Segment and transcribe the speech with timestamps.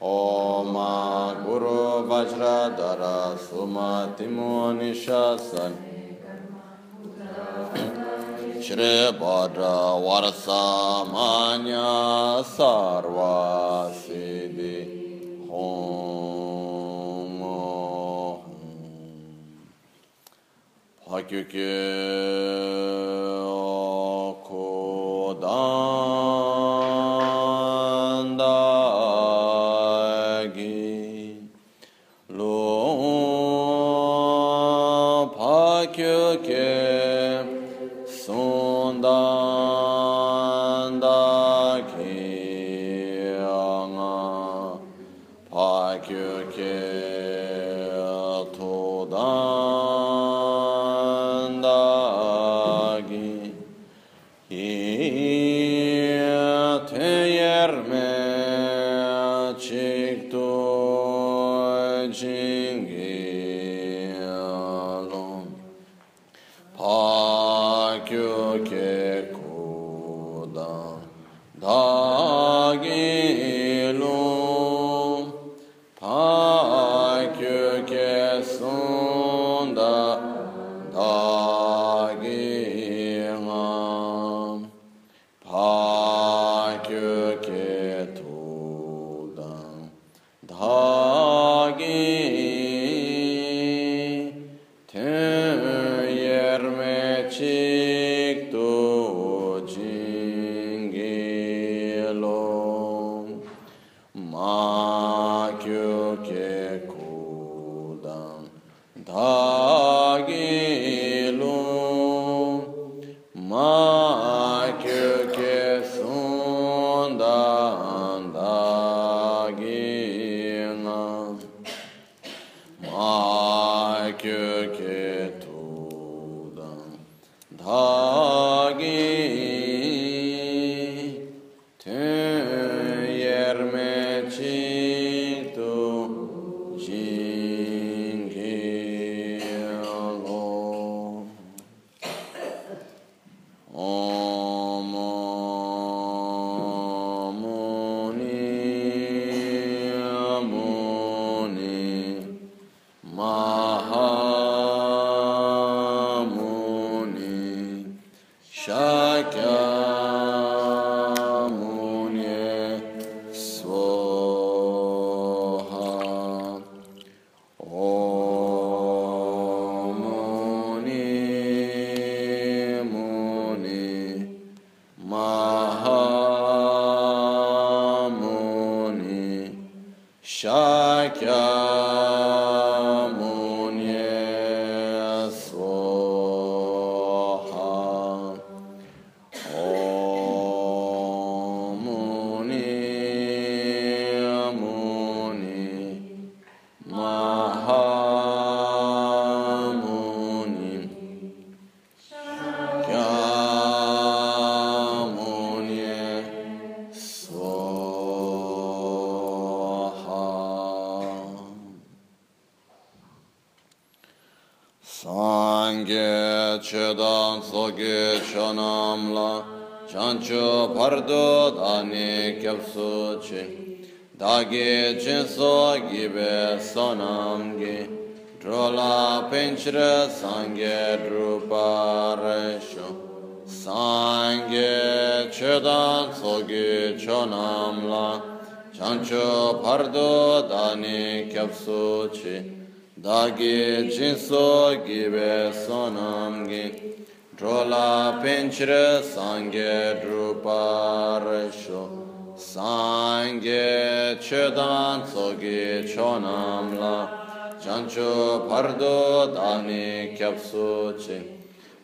[0.00, 5.74] Oma Guru Vajradhara Sumatimo Nishasan
[8.62, 11.90] Shri Bhadra Varasamanya
[12.44, 14.78] Sarva Siddhi
[15.50, 18.40] Om Om.
[21.10, 21.74] Hakiki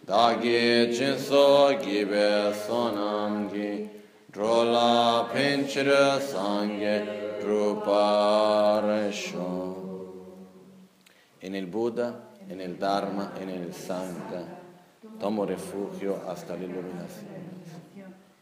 [0.04, 2.28] dāgī jīnsō gībē
[2.66, 3.70] sōnām gī,
[4.34, 6.96] drōlā pēnchirā sāngē
[7.40, 8.02] drūpā
[8.84, 9.52] rēshō.
[11.40, 12.08] E nel Buddha,
[12.46, 14.44] e nel Dharma, e nel Sangha
[15.18, 17.62] tomo refugio hasta la l'illuminazione,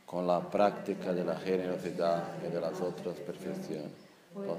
[0.05, 3.93] con la práctica de la generosidad y de las otras perfecciones.
[4.33, 4.57] Posso...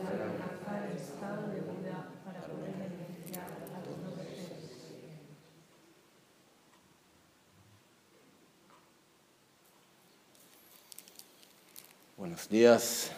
[12.16, 13.12] Buenos días.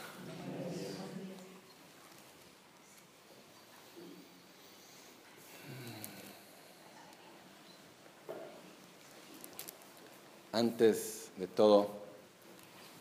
[10.53, 11.89] Antes de todo,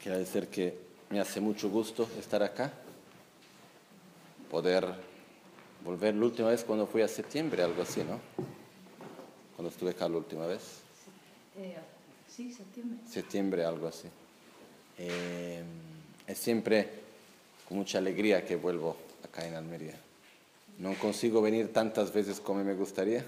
[0.03, 0.77] quiero decir que
[1.11, 2.73] me hace mucho gusto estar acá,
[4.51, 4.85] poder
[5.85, 8.19] volver la última vez cuando fui a septiembre, algo así, ¿no?
[9.55, 10.81] Cuando estuve acá la última vez.
[11.57, 11.77] Eh,
[12.27, 12.99] sí, septiembre.
[13.09, 14.09] Septiembre, algo así.
[14.99, 15.63] Eh,
[16.27, 16.89] es siempre
[17.69, 19.95] con mucha alegría que vuelvo acá en Almería.
[20.79, 23.25] No consigo venir tantas veces como me gustaría,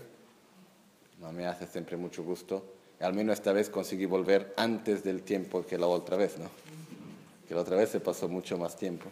[1.20, 5.64] no me hace siempre mucho gusto al menos esta vez conseguí volver antes del tiempo
[5.66, 6.50] que la otra vez, ¿no?
[7.46, 9.06] Que la otra vez se pasó mucho más tiempo.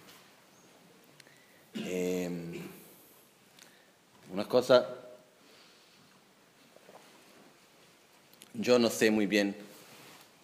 [1.75, 2.61] Em,
[4.33, 4.89] una cosa,
[8.55, 9.55] yo no sé muy bien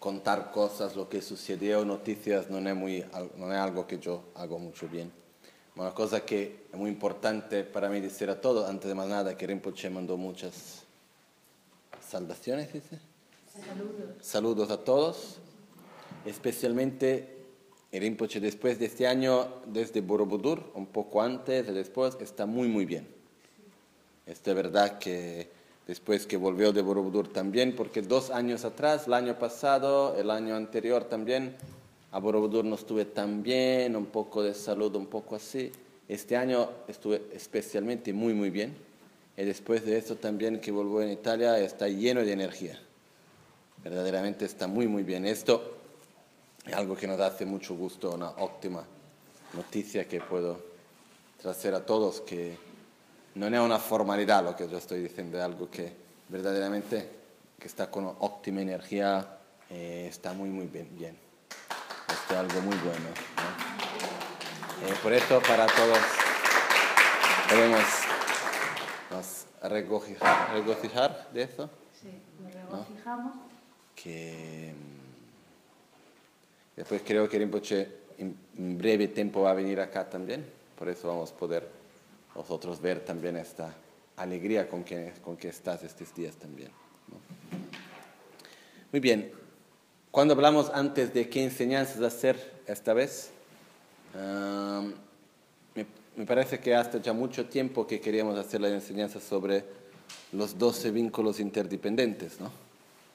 [0.01, 3.05] contar cosas, lo que sucedió, noticias, no es, muy,
[3.37, 5.11] no es algo que yo hago mucho bien.
[5.75, 9.37] Una cosa que es muy importante para mí decir a todos, antes de más nada,
[9.37, 10.81] que Rinpoche mandó muchas
[12.03, 12.99] salvaciones, dice
[14.21, 14.71] Saludos.
[14.71, 15.37] a todos,
[16.25, 17.37] especialmente
[17.91, 22.85] Rinpoche después de este año, desde Borobudur, un poco antes y después, está muy, muy
[22.85, 23.07] bien.
[24.25, 25.60] Es de verdad que
[25.91, 30.55] después que volvió de Borobudur también, porque dos años atrás, el año pasado, el año
[30.55, 31.53] anterior también,
[32.13, 35.69] a Borobudur no estuve tan bien, un poco de salud, un poco así.
[36.07, 38.73] Este año estuve especialmente muy, muy bien.
[39.35, 42.79] Y después de eso también que volvió en Italia, está lleno de energía.
[43.83, 45.25] Verdaderamente está muy, muy bien.
[45.25, 45.75] Esto
[46.65, 48.81] es algo que nos hace mucho gusto, una óptima
[49.53, 50.57] noticia que puedo
[51.41, 52.70] traer a todos, que
[53.35, 55.93] no es una formalidad lo que yo estoy diciendo, es algo que
[56.29, 57.09] verdaderamente
[57.57, 59.37] que está con óptima energía,
[59.69, 60.89] eh, está muy, muy bien.
[60.97, 61.17] bien.
[62.09, 63.09] Esto es algo muy bueno.
[64.83, 65.99] Eh, por eso para todos
[67.47, 67.83] podemos
[69.11, 71.69] nos regocijar, regocijar de eso.
[72.01, 72.09] Sí,
[72.41, 73.33] nos regocijamos
[73.95, 78.35] que mm, después creo que Rinpoche en
[78.77, 80.45] breve tiempo va a venir acá también,
[80.77, 81.80] por eso vamos a poder
[82.35, 83.73] nosotros ver también esta
[84.17, 86.69] alegría con que, con que estás estos días también.
[88.91, 89.31] Muy bien,
[90.11, 93.31] cuando hablamos antes de qué enseñanzas hacer esta vez,
[94.13, 95.85] me,
[96.15, 99.63] me, parece que hasta ya mucho tiempo que queríamos hacer la enseñanza sobre
[100.33, 102.51] los 12 vínculos interdependientes, ¿no?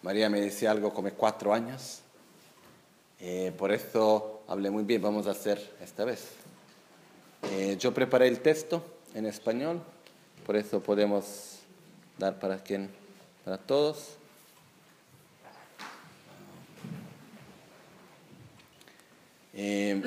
[0.02, 2.00] María me decía algo como cuatro años.
[3.20, 6.28] Eh, por eso hablé muy bien, vamos a hacer esta vez.
[7.50, 9.82] Eh, yo preparé el texto en español,
[10.44, 11.60] por eso podemos
[12.18, 12.90] dar para quien,
[13.46, 14.18] para todos.
[19.54, 20.02] Eh,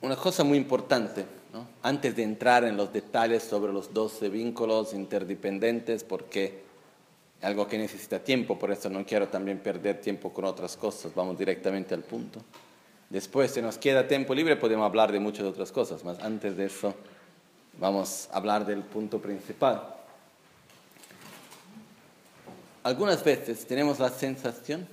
[0.00, 1.26] una cosa muy importante
[1.82, 6.65] antes de entrar en los detalles sobre los 12 vínculos interdependientes, porque
[7.42, 11.38] algo que necesita tiempo, por eso no quiero también perder tiempo con otras cosas, vamos
[11.38, 12.40] directamente al punto.
[13.10, 16.66] Después, si nos queda tiempo libre, podemos hablar de muchas otras cosas, mas antes de
[16.66, 16.94] eso,
[17.78, 19.94] vamos a hablar del punto principal.
[22.82, 24.86] Algunas veces tenemos la sensación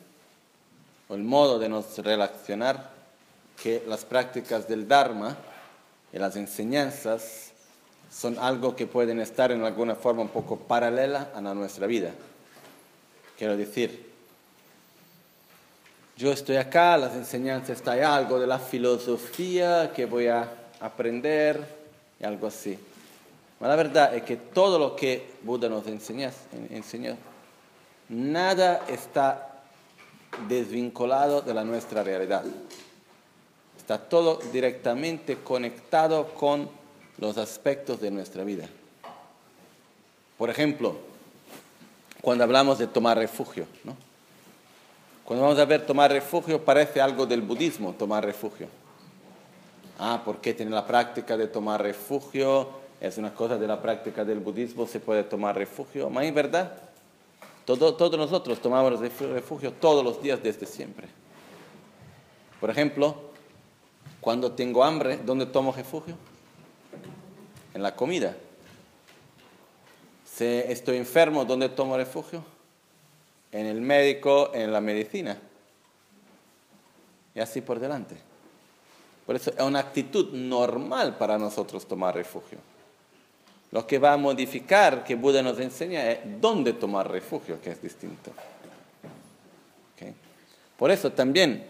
[1.07, 2.91] o el modo de nos relacionar
[3.62, 5.38] que las prácticas del Dharma
[6.12, 7.51] y las enseñanzas
[8.12, 12.12] son algo que pueden estar en alguna forma un poco paralela a nuestra vida.
[13.43, 14.05] Quiero decir,
[16.15, 21.59] yo estoy acá, las enseñanzas está hay algo de la filosofía que voy a aprender
[22.21, 22.79] y algo así.
[23.59, 26.31] Pero la verdad es que todo lo que Buda nos enseñó,
[26.69, 27.17] enseñó
[28.07, 29.62] nada está
[30.47, 32.45] desvinculado de la nuestra realidad.
[33.77, 36.69] Está todo directamente conectado con
[37.17, 38.69] los aspectos de nuestra vida.
[40.38, 41.12] Por ejemplo,
[42.24, 43.98] cuando hablamos de tomar refugio, ¿no?
[45.25, 48.70] Cuando vamos a ver tomar refugio parece algo del budismo, tomar refugio.
[50.00, 52.70] Ah, ¿por qué tiene la práctica de tomar refugio?
[53.01, 56.10] Es una cosa de la práctica del budismo, se puede tomar refugio.
[56.10, 56.72] ¿Ma es verdad?
[57.65, 61.10] Todo, todos nosotros tomamos refugio todos los días desde siempre.
[62.62, 63.34] Por ejemplo,
[64.22, 66.15] Cuando tengo hambre, ¿dónde tomo refugio?
[67.74, 68.38] En la comida.
[70.35, 72.43] Si estoy enfermo, ¿dónde tomo refugio?
[73.51, 75.37] En el médico, en la medicina.
[77.35, 78.15] Y así por delante.
[79.27, 82.57] Por eso es una actitud normal para nosotros tomar refugio.
[83.71, 87.81] Lo que va a modificar, que Buda nos enseña, es dónde tomar refugio, que es
[87.81, 88.31] distinto.
[90.77, 91.63] Por eso también,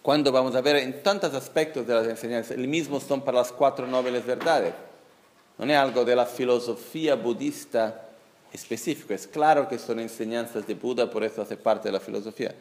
[0.00, 3.52] cuando vamos a ver en tantos aspectos de las enseñanzas, el mismo son para las
[3.52, 4.72] cuatro nobles verdades.
[5.60, 8.08] No es algo de la filosofía budista
[8.50, 9.12] específico.
[9.12, 12.54] Es claro que son enseñanzas de Buda, por eso hace parte de la filosofía.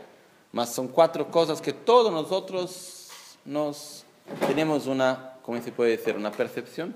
[0.51, 3.07] Mas son cuatro cosas que todos nosotros
[3.45, 4.03] nos
[4.45, 6.17] tenemos una, ¿cómo se puede decir?
[6.17, 6.93] Una percepción,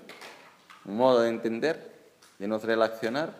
[0.83, 1.93] un modo de entender,
[2.37, 3.33] de nos relacionar,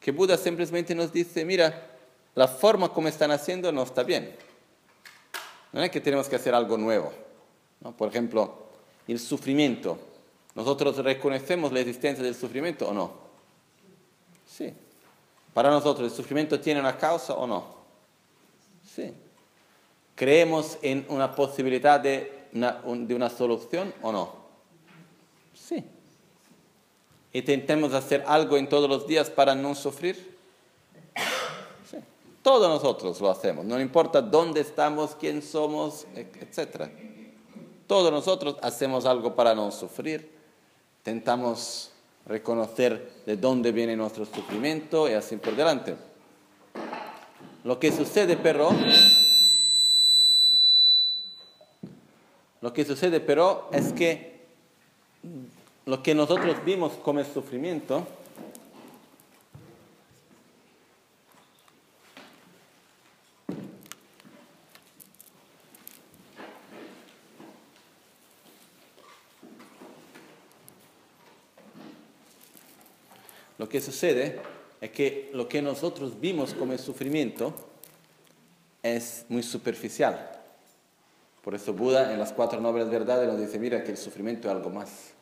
[0.00, 1.86] que Buda simplemente nos dice, mira,
[2.34, 4.34] la forma como están haciendo no está bien.
[5.72, 7.12] No es que tenemos que hacer algo nuevo.
[7.96, 8.66] Por ejemplo,
[9.06, 10.15] el sufrimiento.
[10.56, 13.12] ¿Nosotros reconocemos la existencia del sufrimiento o no?
[14.48, 14.72] Sí.
[15.52, 17.76] Para nosotros, ¿el sufrimiento tiene una causa o no?
[18.94, 19.12] Sí.
[20.14, 24.32] ¿Creemos en una posibilidad de una, solución o no?
[25.52, 25.84] Sí.
[27.34, 30.38] ¿Intentemos hacer algo en todos los días para no sufrir?
[31.90, 31.98] Sí.
[32.40, 36.90] Todos nosotros lo hacemos, no importa dónde estamos, quién somos, etc.
[37.86, 40.35] Todos nosotros hacemos algo para no sufrir.
[41.06, 41.92] Intentamos
[42.26, 45.94] reconocer de dónde viene nuestro sufrimiento y así por delante.
[47.62, 48.70] Lo que sucede, pero
[52.66, 54.40] Lo que sucede, pero, es que
[55.84, 58.04] lo que nosotros vimos como el sufrimiento,
[73.58, 74.40] lo que sucede
[74.80, 77.54] es que lo que nosotros vimos como el sufrimiento
[78.82, 80.32] es muy superficial.
[81.42, 84.54] Por eso Buda en las cuatro nobles verdades nos dice, mira que el sufrimiento es
[84.54, 85.12] algo más.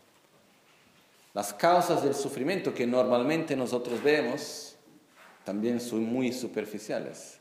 [1.35, 4.77] Las causas del sufrimiento que normalmente nosotros vemos
[5.45, 7.41] también son muy superficiales.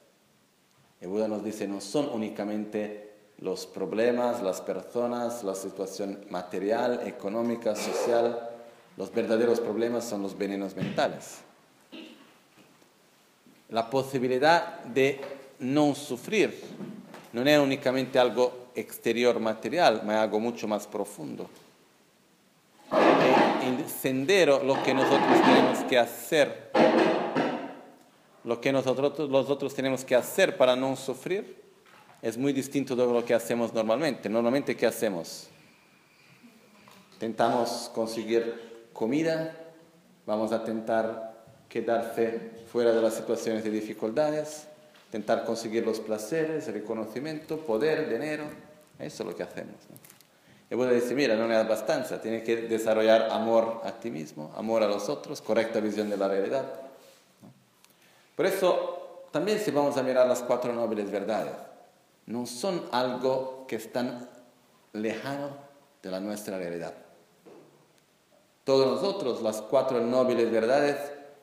[1.00, 7.75] Y Buda nos dice, no son únicamente los problemas, las personas, la situación material, económica,
[7.75, 8.50] social.
[8.97, 11.39] Los verdaderos problemas son los venenos mentales.
[13.69, 15.19] La posibilidad de
[15.59, 16.62] no sufrir
[17.31, 21.50] no es únicamente algo exterior material, ma algo mucho más profundo.
[22.91, 26.71] El sendero, lo que nosotros tenemos que hacer,
[28.43, 31.63] lo que nosotros, nosotros tenemos que hacer para no sufrir,
[32.21, 34.29] es muy distinto de lo que hacemos normalmente.
[34.29, 35.47] Normalmente, ¿qué hacemos?
[37.13, 39.55] Intentamos conseguir comida,
[40.25, 41.33] vamos a intentar
[41.67, 44.67] quedarse fuera de las situaciones de dificultades,
[45.07, 48.45] intentar conseguir los placeres, el reconocimiento, poder, dinero.
[49.00, 49.75] Eso es lo que hacemos.
[50.69, 54.81] Y Buda dice, mira, no es bastante, tienes que desarrollar amor a ti mismo, amor
[54.83, 56.65] a los otros, correcta visión de la realidad.
[58.35, 61.53] Por eso, también si vamos a mirar las cuatro nobles verdades,
[62.25, 64.29] no son algo que están
[64.93, 65.50] lejano
[66.01, 66.93] de la nuestra realidad.
[68.63, 70.98] Todos nosotros, las cuatro nobles verdades,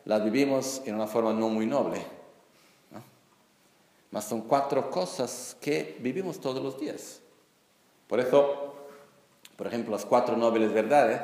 [0.05, 2.05] las vivimos en una forma no muy noble
[4.11, 7.21] mas son cuatro cosas que vivimos todos los días.
[8.09, 8.75] Por eso,
[9.57, 11.21] por ejemplo, las cuatro nobles verdades,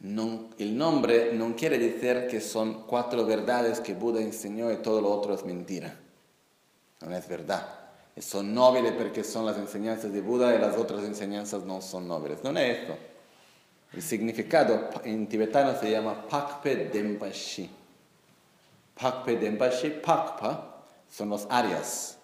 [0.00, 5.10] el nombre no quiere decir que son cuatro verdades que Buda enseñó y todo lo
[5.10, 5.98] otro es mentira.
[7.00, 7.66] No es verdad.
[8.18, 12.42] Son nobles porque son las enseñanzas de Buda y las otras enseñanzas no son nobles.
[12.44, 12.94] No es esto.
[13.92, 17.70] El significado en tibetano se llama Pakpe Denpashi.
[19.00, 22.18] Pakpe Denpashi, Pakpa son los arias.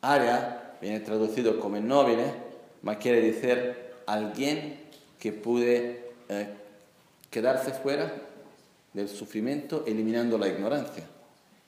[0.00, 2.24] Aria viene traducido como noble,
[2.82, 4.80] ma quiere decir alguien
[5.18, 6.48] que puede eh,
[7.30, 8.12] quedarse fuera
[8.92, 11.04] del sufrimiento eliminando la ignorancia.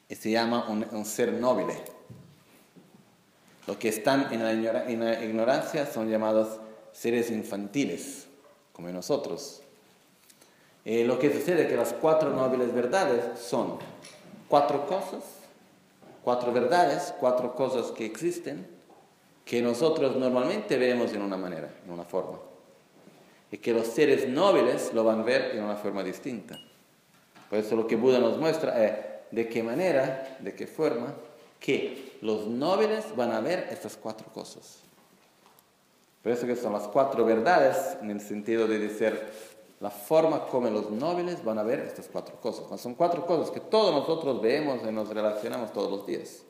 [0.08, 1.74] Y se llama un, ser noble.
[3.66, 6.58] Los que están en la, ignorancia son llamados
[6.92, 8.27] seres infantiles,
[8.78, 9.60] como nosotros.
[10.86, 13.78] Eh, lo que sucede es que las cuatro nobles verdades son
[14.48, 15.22] cuatro cosas
[16.28, 18.66] cuatro verdades, cuatro cosas que existen,
[19.46, 22.38] que nosotros normalmente vemos en una manera, en una forma.
[23.50, 26.58] Y que los seres nobles lo van a ver en una forma distinta.
[27.48, 28.92] Por eso lo que Buda nos muestra es
[29.30, 31.14] de qué manera, de qué forma,
[31.58, 34.80] que los nobles van a ver estas cuatro cosas.
[36.28, 39.18] Por eso que son las cuatro verdades en el sentido de decir
[39.80, 42.78] la forma como los nobles van a ver estas cuatro cosas.
[42.78, 46.42] Son cuatro cosas que todos nosotros vemos y nos relacionamos todos los días.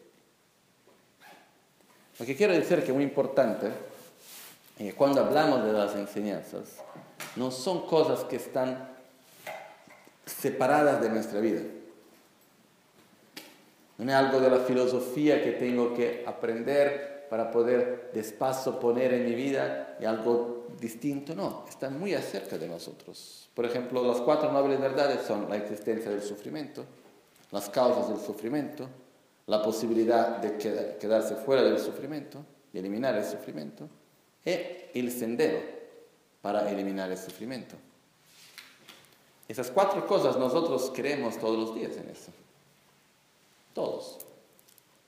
[2.18, 6.78] Lo que quiero decir que es muy importante es que cuando hablamos de las enseñanzas,
[7.36, 8.88] no son cosas que están
[10.26, 11.60] separadas de nuestra vida.
[13.96, 19.24] No es algo de la filosofía que tengo que aprender para poder despacio poner en
[19.24, 23.48] mi vida y algo distinto, no, están muy acerca de nosotros.
[23.54, 26.84] Por ejemplo, las cuatro nobles verdades son la existencia del sufrimiento,
[27.50, 28.88] las causas del sufrimiento,
[29.46, 30.56] la posibilidad de
[30.98, 33.88] quedarse fuera del sufrimiento, de eliminar el sufrimiento,
[34.44, 35.60] y el sendero
[36.40, 37.76] para eliminar el sufrimiento.
[39.46, 42.30] Esas cuatro cosas nosotros creemos todos los días en eso.
[43.74, 44.18] Todos.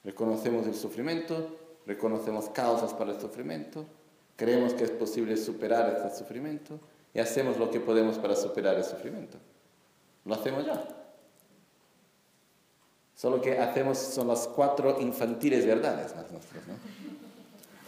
[0.04, 3.84] Reconocemos el sufrimiento, reconocemos causas para el sufrimiento,
[4.36, 6.78] creemos que es posible superar este sufrimiento
[7.12, 9.38] y hacemos lo que podemos para superar el sufrimiento.
[10.24, 10.82] Lo hacemos ya.
[13.16, 16.22] Solo que hacemos son las cuatro infantiles verdades ¿no?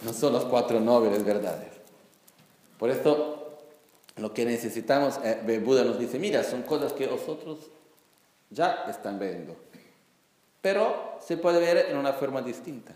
[0.05, 1.69] no son las cuatro nobles verdades.
[2.79, 3.43] Por esto
[4.17, 7.59] lo que necesitamos, eh, Buda nos dice, mira, son cosas que vosotros
[8.51, 9.57] ya están viendo,
[10.61, 12.95] pero se puede ver en una forma distinta.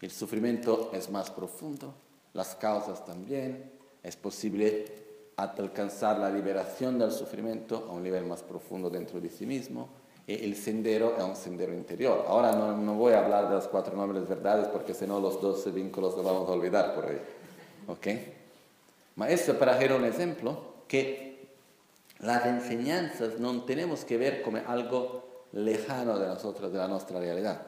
[0.00, 1.94] El sufrimiento es más profundo,
[2.32, 4.84] las causas también, es posible
[5.36, 9.88] alcanzar la liberación del sufrimiento a un nivel más profundo dentro de sí mismo,
[10.28, 12.26] y el sendero es un sendero interior.
[12.28, 15.70] Ahora no, voy a hablar de las cuatro nobles verdades porque si no los doce
[15.70, 17.18] vínculos los vamos a olvidar por ahí.
[17.86, 18.06] ¿Ok?
[19.16, 21.48] Ma esto para hacer un ejemplo que
[22.20, 27.62] las enseñanzas no tenemos que ver como algo lejano de nosotros, de la nuestra realidad.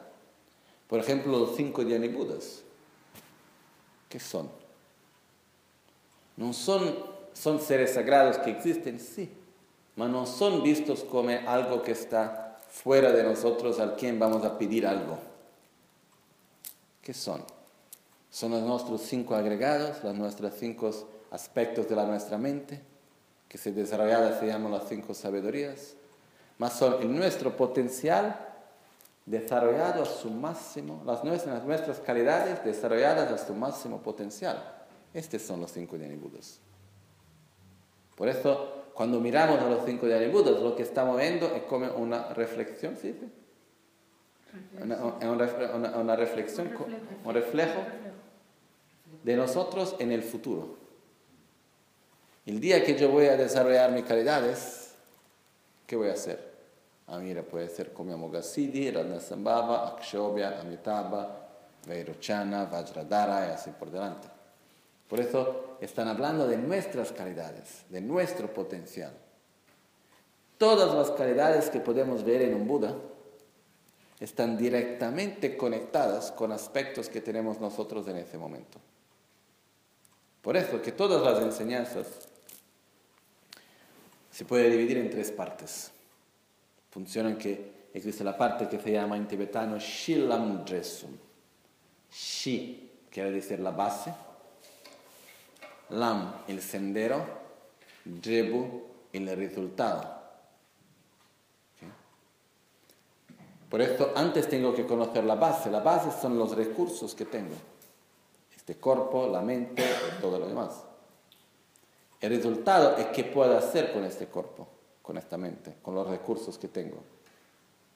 [0.90, 2.62] Por ejemplo, los cinco Budas.
[4.08, 4.50] ¿Qué son?
[6.36, 6.96] No son,
[7.32, 9.32] son seres sagrados que existen, sí,
[9.94, 14.58] pero no son vistos como algo que está fuera de nosotros al quien vamos a
[14.58, 15.16] pedir algo.
[17.02, 17.44] ¿Qué son?
[18.28, 20.90] Son los nuestros cinco agregados, las nuestras cinco
[21.30, 22.80] aspectos de la nuestra mente,
[23.48, 25.94] que se desarrolladas se llaman las cinco sabidurías,
[26.58, 28.49] más son nuestro potencial
[29.30, 34.60] desarrollado a su máximo, las nuestras, nuestras calidades desarrolladas a su máximo potencial.
[35.14, 36.58] Estos son los cinco Budas.
[38.16, 42.34] Por eso, cuando miramos a los cinco Budas, lo que estamos viendo es como una
[42.34, 43.16] reflexión, ¿sí?
[44.82, 46.72] Una, una, una, reflexión,
[47.24, 47.80] un reflejo
[49.22, 50.76] de nosotros en el futuro.
[52.46, 54.92] El día que yo voy a desarrollar mis calidades,
[55.86, 56.49] ¿qué voy a hacer?
[57.12, 61.48] Ah, mira, puede ser como Amoghasiddhi, Radhasambhava, Akshobhya, Amitabha,
[61.84, 64.28] Vairochana, Vajradhara y así por delante.
[65.08, 69.12] Por eso están hablando de nuestras calidades, de nuestro potencial.
[70.56, 72.94] Todas las calidades que podemos ver en un Buda
[74.20, 78.78] están directamente conectadas con aspectos que tenemos nosotros en ese momento.
[80.42, 82.06] Por eso que todas las enseñanzas
[84.30, 85.90] se puede dividir en tres partes.
[86.90, 91.16] Funcionan que existe la parte que se llama en tibetano Shilam Dresum.
[92.10, 94.12] Shi quiere decir la base,
[95.90, 97.24] Lam el sendero,
[98.04, 100.20] Drebu el resultado.
[103.68, 105.70] Por esto antes tengo que conocer la base.
[105.70, 107.54] La base son los recursos que tengo.
[108.54, 110.84] Este cuerpo, la mente y todo lo demás.
[112.20, 114.68] El resultado es qué puedo hacer con este cuerpo,
[115.10, 117.02] con esta mente, con los recursos que tengo,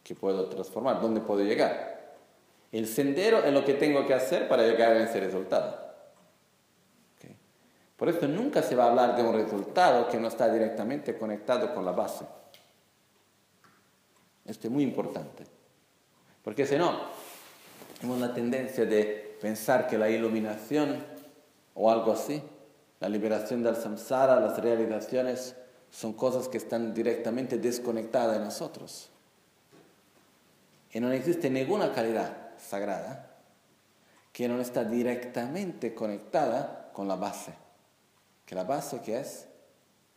[0.02, 2.16] que puedo transformar, dónde puedo llegar.
[2.72, 5.78] El sendero es lo que tengo que hacer para llegar a ese resultado.
[7.96, 11.72] Por eso nunca se va a hablar de un resultado que no está directamente conectado
[11.72, 12.26] con la base.
[14.44, 15.44] Esto es muy importante.
[16.42, 16.98] Porque si no,
[18.00, 20.96] tenemos la tendencia de pensar que la iluminación
[21.74, 22.42] o algo así
[22.98, 25.54] la liberación del samsara, las realizaciones,
[25.94, 29.10] son cosas que están directamente desconectadas de nosotros.
[30.92, 33.30] Y no existe ninguna calidad sagrada
[34.32, 37.54] que no está directamente conectada con la base.
[38.44, 39.46] Que la base que es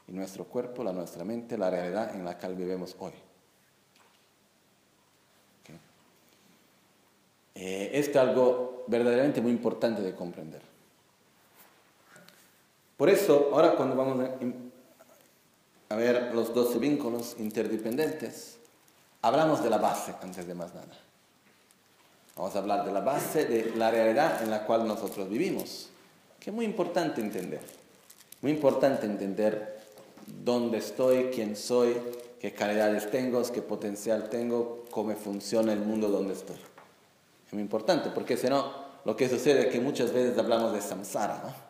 [0.08, 3.14] nuestro cuerpo, la nuestra mente, la realidad en la cual vivimos hoy.
[7.54, 10.62] Eh, esto es algo verdaderamente muy importante de comprender.
[12.98, 14.67] Por eso, ahora cuando vamos a
[15.96, 18.58] ver los 12 vínculos interdependientes,
[19.22, 20.88] hablamos de la base antes de más nada.
[22.36, 25.90] Vamos a hablar de la base de la realidad en la cual nosotros vivimos,
[26.40, 27.62] que es muy importante entender.
[28.42, 29.80] Muy importante entender
[30.44, 31.96] dónde estoy, quién soy,
[32.40, 36.58] qué calidades tengo, qué potencial tengo, cómo funciona el mundo donde estoy.
[37.48, 38.72] Es muy importante, porque si no,
[39.06, 41.67] lo que sucede es que muchas veces hablamos de samsara, ¿no?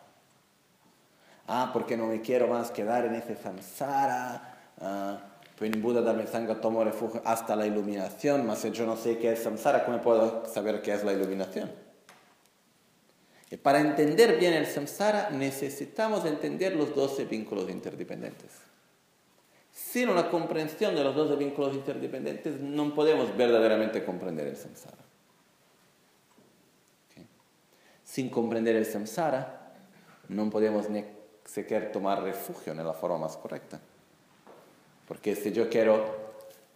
[1.48, 4.54] Ah, porque no me quiero más quedar en ese samsara.
[4.80, 5.18] Ah,
[5.58, 9.18] pues en Buda Dharma Sangha tomo refugio hasta la iluminación, mas si yo no sé
[9.18, 11.70] qué es samsara, ¿cómo puedo saber qué es la iluminación?
[13.50, 18.50] Y para entender bien el samsara necesitamos entender los 12 vínculos interdependientes.
[19.72, 24.98] Sin una comprensión de los 12 vínculos interdependientes no podemos verdaderamente comprender el samsara.
[28.04, 29.72] Sin comprender el samsara
[30.28, 31.04] no podemos ni
[31.48, 33.80] siquiera tomar refugio en la forma más correcta.
[35.06, 36.04] Porque si yo quiero,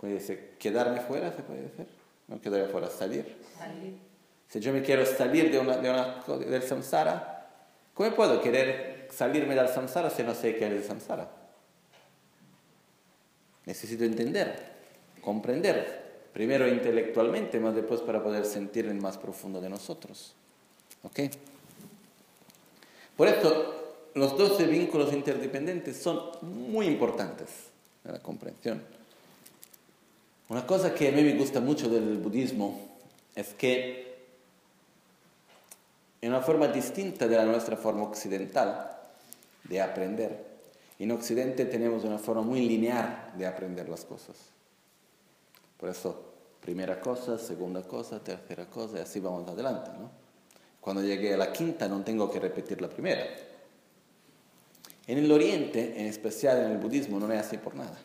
[0.02, 1.86] dice, quedarme fuera, se puede decir,
[2.28, 3.36] no quedarme fuera, salir.
[3.58, 4.12] salir
[4.52, 7.48] si yo me quiero salir de una, de del samsara,
[7.94, 11.26] ¿cómo puedo querer salirme del samsara si no sé qué es el samsara?
[13.64, 14.54] Necesito entender,
[15.22, 20.34] comprender, primero intelectualmente, más después para poder sentir en más profundo de nosotros.
[21.02, 21.20] ¿Ok?
[23.16, 23.81] Por esto,
[24.14, 27.48] los 12 vínculos interdependientes son muy importantes
[28.04, 28.82] en la comprensión.
[30.48, 32.78] Una cosa que a mí me gusta mucho del budismo
[33.34, 34.12] es que
[36.20, 38.92] en una forma distinta de la nuestra forma occidental
[39.64, 40.52] de aprender.
[40.98, 44.36] En Occidente tenemos una forma muy lineal de aprender las cosas.
[45.78, 49.90] Por eso, primera cosa, segunda cosa, tercera cosa, y así vamos adelante.
[50.80, 53.24] Cuando llegué a la quinta no tengo que repetir la primera.
[55.06, 57.98] En el Oriente, en especial en el budismo, no es así por nada.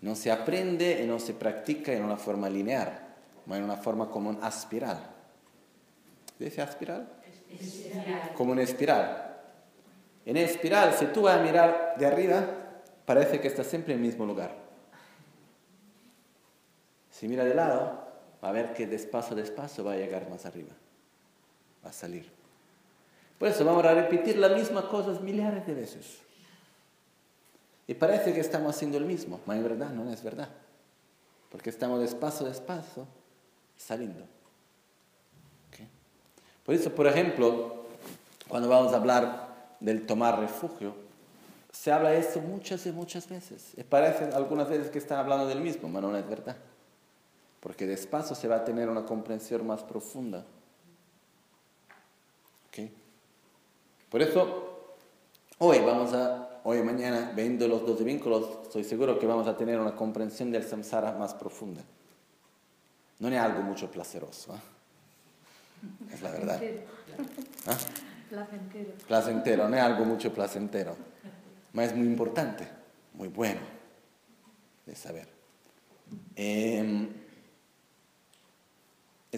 [0.00, 2.98] No se aprende y no se practica en una forma lineal,
[3.44, 5.12] sino en una forma como una espiral
[6.44, 7.08] dice espiral?
[8.36, 9.36] Como una espiral.
[10.24, 12.46] En espiral, si tú vas a mirar de arriba,
[13.04, 14.54] parece que estás siempre en el mismo lugar.
[17.10, 18.08] Si mira de lado,
[18.42, 20.72] va a ver que despacio, despacio va a llegar más arriba.
[21.84, 22.30] Va a salir.
[23.42, 26.20] Por eso vamos a repetir las mismas cosas miles de veces.
[27.88, 30.48] Y parece que estamos haciendo el mismo, pero en verdad no es verdad.
[31.50, 33.04] Porque estamos despacio, despacio,
[33.76, 34.24] saliendo.
[36.64, 37.86] Por eso, por ejemplo,
[38.46, 39.48] cuando vamos a hablar
[39.80, 40.94] del tomar refugio,
[41.72, 43.72] se habla esto muchas y muchas veces.
[43.76, 46.56] Y parece algunas veces que están hablando del mismo, pero no es verdad.
[47.58, 50.44] Porque despacio se va a tener una comprensión más profunda.
[52.68, 53.02] ¿Okay?
[54.12, 54.90] Por eso,
[55.56, 59.80] hoy vamos a, hoy mañana, viendo los dos vínculos, estoy seguro que vamos a tener
[59.80, 61.80] una comprensión del samsara más profunda.
[63.20, 64.54] No es algo mucho placeroso.
[64.54, 64.58] ¿eh?
[66.12, 66.60] Es la verdad.
[67.66, 67.78] ¿Ah?
[68.28, 68.90] Placentero.
[69.08, 70.94] Placentero, no es algo mucho placentero.
[71.72, 72.68] Pero es muy importante,
[73.14, 73.62] muy bueno
[74.84, 75.26] de saber.
[76.36, 77.08] Em,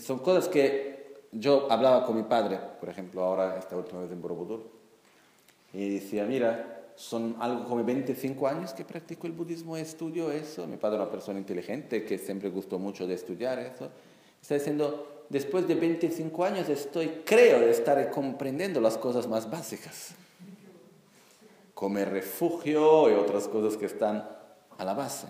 [0.00, 1.03] son cosas que
[1.34, 4.70] yo hablaba con mi padre, por ejemplo, ahora esta última vez en Borobudur,
[5.72, 10.66] y decía, mira, son algo como 25 años que practico el budismo estudio eso.
[10.66, 13.90] Mi padre es una persona inteligente que siempre gustó mucho de estudiar eso.
[14.40, 20.14] Está diciendo, después de 25 años estoy, creo, de estar comprendiendo las cosas más básicas.
[21.74, 24.28] Comer refugio y otras cosas que están
[24.78, 25.26] a la base.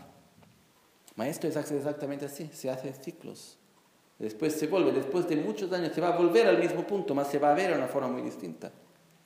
[1.16, 3.56] Maestro es exactamente así, se hace ciclos.
[4.18, 7.29] Después se vuelve, después de muchos años se va a volver al mismo punto, más
[7.29, 8.70] se va a ver de una forma muy distinta.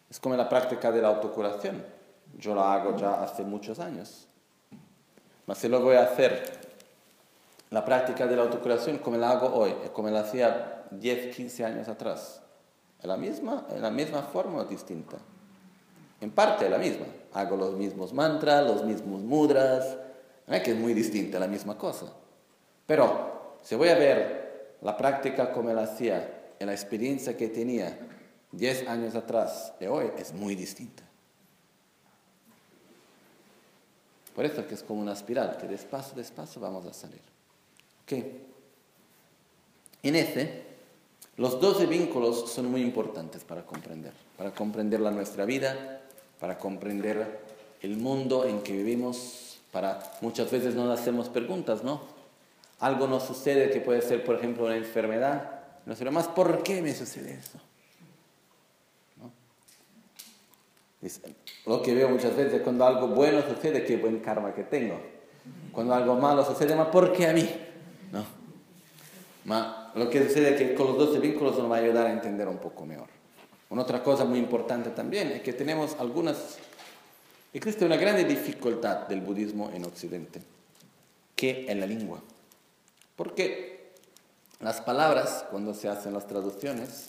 [0.09, 1.85] Es como la práctica de la autocuración.
[2.39, 4.27] Yo la hago ya hace muchos años.
[5.47, 6.43] Mas si lo voy a hacer
[7.71, 11.89] la práctica de la autocuración como la hago hoy, como la hacía 10, 15 años
[11.89, 12.41] atrás.
[13.03, 15.19] ¿En la misma, en la misma forma o distinta?
[16.21, 17.07] En parte la misma.
[17.35, 19.97] Hago los mismos mantras, los mismos mudras,
[20.47, 22.07] es que es muy distinta la misma cosa.
[22.87, 24.48] Pero si voy a ver
[24.83, 27.99] la práctica como la hacía, en la experiencia que tenía
[28.53, 31.03] 10 años atrás y hoy, es muy distinta.
[34.35, 37.21] Por eso es que es como una espiral, que despacio, despacio vamos a salir.
[38.07, 38.47] ¿Qué?
[40.03, 40.63] En ese,
[41.37, 46.03] los 12 vínculos son muy importantes para comprender, para comprender la nuestra vida,
[46.39, 47.41] para comprender
[47.83, 52.18] el mundo en que vivimos, para muchas veces nos hacemos preguntas, ¿no?
[52.81, 56.83] Algo nos sucede que puede ser, por ejemplo, una enfermedad, no sé más, ¿por qué
[56.83, 57.59] me sucede eso?
[61.67, 65.01] Lo que veo muchas veces cuando algo bueno sucede, qué buen karma que tengo.
[65.73, 67.49] Cuando algo malo sucede, ¿por qué a mí?
[68.13, 68.25] ¿no?
[69.45, 72.13] Ma lo que sucede es que con los 12 vínculos nos va a ayudar a
[72.13, 73.09] entender un poco mejor.
[73.71, 76.59] Una otra cosa muy importante también es que tenemos algunas...
[77.53, 80.41] Existe una grande dificultad del budismo en Occidente,
[81.35, 82.21] que es la lengua.
[83.19, 83.95] Porque
[84.61, 87.09] las palabras, cuando se hacen las traducciones,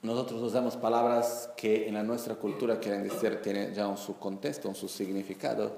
[0.00, 4.66] nosotros usamos palabras que en la nuestra cultura quieren decir, tienen ya un su contexto,
[4.70, 5.76] un su significado,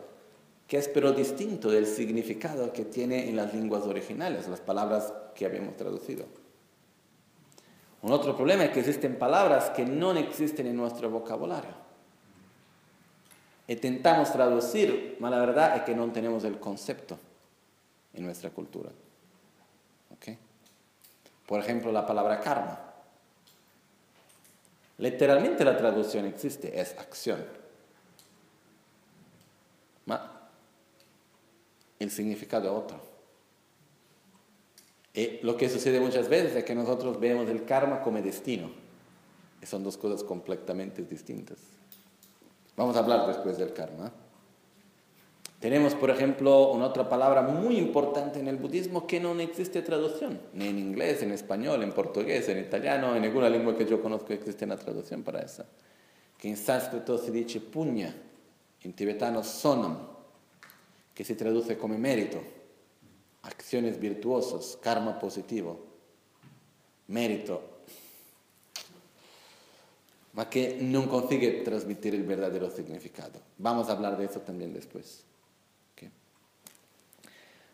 [0.69, 5.45] que es pero distinto del significado que tiene en las lenguas originales, las palabras que
[5.45, 6.27] habíamos traducido.
[8.03, 11.82] Un otro problema es que existen palabras que no existen en nuestro vocabulario.
[13.69, 17.19] Intentamos traducir, pero la verdad es que no tenemos el concepto
[18.13, 18.91] en nuestra cultura.
[21.47, 22.81] Por ejemplo, la palabra karma.
[24.97, 27.45] Literalmente la traducción existe, es acción.
[31.99, 33.01] el significado es otro.
[35.15, 38.71] Y lo que sucede muchas veces es que nosotros vemos el karma como destino.
[39.61, 41.59] Y son dos cosas completamente distintas.
[42.77, 44.13] Vamos a hablar después del karma.
[45.61, 50.41] Tenemos, por ejemplo, una otra palabra muy importante en el budismo que no existe traducción,
[50.55, 54.33] ni en inglés, en español, en portugués, en italiano, en ninguna lengua que yo conozco
[54.33, 55.67] existe una traducción para esa.
[56.37, 58.13] Que en sánscrito se dice puña,
[58.83, 59.99] en tibetano sonam,
[61.15, 62.43] que se traduce como mérito,
[63.43, 65.79] acciones virtuosas, karma positivo,
[67.07, 67.72] mérito,
[70.33, 73.41] ma que no consigue transmitir el verdadero significado.
[73.59, 75.25] Vamos a hablar de eso también después.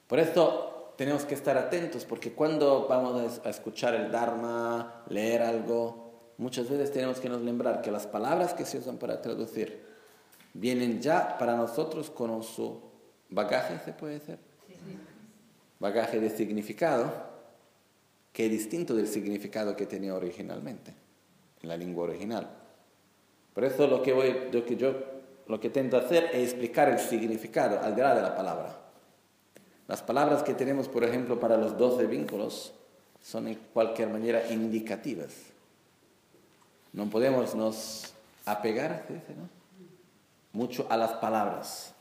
[0.08, 6.32] Por eso tenemos que estar atentos, porque cuando vamos a escuchar el Dharma, leer algo,
[6.38, 9.86] muchas veces tenemos que nos lembrar que las palabras que se usan para traducir
[10.54, 12.80] vienen ya para nosotros con su
[13.28, 14.38] bagaje, ¿se puede decir?
[15.78, 17.12] Bagaje de significado,
[18.32, 20.94] que es distinto del significado que tenía originalmente,
[21.62, 22.48] en la lengua original.
[23.54, 24.94] Por eso lo que, voy, lo que yo
[25.48, 28.78] lo que intento hacer es explicar el significado al de la palabra.
[29.88, 32.74] Las palabras que tenemos, por ejemplo, para los 12 vínculos
[33.22, 35.32] son en cualquier manera indicativas.
[36.92, 38.12] No podemos nos
[38.44, 39.06] apegar
[40.52, 41.94] mucho a las palabras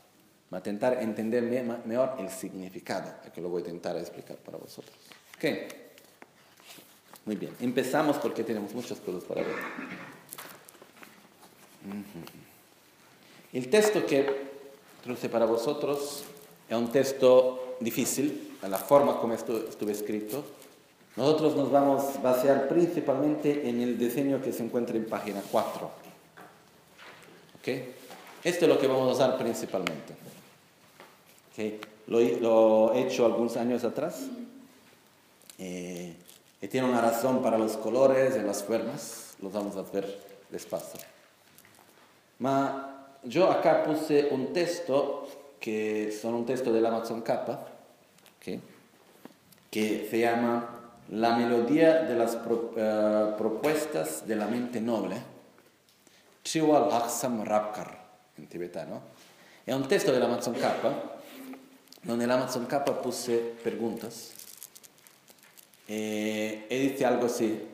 [0.50, 1.42] a intentar entender
[1.84, 4.96] mejor el significado, que lo voy a intentar explicar para vosotros.
[5.36, 5.44] ¿Ok?
[7.28, 9.54] Muy bien, empezamos porque tenemos muchas cosas para ver.
[13.52, 14.48] El texto que
[15.04, 16.24] traje para vosotros
[16.66, 20.42] es un texto difícil, a la forma como estuvo escrito.
[21.16, 25.90] Nosotros nos vamos a basear principalmente en el diseño que se encuentra en página 4.
[27.58, 27.68] ¿Ok?
[28.42, 30.14] Esto es lo que vamos a usar principalmente
[32.06, 34.28] lo, he hecho algunos años atrás.
[35.58, 36.14] Eh,
[36.60, 40.18] y tiene una razón para los colores y las formas, los vamos a ver
[40.50, 41.00] despacio.
[42.38, 42.84] Ma
[43.24, 45.26] yo acá puse un texto
[45.60, 47.66] que son un texto del Amazon Kappa,
[49.70, 52.38] que se llama La melodía de las
[52.76, 55.16] eh, propuestas de la mente noble,
[56.44, 57.98] Chiwal Haksam Rapkar,
[58.38, 59.02] en tibetano.
[59.66, 61.18] Es un texto del Amazon Kappa
[62.06, 64.32] Amazon K puse preguntas
[65.88, 67.66] eh, e dice algo así,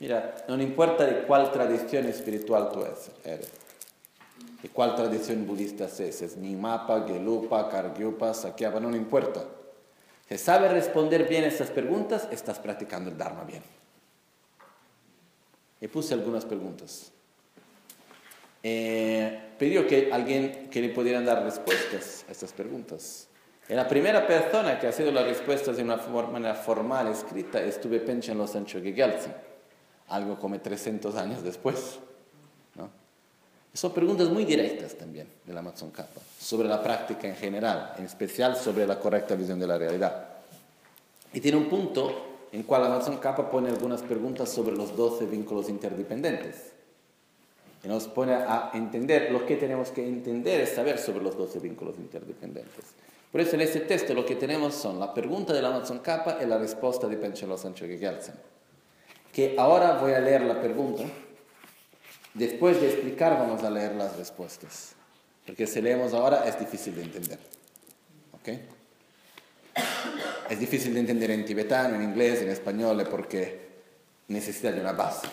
[0.00, 2.84] mira, no importa de cuál tradición espiritual tú
[3.24, 3.48] eres,
[4.62, 9.44] de cuál tradición budista es, es Nimapa, Gelupa, Kargyupa, Sakyapa, no importa.
[10.28, 13.62] Si sabes responder bien estas preguntas, estás practicando el Dharma bien.
[15.80, 17.10] Y puse algunas preguntas.
[18.62, 23.29] Eh, pidió que alguien que le pudieran dar respuestas a estas preguntas.
[23.70, 28.36] La primera persona que ha sido la respuesta de una manera formal escrita estuve Penchen
[28.36, 29.32] los Sancho Gyaltsen,
[30.08, 32.00] algo como 300 años después.
[32.74, 32.90] ¿no?
[33.72, 38.06] Son preguntas muy directas también de la Amazon Kappa, sobre la práctica en general, en
[38.06, 40.26] especial sobre la correcta visión de la realidad.
[41.32, 45.26] Y tiene un punto en cual la Amazon Kappa pone algunas preguntas sobre los 12
[45.26, 46.72] vínculos interdependentes.
[47.84, 51.60] Y nos pone a entender lo que tenemos que entender es saber sobre los 12
[51.60, 53.09] vínculos interdependentes.
[53.30, 56.46] Por eso en este texto lo que tenemos son la pregunta del Amazon Kappa y
[56.46, 58.34] la respuesta de Penchelo Sancho Gelsen.
[59.32, 61.04] Que ahora voy a leer la pregunta.
[62.34, 64.94] Después de explicar vamos a leer las respuestas.
[65.46, 67.38] Porque si leemos ahora es difícil de entender.
[68.32, 68.48] ¿Ok?
[70.50, 73.68] Es difícil de entender en tibetano, en inglés, en español, porque
[74.26, 75.28] necesita de una base.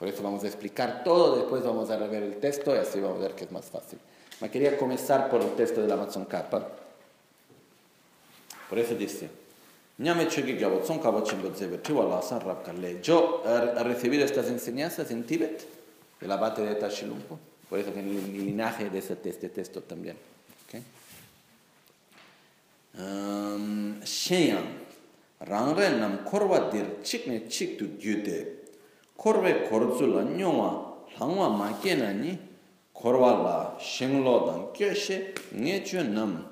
[0.00, 3.18] Por eso vamos a explicar todo, después vamos a ver el texto y así vamos
[3.18, 3.98] a ver que es más fácil.
[4.40, 6.66] Me quería comenzar por el texto del Amazon Kappa.
[8.70, 9.28] Por eso dice,
[9.98, 13.00] ñame choque que abotzón cabo chimbotzebe, tribo la asa rapcale.
[13.02, 15.66] Yo er, he recibido estas enseñanzas en Tíbet,
[16.20, 17.36] el abate de Tashilumpo,
[17.68, 20.16] por eso que en el linaje de ese este texto también.
[20.68, 20.84] Okay.
[22.96, 24.68] Um, Shenyang,
[25.40, 28.68] rangre nam korwa dir chikne chik tu gyude,
[29.16, 32.38] korwe korzu la nyongwa, langwa ma kena ni,
[32.94, 36.46] korwa la shenglo dan kyeshe, ngechu nam,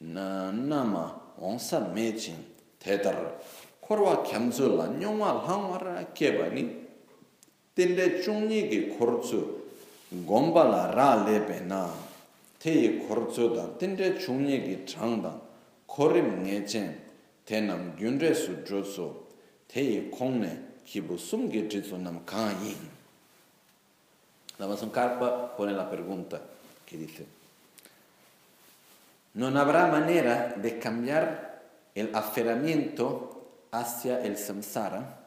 [0.00, 2.36] na nama, ongsa mechin
[2.78, 3.34] tedar
[3.80, 6.68] korwa kyamzu la nyongwa langwara keba ni
[7.74, 9.62] tende chungni ki korzu
[10.26, 11.90] gomba la ra lebe na
[12.58, 15.40] teyi korzu dan tende chungni ki changdan
[15.86, 16.94] korim ngechen
[17.44, 19.26] tenam gyunre su jozo
[19.68, 22.76] teyi kongne kibu sumgi jizu nam kanyin.
[24.58, 26.40] La masum carpa pone la pregunta
[26.86, 27.26] que dice
[29.34, 31.62] ¿no habrá manera de cambiar
[31.94, 35.26] el aferramiento hacia el samsara,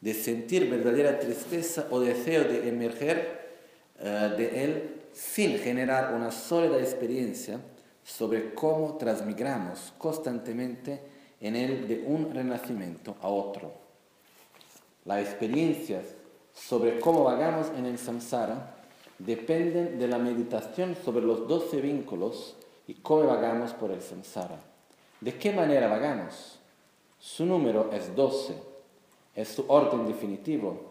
[0.00, 3.48] de sentir verdadera tristeza o deseo de emerger
[3.98, 7.58] eh, de él sin generar una sólida experiencia
[8.04, 11.00] sobre cómo transmigramos constantemente
[11.40, 13.72] en él de un renacimiento a otro.
[15.04, 16.04] Las experiencias
[16.52, 18.76] sobre cómo vagamos en el samsara
[19.18, 22.56] dependen de la meditación sobre los doce vínculos
[22.88, 24.58] y cómo vagamos por el samsara.
[25.20, 26.58] ¿De qué manera vagamos?
[27.20, 28.54] Su número es 12,
[29.34, 30.90] es su orden definitivo.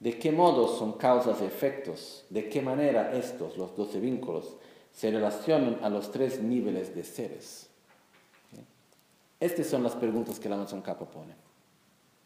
[0.00, 2.24] ¿De qué modo son causas y efectos?
[2.28, 4.56] ¿De qué manera estos, los 12 vínculos,
[4.92, 7.70] se relacionan a los tres niveles de seres?
[9.38, 11.34] Estas son las preguntas que la Amazon Capa pone.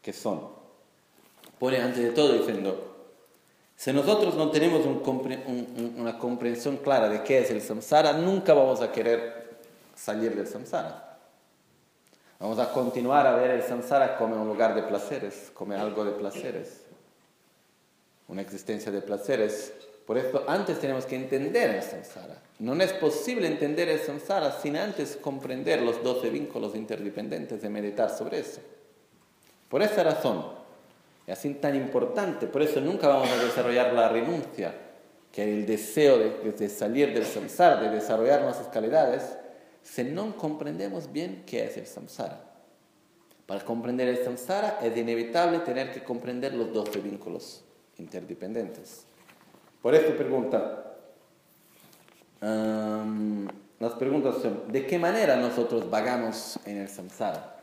[0.01, 0.49] ¿Qué son?
[1.59, 2.96] Pone antes de todo diciendo,
[3.77, 4.81] si nosotros no tenemos
[5.97, 9.59] una comprensión clara de qué es el samsara, nunca vamos a querer
[9.95, 11.19] salir del samsara.
[12.39, 16.11] Vamos a continuar a ver el samsara como un lugar de placeres, como algo de
[16.11, 16.81] placeres,
[18.27, 19.71] una existencia de placeres.
[20.07, 22.41] Por eso antes tenemos que entender el samsara.
[22.57, 28.09] No es posible entender el samsara sin antes comprender los doce vínculos interdependientes y meditar
[28.09, 28.59] sobre eso.
[29.69, 30.56] Por esa razón,
[31.27, 32.47] es así tan importante.
[32.47, 34.73] Por eso nunca vamos a desarrollar la renuncia,
[35.31, 39.37] que el deseo de, salir del samsara, de desarrollar nuestras calidades,
[39.83, 42.41] si no comprendemos bien qué es el samsara.
[43.45, 47.63] Para comprender el samsara es inevitable tener que comprender los 12 vínculos
[47.97, 49.03] interdependientes.
[49.81, 50.95] Por eso pregunta,
[52.41, 57.55] las preguntas son, ¿de qué manera nosotros vagamos en el samsara?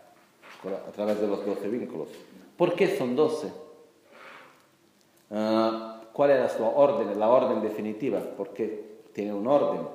[0.64, 2.09] A través de los 12 vínculos.
[2.56, 3.52] ¿Por qué son 12?
[5.30, 7.18] Ah, ¿Cuál es su orden?
[7.18, 9.88] La orden definitiva, porque tiene un orden.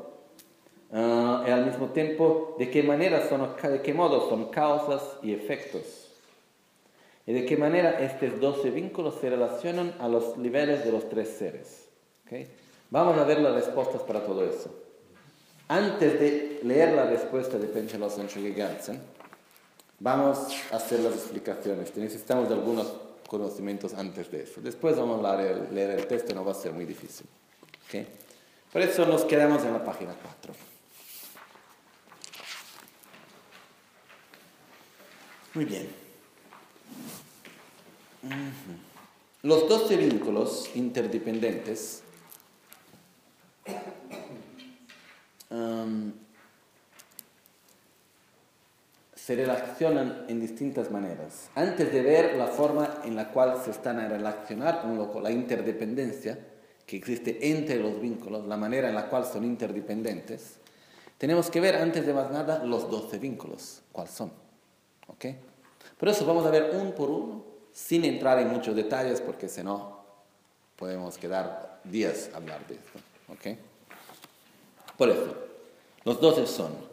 [0.92, 5.34] Ah, y al mismo tiempo, ¿de qué manera son, de qué modo son causas y
[5.34, 6.12] efectos?
[7.26, 11.30] Y de qué manera estos 12 vínculos se relacionan a los niveles de los tres
[11.30, 11.88] seres.
[12.90, 14.74] Vamos a ver las respuestas para todo eso.
[15.68, 19.00] Antes de leer la respuesta de Penchelos Gansen,
[20.00, 21.96] Vamos a hacer las explicaciones.
[21.96, 22.88] Necesitamos de algunos
[23.28, 24.62] conocimientos antes de eso.
[24.62, 27.28] Después vamos a leer, el texto, no va a ser muy difícil.
[28.72, 30.54] Por eso nos quedamos en la página 4.
[35.56, 35.90] Muy bien.
[39.42, 42.04] Los 12 vínculos interdependientes
[45.50, 46.12] um,
[49.30, 51.52] se relacionan en distintas maneras.
[51.54, 56.40] Antes de ver la forma en la cual se están a relacionar con la interdependencia
[56.84, 60.56] que existe entre los vínculos, la manera en la cual son interdependientes,
[61.20, 64.32] tenemos que ver antes de más nada los 12 vínculos, cuáles son.
[65.06, 65.26] ¿Ok?
[66.00, 69.62] Por eso vamos a ver uno por uno, sin entrar en muchos detalles, porque si
[69.62, 70.06] no,
[70.76, 73.00] podemos quedar días a hablar de esto.
[73.32, 73.60] ¿Ok?
[74.98, 75.36] Por eso,
[76.04, 76.89] los 12 son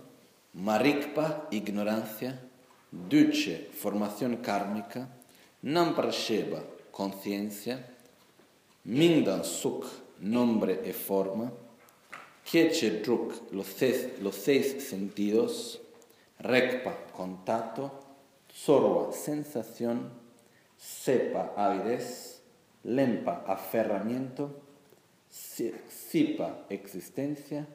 [0.56, 2.40] Marikpa, ignorancia,
[2.90, 5.06] Duce, formación kármica,
[5.60, 7.86] Namprasheba, conciencia,
[8.84, 9.84] Mindan Suk,
[10.20, 11.52] nombre y forma,
[12.42, 15.78] Kieche Druk, los seis, los seis sentidos,
[16.38, 17.92] Rekpa, contacto,
[18.50, 20.10] Sorwa, sensación,
[20.78, 22.40] Sepa, avidez,
[22.82, 24.58] Lempa, aferramiento,
[25.28, 27.66] Sipa, existencia,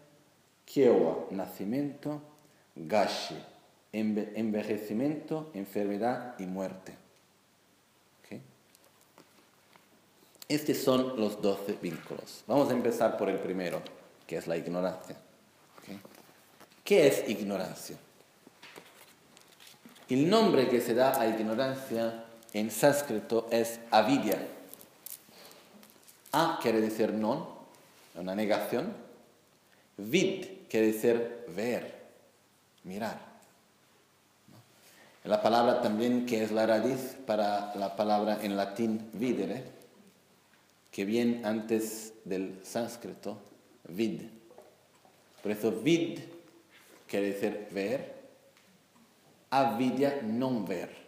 [0.65, 2.30] Kiewa, nacimiento,
[2.75, 3.37] gashi,
[3.91, 7.01] envejecimiento, enfermedad y muerte.
[10.51, 12.43] Estos son los doce vínculos.
[12.45, 13.81] Vamos a empezar por el primero,
[14.27, 15.15] que es la ignorancia.
[16.83, 17.95] ¿Qué es ignorancia?
[20.09, 24.45] El nombre que se da a ignorancia en sánscrito es avidya.
[26.33, 27.47] A quiere decir non,
[28.15, 28.91] una negación.
[29.95, 32.00] Vid quiere decir ver,
[32.83, 33.19] mirar.
[35.23, 39.63] La palabra también que es la raíz para la palabra en latín videre,
[40.91, 43.37] que viene antes del sánscrito,
[43.87, 44.23] vid.
[45.43, 46.19] Por eso vid
[47.07, 48.15] quiere decir ver,
[49.51, 51.01] avidya non ver.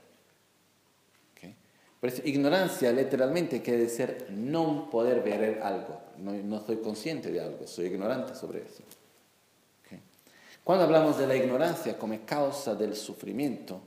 [2.03, 6.01] Por eso ignorancia literalmente quiere decir no poder ver algo.
[6.17, 8.83] No, no soy consciente de algo, soy ignorante sobre eso.
[10.63, 13.81] Cuando hablamos de la ignorancia como causa del sufrimiento,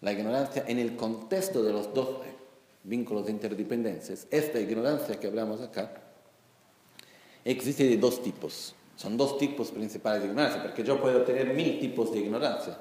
[0.00, 2.34] la ignorancia en el contexto de los 12
[2.82, 5.92] vínculos de interdependencias, esta ignorancia que hablamos acá,
[7.44, 8.74] existe de dos tipos.
[8.96, 12.76] Son dos tipos principales de ignorancia, porque yo puedo tener mil tipos de ignorancia.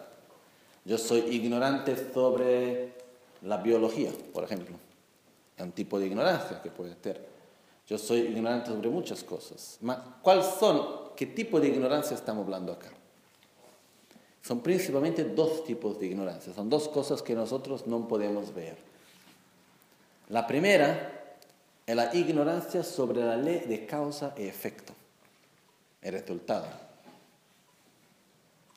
[0.84, 2.94] Yo soy ignorante sobre
[3.42, 4.78] la biología, por ejemplo.
[5.56, 7.28] Es un tipo de ignorancia que puede tener.
[7.88, 9.80] Yo soy ignorante sobre muchas cosas.
[10.22, 11.14] ¿Cuáles son?
[11.16, 12.90] ¿Qué tipo de ignorancia estamos hablando acá?
[14.46, 16.54] Son principalmente dos tipos de ignorancia.
[16.54, 18.78] Son dos cosas que nosotros no podemos ver.
[20.30, 21.38] La primera
[21.86, 24.94] es la ignorancia sobre la ley de causa y efecto,
[26.02, 26.68] el resultado.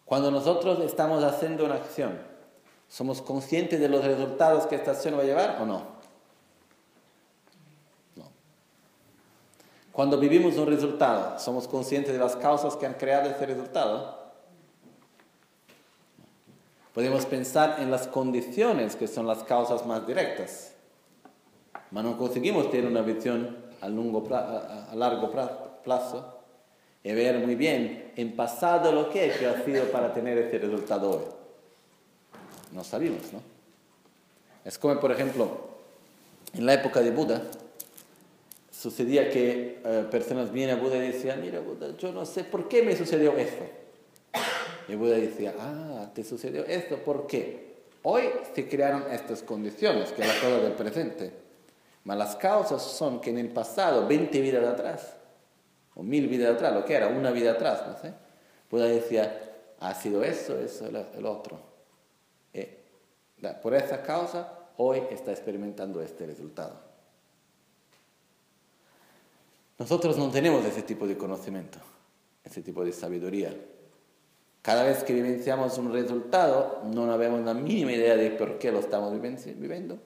[0.05, 2.19] Cuando nosotros estamos haciendo una acción
[2.89, 5.83] ¿Somos conscientes de los resultados que esta acción va a llevar o no?
[8.17, 8.25] No.
[9.93, 14.18] Cuando vivimos un resultado, ¿somos conscientes de las causas que han creado ese resultado?
[16.99, 20.73] Podemos pensar en las condiciones que son las causas más directas,
[21.93, 25.31] pero no conseguimos tener una visión a, largo
[25.85, 26.41] plazo
[27.05, 31.23] y ver muy bien en pasado lo que ha sido para tener ese resultado hoy.
[32.73, 33.43] No sabemos, ¿no?
[34.65, 35.69] Es como, por ejemplo,
[36.53, 37.43] en la época de Buda,
[38.73, 42.69] sucedía que eh, personas vienen a Buda y decían, mira Buda, yo no sé por
[42.69, 43.78] qué me sucedió esto.
[44.89, 47.69] Y Buda decía, ah, te sucedió esto, ¿por qué?
[48.03, 48.25] Hoy
[48.55, 51.33] se crearon estas condiciones, que es la cosa del presente.
[52.05, 55.15] Pero las causas son que en el pasado, 20 vidas atrás,
[55.95, 58.15] o mil vidas atrás, lo que era, una vida atrás, no sé,
[58.71, 61.69] Buda decía, ha sido eso, eso, el otro.
[63.63, 66.75] Por esa causa, hoy está experimentando este resultado.
[69.79, 71.79] Nosotros no tenemos ese tipo de conocimiento,
[72.45, 73.55] ese tipo de sabiduría.
[74.69, 78.81] Cada vez que vivenciamos un resultado, no tenemos la mínima idea de por qué lo
[78.81, 79.97] estamos viviendo.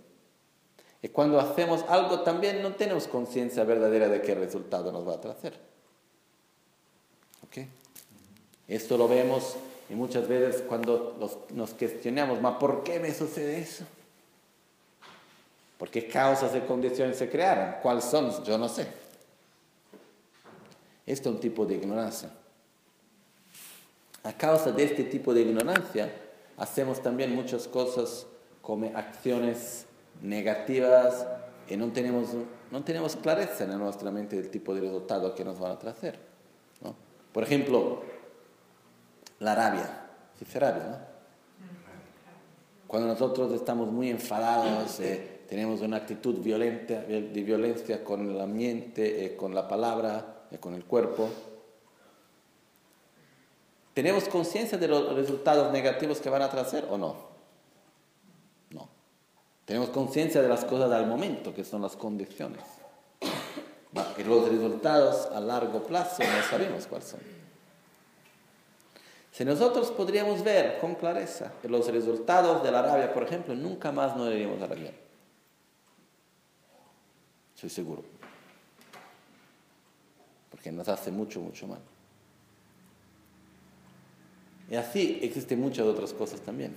[1.03, 5.21] Y cuando hacemos algo también no tenemos conciencia verdadera de qué resultado nos va a
[5.21, 5.59] traer.
[7.45, 7.67] ¿Ok?
[8.69, 9.57] Esto lo vemos
[9.91, 11.19] y muchas veces cuando
[11.51, 13.85] nos cuestionamos, ¿por qué me sucede eso?
[15.77, 17.81] ¿Por qué causas y condiciones se crearon?
[17.83, 18.45] ¿Cuáles son?
[18.45, 18.87] Yo no sé.
[21.05, 22.31] Esto es un tipo de ignorancia.
[24.25, 26.13] A causa de este tipo de ignorancia,
[26.57, 28.27] hacemos también muchas cosas
[28.61, 29.87] como acciones
[30.21, 31.27] negativas
[31.69, 32.29] y no tenemos,
[32.71, 36.19] no tenemos clareza en nuestra mente del tipo de resultado que nos van a traer.
[36.83, 36.95] ¿no?
[37.33, 38.03] Por ejemplo,
[39.41, 40.09] la rabia.
[40.39, 41.13] dice rabia, ¿no?
[42.87, 49.25] Cuando nosotros estamos muy enfadados, eh, tenemos una actitud violenta, de violencia con el ambiente,
[49.25, 51.29] eh, con la palabra, eh, con el cuerpo,
[53.95, 57.17] ¿tenemos conciencia de los resultados negativos que van a traer o no?
[58.71, 58.89] No.
[59.65, 62.63] Tenemos conciencia de las cosas al momento, que son las condiciones.
[64.17, 67.21] Y los resultados a largo plazo no sabemos cuáles son.
[69.33, 74.15] Si nosotros podríamos ver con clareza los resultados de la rabia, por ejemplo, nunca más
[74.17, 74.95] nos iríamos a rabiar.
[77.55, 78.03] Soy seguro.
[80.51, 81.81] Porque nos hace mucho, mucho mal.
[84.73, 86.75] Y así existen muchas otras cosas también.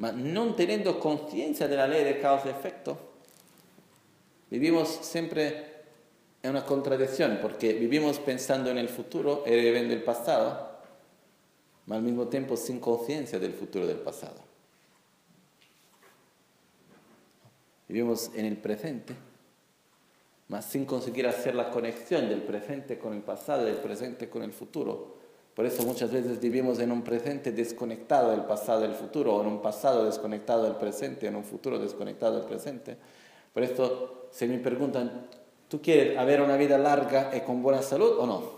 [0.00, 2.96] Pero no teniendo conciencia de la ley de causa y efecto,
[4.48, 5.72] vivimos siempre
[6.40, 10.68] en una contradicción, porque vivimos pensando en el futuro y viviendo el pasado
[11.90, 14.38] al mismo tiempo sin conciencia del futuro del pasado.
[17.88, 19.14] Vivimos en el presente,
[20.46, 24.44] mas sin conseguir hacer la conexión del presente con el pasado y del presente con
[24.44, 25.18] el futuro.
[25.58, 29.40] Por eso muchas veces vivimos en un presente desconectado del pasado y del futuro, o
[29.40, 32.96] en un pasado desconectado del presente, o en un futuro desconectado del presente.
[33.52, 35.26] Por esto, si me preguntan,
[35.68, 38.52] ¿tú quieres haber una vida larga y con buena salud o no?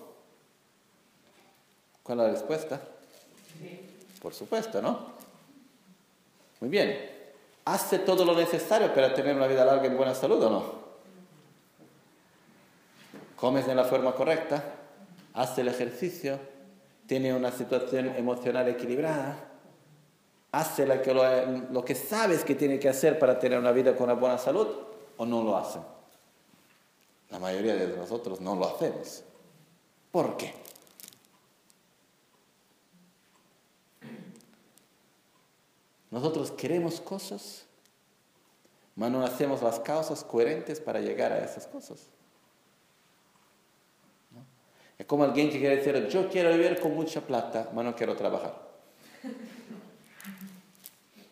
[2.03, 2.83] ¿Cuál es la respuesta?
[4.21, 4.99] Por supuesto, ¿no?
[6.61, 6.99] Muy bien.
[7.65, 10.65] ¿Hace todo lo necesario para tener una vida larga y en buena salud o no?
[13.37, 14.63] ¿Comes de la forma correcta?
[15.33, 16.50] ¿Hace el ejercicio?
[17.11, 19.37] ¿Tiene una situación emocional equilibrada?
[20.53, 24.15] ¿Hace lo que, lo sabes que tiene que hacer para tener una vida con una
[24.15, 24.69] buena salud
[25.17, 25.81] o no lo hace?
[27.31, 29.25] La mayoría de nosotros no lo hacemos.
[30.13, 30.55] ¿Por qué?
[36.13, 37.65] Nosotros queremos cosas,
[38.95, 42.07] pero no hacemos las causas coherentes para llegar a esas cosas.
[45.01, 48.15] Es como alguien que quiere decir, yo quiero vivir con mucha plata, pero no quiero
[48.15, 48.55] trabajar.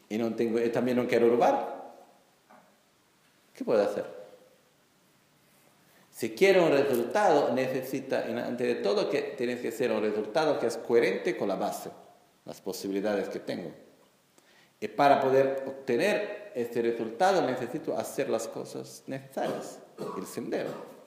[0.09, 1.93] Y no tengo, también no quiero robar.
[3.55, 4.07] ¿Qué puede hacer?
[6.11, 10.67] Si quiere un resultado, necesita, antes de todo, que tiene que ser un resultado que
[10.67, 11.91] es coherente con la base,
[12.47, 13.71] las posibilidades que tengo.
[14.81, 19.79] Y para poder obtener este resultado necesito hacer las cosas necesarias,
[20.17, 20.98] el sendero.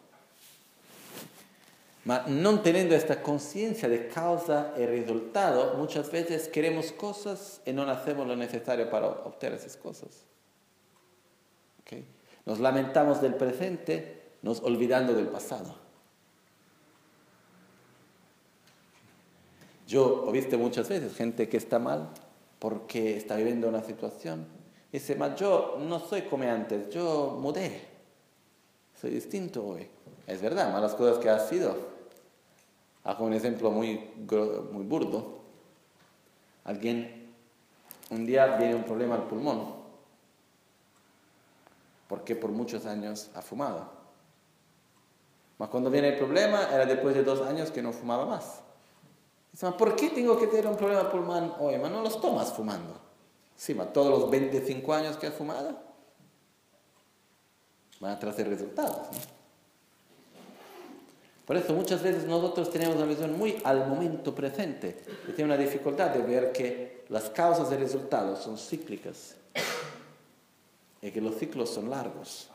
[2.05, 7.83] Pero no teniendo esta conciencia de causa y resultado, muchas veces queremos cosas y no
[7.83, 10.25] hacemos lo necesario para obtener esas cosas.
[12.45, 15.75] Nos lamentamos del presente, nos olvidando del pasado.
[19.87, 22.09] Yo he visto muchas veces gente que está mal
[22.59, 24.47] porque está viviendo una situación.
[24.91, 27.81] Dice, mas yo no soy como antes, yo mudé,
[28.99, 29.87] soy distinto hoy.
[30.27, 31.90] Es verdad, malas cosas que ha sido.
[33.03, 33.97] Hago un ejemplo muy,
[34.27, 35.39] burdo.
[36.63, 37.33] Alguien,
[38.11, 39.75] un día viene un problema al pulmón,
[42.07, 43.89] porque por muchos años ha fumado.
[45.57, 48.61] Mas cuando viene el problema, era después de dos años que no fumaba más.
[49.77, 51.77] ¿por qué tengo que tener un problema pulmón hoy?
[51.77, 52.99] Ma no los tomas fumando.
[53.55, 55.77] Sí, ma todos los 25 años que has fumado
[57.99, 59.07] van a traer resultados.
[61.51, 64.95] Por eso muchas veces nosotros tenemos una visión muy al momento presente
[65.27, 69.35] y tenemos una dificultad de ver que las causas de resultados son cíclicas
[71.01, 72.47] y que los ciclos son largos.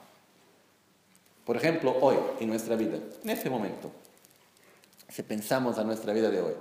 [1.45, 3.91] Por ejemplo, hoy, en nuestra vida, en este momento,
[5.11, 6.55] si pensamos a nuestra vida de hoy,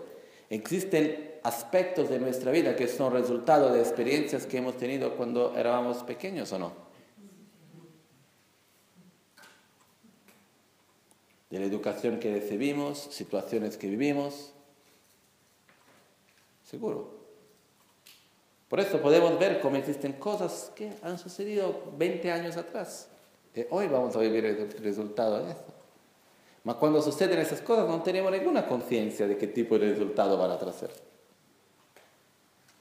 [0.49, 6.03] Existen aspectos de nuestra vida que son resultado de experiencias que hemos tenido cuando éramos
[6.03, 6.84] pequeños o no.
[11.49, 14.51] De la educación que recibimos, situaciones que vivimos.
[16.63, 17.15] Seguro.
[18.67, 23.09] Por eso podemos ver cómo existen cosas que han sucedido 20 años atrás.
[23.53, 25.65] Y hoy vamos a vivir el resultado de eso.
[26.63, 30.49] Pero cuando suceden esas cosas no tenemos ninguna conciencia de qué tipo de resultado van
[30.51, 30.89] a traer.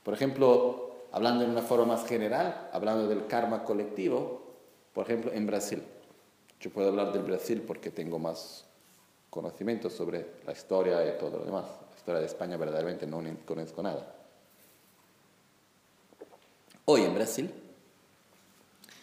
[0.02, 4.42] Por ejemplo, hablando en una forma más general, hablando del karma colectivo,
[4.94, 5.82] por ejemplo, en Brasil.
[6.60, 8.64] Yo puedo hablar del Brasil porque tengo más
[9.30, 11.64] conocimiento sobre la historia y todo lo demás.
[11.90, 14.14] La historia de España verdaderamente no conozco nada.
[16.86, 17.50] Hoy en Brasil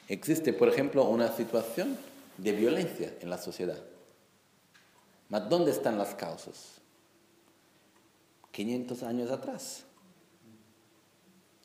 [0.07, 1.97] existe, por ejemplo, una situación
[2.37, 3.77] de violencia en la sociedad.
[5.29, 6.81] Mas ¿dónde están las causas?
[8.51, 9.83] 500 años atrás.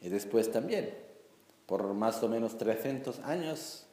[0.01, 0.95] Y después también,
[1.67, 3.86] por más o menos 300 años,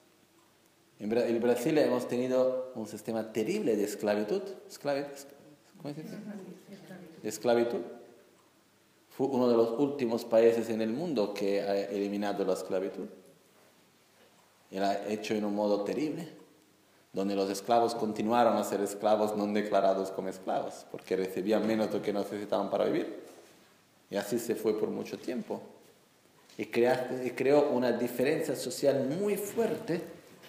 [1.00, 4.42] en Brasil hemos tenido un sistema terrible de esclavitud.
[5.82, 6.18] ¿Cómo se dice?
[7.24, 7.80] esclavitud.
[9.10, 13.08] Fue uno de los últimos países en el mundo que ha eliminado la esclavitud.
[14.72, 16.44] Y lo ha hecho en un modo terrible
[17.14, 22.00] donde los esclavos continuaron a ser esclavos no declarados como esclavos, porque recibían menos de
[22.00, 23.22] lo que necesitaban para vivir.
[24.10, 25.62] Y así se fue por mucho tiempo.
[26.58, 30.02] Y, creó una diferencia social muy fuerte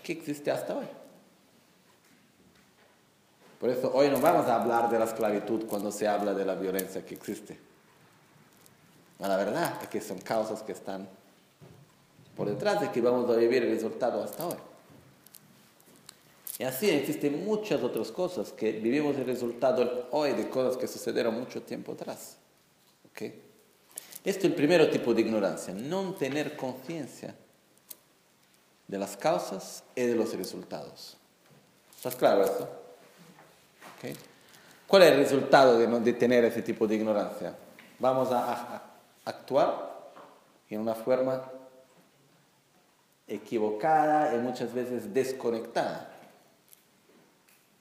[0.04, 0.86] que existe hasta hoy.
[3.58, 6.54] Por eso hoy no vamos a hablar de la esclavitud cuando se habla de la
[6.54, 7.58] violencia que existe.
[9.18, 11.08] la verdad es que son causas que están
[12.36, 14.56] por detrás de que vamos a vivir el resultado hasta hoy.
[16.58, 21.38] Y así existen muchas otras cosas que vivimos el resultado hoy de cosas que sucedieron
[21.38, 22.36] mucho tiempo atrás.
[23.10, 23.40] ¿Okay?
[24.24, 27.34] Este es el primer tipo de ignorancia, no tener conciencia
[28.86, 31.16] de las causas y de los resultados.
[31.96, 32.68] ¿Estás claro eso?
[33.96, 34.14] ¿Okay?
[34.86, 37.54] ¿Cuál es el resultado de, no, de tener ese tipo de ignorancia?
[37.98, 38.82] Vamos a
[39.24, 39.94] actuar
[40.68, 41.42] en una forma
[43.26, 46.10] equivocada y muchas veces desconectada.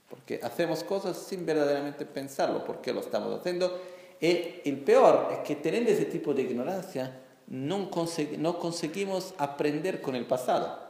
[0.10, 3.80] Porque hacemos cosas sin verdaderamente pensarlo, por qué lo estamos haciendo.
[4.22, 7.89] Y el peor es que teniendo ese tipo de ignorancia, no,
[8.38, 10.82] no conseguimos aprender con el pasado.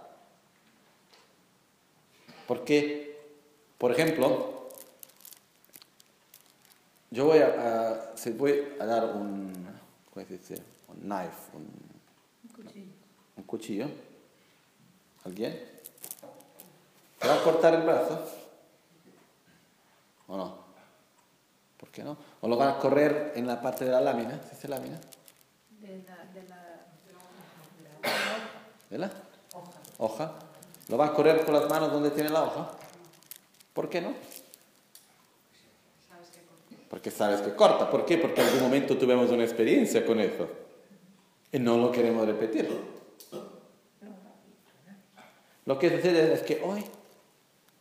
[2.54, 3.20] Porque,
[3.80, 4.70] por ejemplo,
[7.10, 9.52] yo voy a, se voy a dar un,
[10.14, 10.62] ¿cómo se dice?
[10.88, 12.92] Un knife, un, cuchillo.
[13.38, 13.88] un cuchillo.
[15.24, 15.68] ¿Alguien?
[17.20, 18.24] ¿Se va a cortar el brazo?
[20.28, 20.58] ¿O no?
[21.80, 22.16] ¿Por qué no?
[22.42, 24.40] ¿O lo van a correr en la parte de la lámina?
[24.44, 25.02] ¿Se dice lámina?
[25.82, 26.86] De la, de la,
[28.92, 29.12] ¿De la?
[29.98, 30.53] Hoja.
[30.90, 32.72] ¿Lo va a correr con las manos donde tiene la hoja?
[33.74, 34.14] ¿Por qué no?
[36.90, 37.90] Porque sabes que corta.
[37.90, 38.18] ¿Por qué?
[38.18, 40.48] Porque en algún momento tuvimos una experiencia con eso.
[41.52, 42.70] Y no lo queremos repetir.
[45.66, 46.84] Lo que sucede es que hoy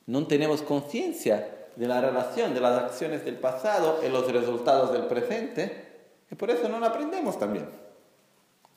[0.06, 5.06] no tenemos conciencia de la relación de las acciones del pasado y los resultados del
[5.06, 5.90] presente,
[6.30, 7.68] y por eso no aprendemos también.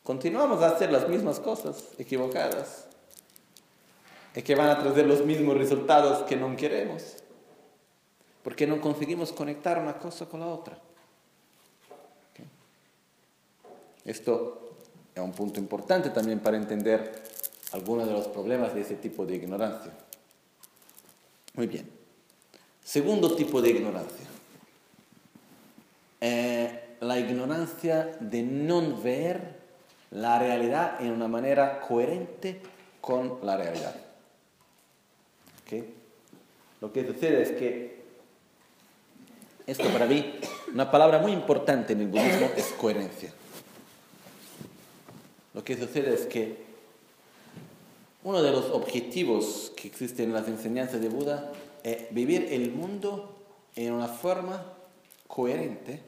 [0.03, 2.87] Continuamos a hacer las mismas cosas equivocadas
[4.35, 7.17] y que van a traer los mismos resultados que no queremos,
[8.43, 10.77] porque no conseguimos conectar una cosa con la otra.
[14.03, 14.75] Esto
[15.15, 17.23] es un punto importante también para entender
[17.71, 19.91] algunos de los problemas de ese tipo de ignorancia.
[21.55, 21.89] Muy bien.
[22.83, 24.27] Segundo tipo de ignorancia.
[26.21, 29.55] Eh, la ignorancia de no ver
[30.11, 32.61] la realidad en una manera coherente
[33.01, 34.04] con la realidad.
[36.81, 38.05] Lo que sucede es que
[39.67, 40.35] esto para mí,
[40.71, 43.33] una palabra muy importante en el budismo es coherencia.
[45.53, 46.65] Lo que sucede es que
[48.23, 51.51] uno de los objetivos que existen en las enseñanzas de Buda
[51.83, 53.35] es vivir el mundo
[53.75, 54.63] en una forma
[55.27, 56.01] coherente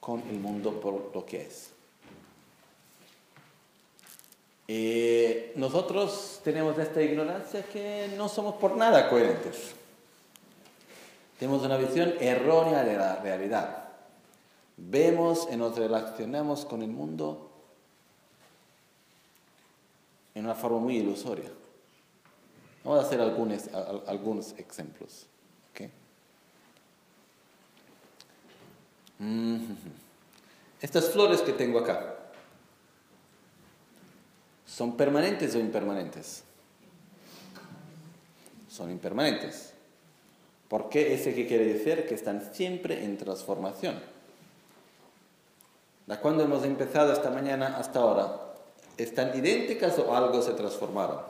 [0.00, 1.70] con el mundo por lo que es.
[4.70, 9.72] Eh, nosotros tenemos esta ignorancia que no somos por nada coherentes.
[11.38, 13.88] Tenemos una visión errónea de la realidad.
[14.76, 17.50] Vemos y nos relacionamos con el mundo
[20.34, 21.50] en una forma muy ilusoria.
[22.84, 23.68] Vamos a hacer algunos,
[24.06, 25.26] algunos ejemplos.
[29.20, 29.76] Mm-hmm.
[30.80, 32.17] Estas flores que tengo acá,
[34.68, 36.44] ¿son permanentes o impermanentes?
[38.68, 39.72] Son impermanentes.
[40.68, 43.98] ¿Por qué ese que quiere decir que están siempre en transformación?
[46.06, 48.40] ¿De cuándo hemos empezado esta mañana hasta ahora?
[48.98, 51.20] ¿Están idénticas o algo se transformaron?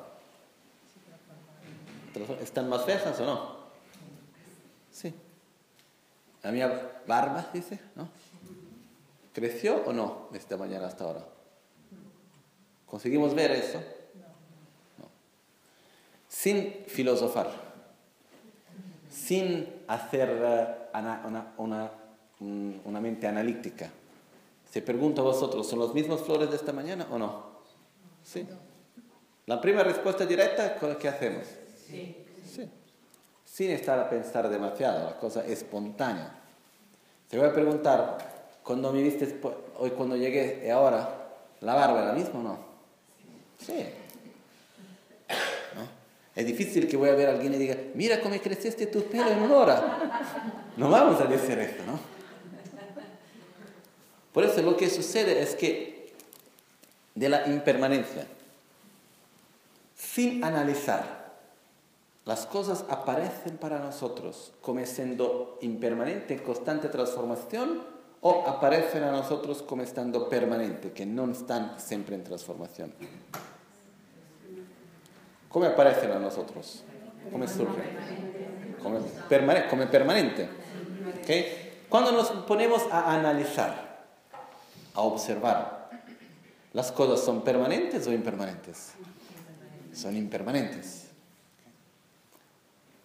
[2.42, 3.56] ¿Están más fejas o no?
[4.90, 5.14] Sí.
[6.42, 8.08] La mía barba, dice, ¿no?
[9.32, 11.37] ¿Creció o no esta mañana hasta ahora?
[12.90, 13.78] ¿Conseguimos ver eso?
[14.98, 15.04] No.
[16.28, 17.50] Sin filosofar,
[19.10, 21.90] sin hacer eh, una, una,
[22.84, 23.90] una mente analítica.
[24.70, 27.42] Se pregunta a vosotros, ¿son las mismas flores de esta mañana o no?
[28.22, 28.46] Sí.
[29.46, 31.46] La primera respuesta directa, ¿qué hacemos?
[31.86, 32.24] Sí.
[33.44, 36.38] Sin estar a pensar demasiado, la cosa espontánea.
[37.28, 38.18] Te voy a preguntar,
[38.62, 39.40] cuando me viste
[39.78, 41.30] hoy cuando llegué y ahora,
[41.60, 42.67] ¿la barba era la misma o no?
[43.58, 43.86] Sí.
[46.34, 49.28] Es difícil que voy a ver a alguien y diga, mira cómo creciste tu pelo
[49.28, 50.22] en una hora.
[50.76, 51.98] No vamos a decir esto, ¿no?
[54.32, 56.12] Por eso lo que sucede es que
[57.16, 58.24] de la impermanencia,
[59.96, 61.18] sin analizar,
[62.24, 67.82] las cosas aparecen para nosotros como siendo impermanente, constante transformación,
[68.20, 72.92] o aparecen a nosotros como estando permanente, que no están siempre en transformación.
[75.48, 76.82] ¿Cómo aparecen a nosotros?
[77.30, 78.76] ¿Cómo surgen?
[78.82, 79.00] Como,
[79.90, 80.48] permanente.
[81.22, 81.84] ¿Okay?
[81.88, 84.06] Cuando nos ponemos a analizar,
[84.94, 85.90] a observar,
[86.72, 88.92] ¿las cosas son permanentes o impermanentes?
[89.94, 91.06] Son impermanentes.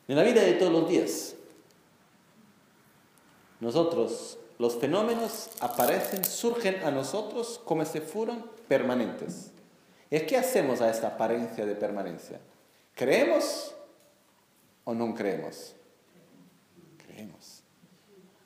[0.08, 1.36] En la vida de todos los días,
[3.62, 9.52] nosotros, los fenómenos aparecen, surgen a nosotros como si fueran permanentes.
[10.10, 12.40] ¿Y qué hacemos a esta apariencia de permanencia?
[12.96, 13.76] ¿Creemos
[14.86, 15.76] o no creemos?
[17.06, 17.62] Creemos.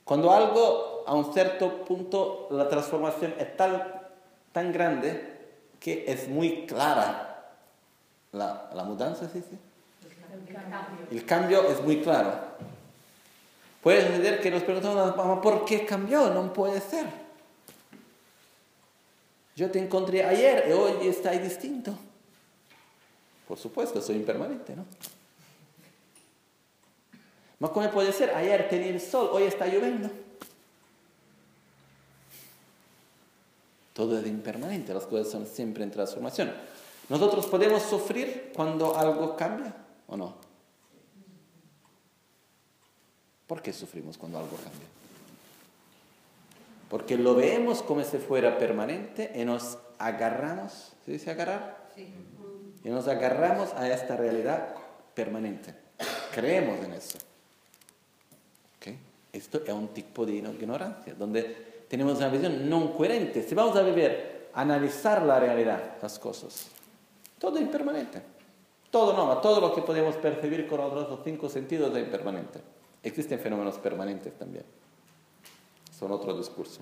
[0.03, 3.83] Cuando algo a un cierto punto la transformación es tan,
[4.51, 5.37] tan grande
[5.79, 7.53] que es muy clara
[8.31, 9.43] la, la mudanza, ¿sí?
[9.47, 9.55] ¿sí?
[11.11, 12.33] El cambio es muy claro.
[13.87, 16.29] Puede suceder que nos preguntamos, ¿por qué cambió?
[16.29, 17.05] No puede ser.
[19.55, 21.97] Yo te encontré ayer y hoy está distinto.
[23.47, 24.83] Por supuesto, soy impermanente, ¿no?
[27.61, 28.31] ¿Cómo ¿cómo puede ser?
[28.31, 30.09] Ayer tenía el sol, hoy está lloviendo.
[33.93, 36.51] Todo es impermanente, las cosas son siempre en transformación.
[37.07, 39.73] ¿Nosotros podemos sufrir cuando algo cambia
[40.07, 40.46] o no?
[43.47, 44.87] ¿Por qué sufrimos cuando algo cambia?
[46.89, 51.89] Porque lo vemos como si fuera permanente y nos agarramos, ¿se dice agarrar?
[51.95, 52.07] Sí.
[52.83, 54.75] Y nos agarramos a esta realidad
[55.13, 55.73] permanente.
[56.33, 57.17] Creemos en eso.
[59.37, 63.43] Esto es un tipo de ignorancia, donde tenemos una visión no coherente.
[63.43, 66.69] Si vamos a vivir, analizar la realidad, las cosas,
[67.37, 68.21] todo es impermanente.
[68.89, 72.59] Todo no, todo lo que podemos percibir con otros cinco sentidos es impermanente.
[73.03, 74.65] Existen fenómenos permanentes también.
[75.97, 76.81] Son otro discurso.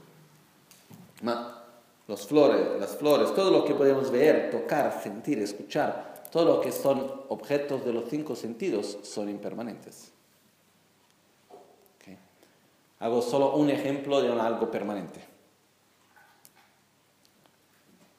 [1.22, 1.63] Ma,
[2.07, 6.72] los flores, las flores, todo lo que podemos ver, tocar, sentir, escuchar, todo lo que
[6.72, 10.11] son objetos de los cinco sentidos son impermanentes.
[12.99, 15.22] Hago solo un ejemplo de algo permanente.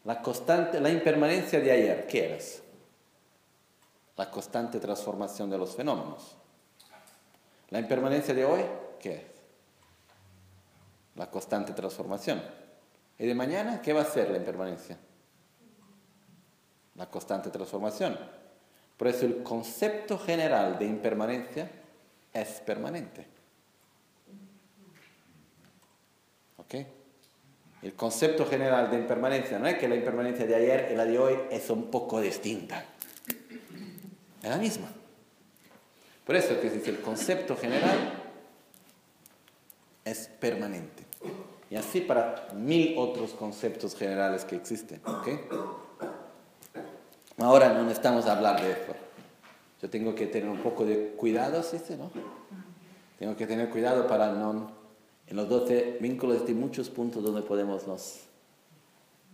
[0.05, 2.63] La constante, la impermanencia de ayer, ¿qué es?
[4.17, 6.37] La constante transformación de los fenómenos.
[7.71, 8.63] La impermanencia de hoy,
[9.01, 9.23] ¿qué es?
[11.17, 12.43] La constante transformación.
[13.19, 14.99] ¿Y de mañana qué va a ser la impermanencia?
[16.95, 18.19] La constante transformación.
[18.97, 21.71] Por eso el concepto general de impermanencia
[22.33, 23.37] es permanente.
[27.83, 31.19] El concepto general de impermanencia no es que la impermanencia de ayer y la de
[31.19, 32.85] hoy es un poco distinta.
[34.43, 34.89] Es la misma.
[36.27, 38.23] Por eso que dice el concepto general
[40.05, 41.05] es permanente.
[41.71, 45.01] Y así para mil otros conceptos generales que existen.
[47.39, 48.95] Ahora no necesitamos hablar de esto.
[49.81, 51.79] Yo tengo que tener un poco de cuidado, ¿sí?
[51.97, 52.11] ¿no?
[53.19, 54.77] Tengo que tener cuidado para no
[55.29, 58.21] en los 12 vínculos hay muchos puntos donde podemos nos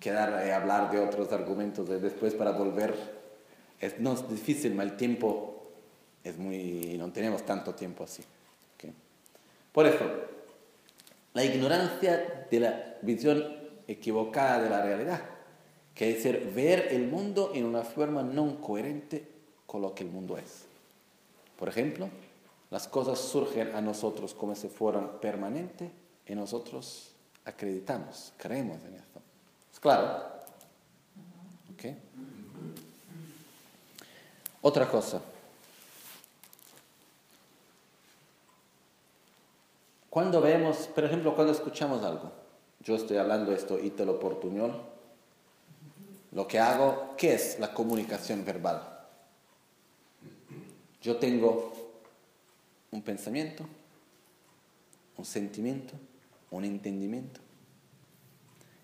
[0.01, 2.95] quedar y hablar de otros argumentos de después para volver.
[3.79, 5.52] Es, no es difícil, el tiempo
[6.25, 6.97] es muy...
[6.99, 8.23] no tenemos tanto tiempo así.
[9.73, 10.05] Por eso,
[11.33, 13.57] la ignorancia de la visión
[13.89, 15.23] equivocada de la realidad,
[15.95, 19.27] que es decir, ver el mundo en una forma no coherente
[19.67, 20.67] con lo que el mundo es.
[21.59, 22.11] Por ejemplo,
[22.71, 25.91] las cosas surgen a nosotros como si fueran permanentes
[26.27, 27.13] y nosotros
[27.45, 29.21] acreditamos, creemos en esto.
[29.73, 30.23] ¿Es claro?
[31.73, 31.95] ¿Ok?
[34.61, 35.23] Otra cosa.
[40.13, 42.31] Cuando vemos, por ejemplo, cuando escuchamos algo,
[42.81, 44.79] yo estoy hablando esto ítalo portuñol,
[46.33, 49.07] lo que hago, ¿qué es la comunicación verbal?
[51.01, 51.73] Yo tengo
[52.91, 53.65] un pensamiento,
[55.17, 55.95] un sentimiento,
[56.51, 57.41] un entendimiento.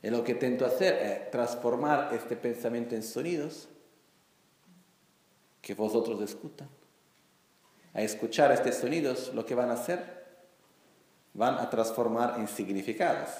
[0.03, 3.69] Y lo que intento hacer es transformar este pensamiento en sonidos
[5.61, 6.71] que vosotros escuchan.
[7.93, 10.18] A escuchar estos sonidos, lo que van a hacer,
[11.39, 13.31] van a transformar en significados.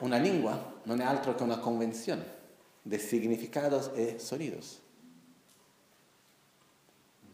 [0.00, 2.22] Una lengua no es altro que una convención
[2.84, 4.80] de significados y sonidos.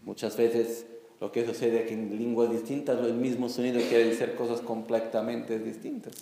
[0.02, 0.86] Muchas veces
[1.18, 5.58] lo que sucede es que en lenguas distintas el mismo sonido quiere decir cosas completamente
[5.58, 6.12] distintas.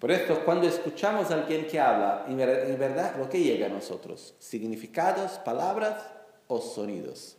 [0.00, 4.34] Por esto, cuando escuchamos a alguien que habla, en verdad, lo que llega a nosotros,
[4.40, 5.94] significados, palabras
[6.48, 7.36] o sonidos.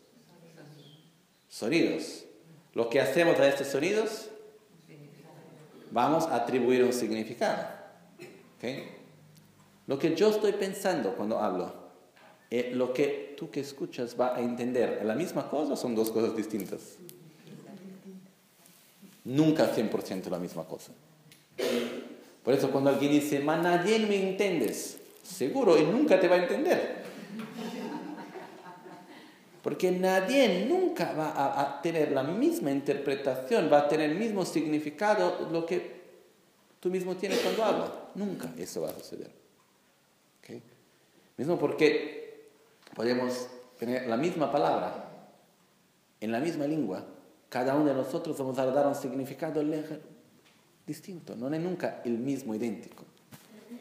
[1.50, 2.26] Sonidos.
[2.74, 4.30] Lo que hacemos a estos sonidos,
[5.92, 7.68] vamos a atribuir un significado.
[9.88, 11.74] Lo que yo estoy pensando cuando hablo,
[12.50, 16.36] eh, lo que tú que escuchas va a entender la misma cosa son dos cosas
[16.36, 16.98] distintas.
[19.26, 20.92] Nunca 100% la misma cosa.
[22.44, 26.40] Por eso cuando alguien dice, ma nadie me entiendes, seguro y nunca te va a
[26.40, 27.03] entender.
[29.64, 34.46] Porque nadie nunca va a, a, tener la misma interpretación, va a tener el mismo
[34.46, 36.04] significado lo que
[36.82, 37.90] tú mismo tienes cuando hablas.
[38.14, 39.32] Nunca eso va a suceder.
[40.40, 40.62] ¿Okay?
[41.38, 42.50] Mismo porque
[42.94, 43.48] podemos
[43.80, 45.10] tener la misma palabra
[46.20, 47.06] en la misma lengua,
[47.50, 49.62] cada uno de nosotros vamos a dar un significado
[50.88, 53.04] distinto, no es nunca el mismo idéntico,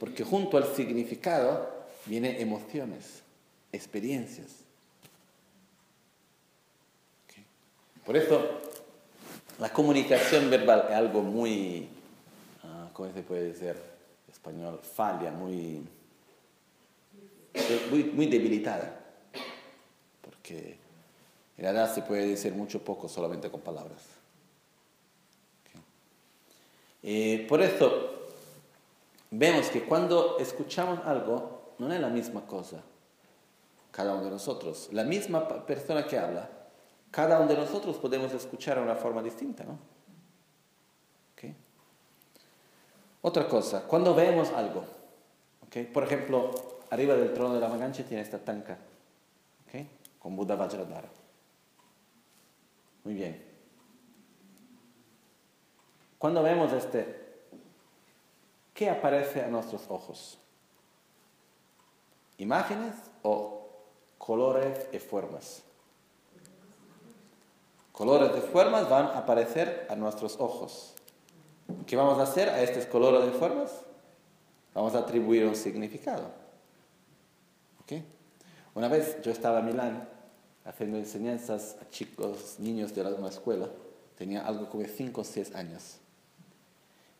[0.01, 3.23] porque junto al significado vienen emociones,
[3.71, 4.62] experiencias.
[8.05, 8.41] Por eso,
[9.59, 11.89] la comunicación verbal es algo muy,
[12.65, 14.81] ah, ¿cómo se puede decir en español?
[14.83, 15.87] Falla, muy,
[17.91, 18.99] muy, debilitada.
[20.21, 20.79] Porque
[21.57, 24.03] en realidad se puede decir mucho poco solamente con palabras.
[27.05, 28.29] Eh, por eso
[29.31, 32.83] vemos que cuando escuchamos algo, no es la misma cosa
[33.93, 34.89] cada uno de nosotros.
[34.93, 36.49] La misma persona que habla,
[37.13, 39.93] cada uno de nosotros podemos escuchar de una forma distinta, ¿no?
[43.25, 44.85] Otra cosa, cuando vemos algo,
[45.93, 46.51] por ejemplo,
[46.91, 48.77] arriba del trono de la Maganche tiene esta tanca,
[50.19, 51.09] con Buddha Vajradhara.
[53.05, 53.45] Muy bien.
[56.19, 57.45] Cuando vemos este,
[58.75, 60.39] ¿qué aparece a nuestros ojos?
[62.39, 63.69] ¿Imágenes o
[64.19, 65.63] colores y formas?
[67.93, 70.95] Colores y formas van a aparecer a nuestros ojos.
[71.87, 73.71] ¿Qué vamos a hacer a estos colores y formas?
[74.75, 76.31] Vamos a atribuir un significado.
[77.83, 78.05] ¿Okay?
[78.75, 80.09] Una vez yo estaba en Milán
[80.65, 83.69] haciendo enseñanzas a chicos, niños de una escuela.
[84.17, 85.99] Tenía algo como 5 o 6 años.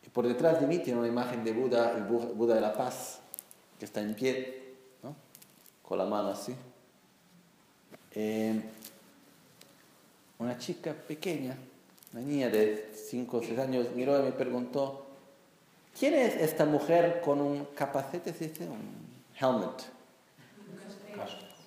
[0.05, 3.19] Y por detrás de mí tiene una imagen de Buda, el Buda de la paz,
[3.77, 4.73] que está en pie,
[5.83, 6.55] con la mano así.
[8.15, 8.61] Eh,
[10.43, 11.55] una chica pequeña,
[12.13, 15.05] una niña de 5 o 6 años, miró y me preguntó,
[15.97, 18.67] ¿quién es esta mujer con un capacete, se dice?
[18.67, 19.03] Un
[19.39, 19.83] helmet,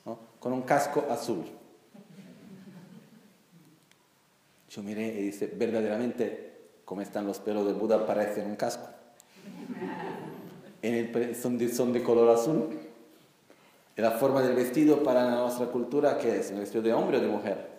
[0.04, 0.18] ¿no?
[0.38, 1.44] con un casco azul?
[4.70, 6.52] Yo miré y dice, verdaderamente,
[6.84, 8.88] como están los pelos de Buda, parecen un casco.
[10.82, 12.78] El, son, de, son de color azul.
[13.96, 16.50] Y la forma del vestido para nuestra cultura, ¿qué es?
[16.50, 17.75] ¿Un vestido de hombre o de mujer?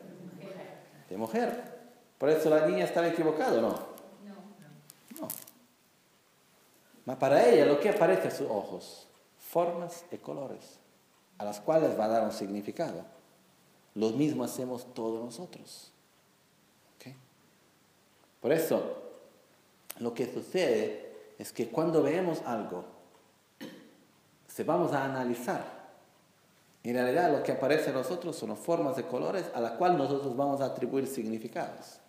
[1.10, 1.78] De mujer.
[2.18, 3.70] Por eso la niña estaba equivocada, ¿no?
[5.20, 5.28] No.
[7.06, 7.20] No.
[7.20, 10.80] para ella lo que aparece a sus ojos, formas y colores,
[11.38, 13.04] a las cuales va a dar un significado.
[13.96, 15.92] Lo mismo hacemos todos nosotros.
[18.42, 18.82] Por eso,
[20.00, 22.86] lo que sucede es que cuando vemos algo,
[24.48, 25.77] se vamos a analizar.
[26.88, 30.38] En realidad lo que aparece a nosotros son formas de colores a las cuales nosotros
[30.38, 32.00] vamos a atribuir significados.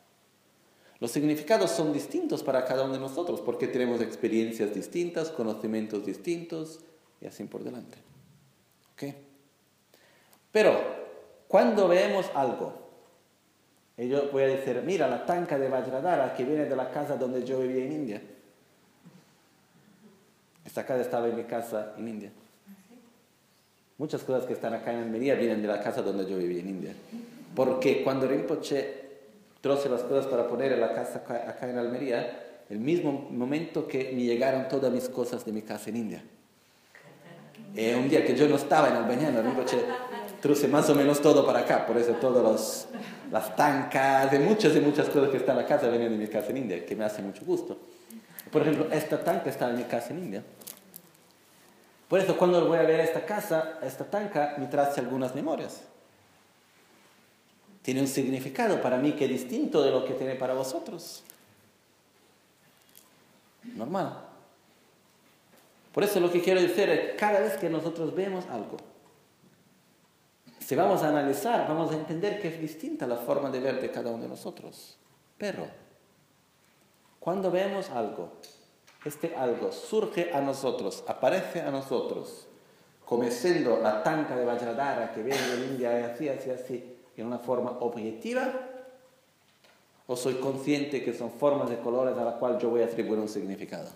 [1.01, 6.79] Los significados son distintos para cada uno de nosotros porque tenemos experiencias distintas, conocimientos distintos
[7.20, 7.99] y así por delante.
[8.93, 9.14] ¿Ok?
[10.53, 10.81] Pero
[11.49, 12.72] cuando vemos algo
[13.97, 17.16] y yo voy a decir, mira la tanca de Vajradhara que viene de la casa
[17.16, 18.22] donde yo vivía en India.
[20.64, 22.33] Esta casa estaba en mi casa en India.
[23.99, 26.69] Muchas cosas que están acá en Almería vienen de la casa donde yo vivía en
[26.69, 26.95] India.
[27.55, 29.09] Porque cuando Rinpoche
[29.61, 34.13] troce las cosas para poner en la casa acá en Almería, el mismo momento que
[34.15, 36.23] me llegaron todas mis cosas de mi casa en India.
[37.75, 39.79] Y un día que yo no estaba en Albañano, Rinpoche
[40.41, 42.89] truce más o menos todo para acá, por eso todos los
[43.33, 46.29] las tancas, de muchas y muchas cosas que están en la casa vienen de mi
[46.29, 47.77] casa en India, que me hace mucho gusto.
[48.51, 50.43] Por ejemplo, esta tanca está en mi casa en India.
[52.09, 55.83] Por eso cuando voy a ver esta casa, esta tanca, me trae algunas memorias.
[57.83, 61.23] Tiene un significado para mí que es distinto de lo que tiene para vosotros.
[63.63, 64.25] Normal.
[65.93, 68.77] Por eso lo que quiero decir es, cada vez que nosotros vemos algo,
[70.61, 73.91] si vamos a analizar, vamos a entender que es distinta la forma de ver de
[73.91, 74.99] cada uno de nosotros.
[75.39, 75.67] Pero,
[77.19, 78.33] cuando vemos algo,
[79.05, 82.47] este algo surge a nosotros, aparece a nosotros,
[83.05, 87.39] como siendo la tanca de Vajradhara que viene de India así, así, así, en una
[87.39, 88.53] forma objetiva,
[90.07, 93.19] o soy consciente que son formas de colores a las cuales yo voy a atribuir
[93.19, 93.91] un significado.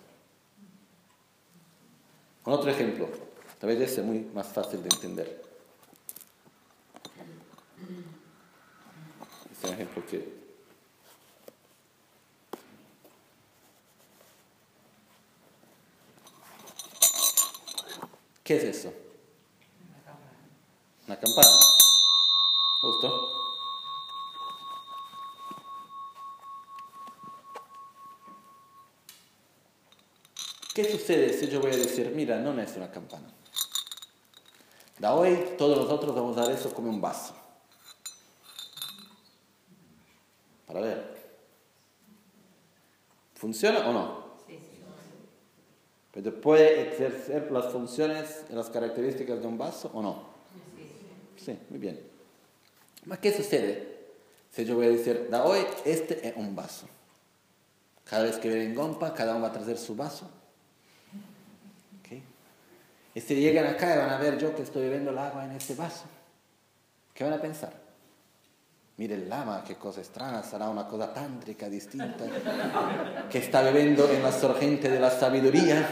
[2.43, 3.07] Con otro ejemplo,
[3.59, 5.41] tal vez ese es muy más fácil de entender.
[9.51, 10.42] Es un ejemplo que
[18.43, 18.93] ¿Qué es eso?
[21.07, 21.59] Una campana.
[22.81, 23.29] Justo.
[30.73, 33.31] ¿Qué sucede si yo voy a decir, mira, no es una campana?
[34.99, 37.35] Da hoy todos nosotros vamos a dar eso como un vaso.
[40.65, 41.13] Para ver.
[43.35, 44.22] ¿Funciona o no?
[46.13, 50.23] ¿Pero puede ejercer las funciones y las características de un vaso o no?
[51.35, 51.99] Sí, muy bien.
[53.19, 53.93] ¿Qué sucede?
[54.51, 56.87] Si yo voy a decir, da hoy, este es un vaso.
[58.05, 60.29] Cada vez que vienen gompa, cada uno va a traer su vaso.
[61.99, 62.21] ¿Okay?
[63.15, 65.51] Y si llegan acá y van a ver yo que estoy bebiendo el agua en
[65.53, 66.05] este vaso,
[67.15, 67.82] ¿qué van a pensar?
[68.97, 72.25] Mire el lama, qué cosa extraña, será una cosa tántrica distinta,
[73.29, 75.87] que está bebiendo en la sorgente de la sabiduría.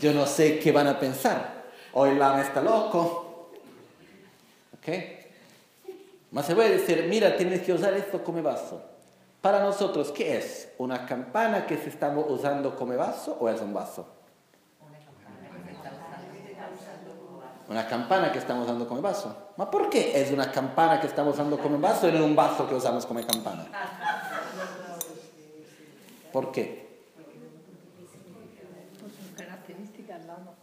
[0.00, 1.64] yo no sé qué van a pensar.
[1.92, 3.50] O el lama está loco.
[4.74, 4.88] ¿Ok?
[6.30, 8.80] Mas se puede decir, mira, tienes que usar esto como vaso.
[9.40, 10.68] Para nosotros, ¿qué es?
[10.78, 14.19] ¿Una campana que se estamos usando como vaso o es un vaso?
[17.70, 19.52] Una campana que estamos usando como vaso.
[19.56, 22.68] ¿Ma por qué es una campana que estamos usando como vaso y no un vaso
[22.68, 23.64] que usamos como campana?
[26.32, 26.98] ¿Por qué?
[29.00, 30.54] Por sus características, lama.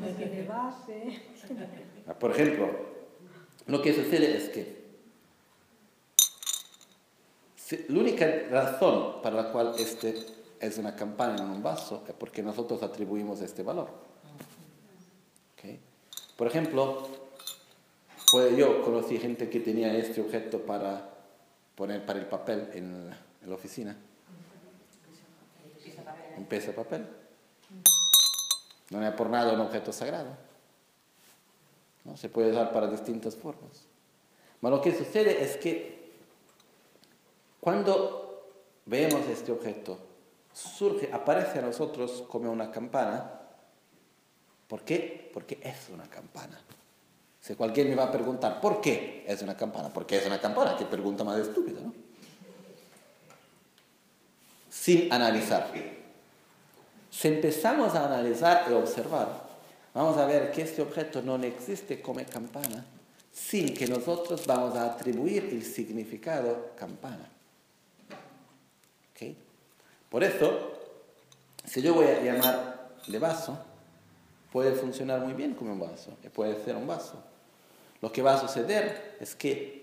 [0.00, 1.22] No tiene base.
[2.20, 2.68] Por ejemplo,
[3.66, 4.82] lo que sucede es que
[7.88, 10.26] la única razón para la cual este
[10.60, 14.11] es una campana en un vaso es porque nosotros atribuimos este valor.
[16.42, 17.06] Por ejemplo,
[18.32, 21.08] pues yo conocí gente que tenía este objeto para
[21.76, 23.10] poner para el papel en
[23.46, 23.96] la, oficina.
[26.36, 27.06] Un peso de papel.
[28.90, 30.30] No es por nada un objeto sagrado.
[32.02, 32.16] ¿no?
[32.16, 33.84] Se puede usar para distintas formas.
[34.60, 36.10] Pero lo que sucede es que
[37.60, 38.50] cuando
[38.86, 39.96] vemos este objeto,
[40.52, 43.41] surge, aparece a nosotros como una campana
[44.72, 45.30] ¿Por qué?
[45.34, 46.58] Porque es una campana.
[47.42, 49.92] Si cualquiera me va a preguntar, ¿por qué es una campana?
[49.92, 51.92] Porque es una campana, qué pregunta más estúpida, ¿no?
[54.70, 55.70] Sin analizar.
[57.10, 59.42] Si empezamos a analizar y observar,
[59.92, 62.82] vamos a ver que este objeto no existe como campana,
[63.30, 67.28] sin que nosotros vamos a atribuir el significado campana.
[69.12, 69.36] ¿Okay?
[70.08, 70.78] Por eso,
[71.62, 73.66] si yo voy a llamar de vaso,
[74.52, 77.22] puede funcionar muy bien como un vaso, puede ser un vaso.
[78.02, 79.82] Lo que va a suceder es que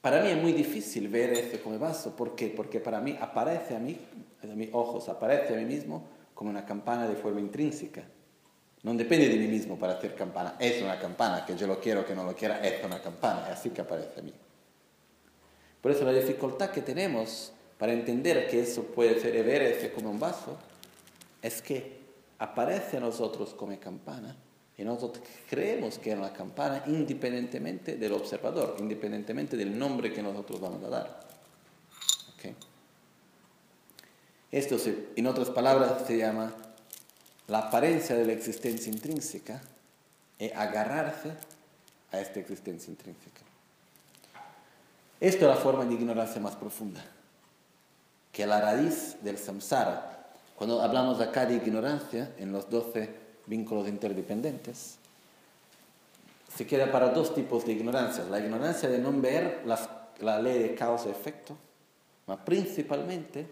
[0.00, 2.16] para mí es muy difícil ver este como vaso.
[2.16, 2.48] ¿Por qué?
[2.48, 3.98] Porque para mí aparece a mí,
[4.42, 8.02] a mis ojos, aparece a mí mismo como una campana de forma intrínseca.
[8.82, 10.56] No depende de mí mismo para hacer campana.
[10.58, 13.46] Es una campana, que yo lo quiero, que no lo quiera, es una campana.
[13.46, 14.32] Es así que aparece a mí.
[15.82, 20.10] Por eso la dificultad que tenemos para entender que eso puede ser ver este como
[20.10, 20.56] un vaso
[21.42, 21.95] es que
[22.38, 24.36] aparece a nosotros como campana
[24.78, 30.60] y nosotros creemos que es una campana independientemente del observador, independientemente del nombre que nosotros
[30.60, 31.26] vamos a dar.
[34.52, 34.76] Esto,
[35.16, 36.54] en otras palabras, se llama
[37.48, 39.60] la apariencia de la existencia intrínseca
[40.38, 41.32] y agarrarse
[42.12, 43.40] a esta existencia intrínseca.
[45.20, 47.04] Esto es la forma de ignorancia más profunda,
[48.32, 50.15] que la raíz del samsara,
[50.56, 53.10] cuando hablamos acá de ignorancia, en los 12
[53.46, 54.96] vínculos interdependientes,
[56.54, 58.24] se queda para dos tipos de ignorancia.
[58.24, 61.56] La ignorancia de no ver la ley de causa-efecto,
[62.24, 63.46] pero principalmente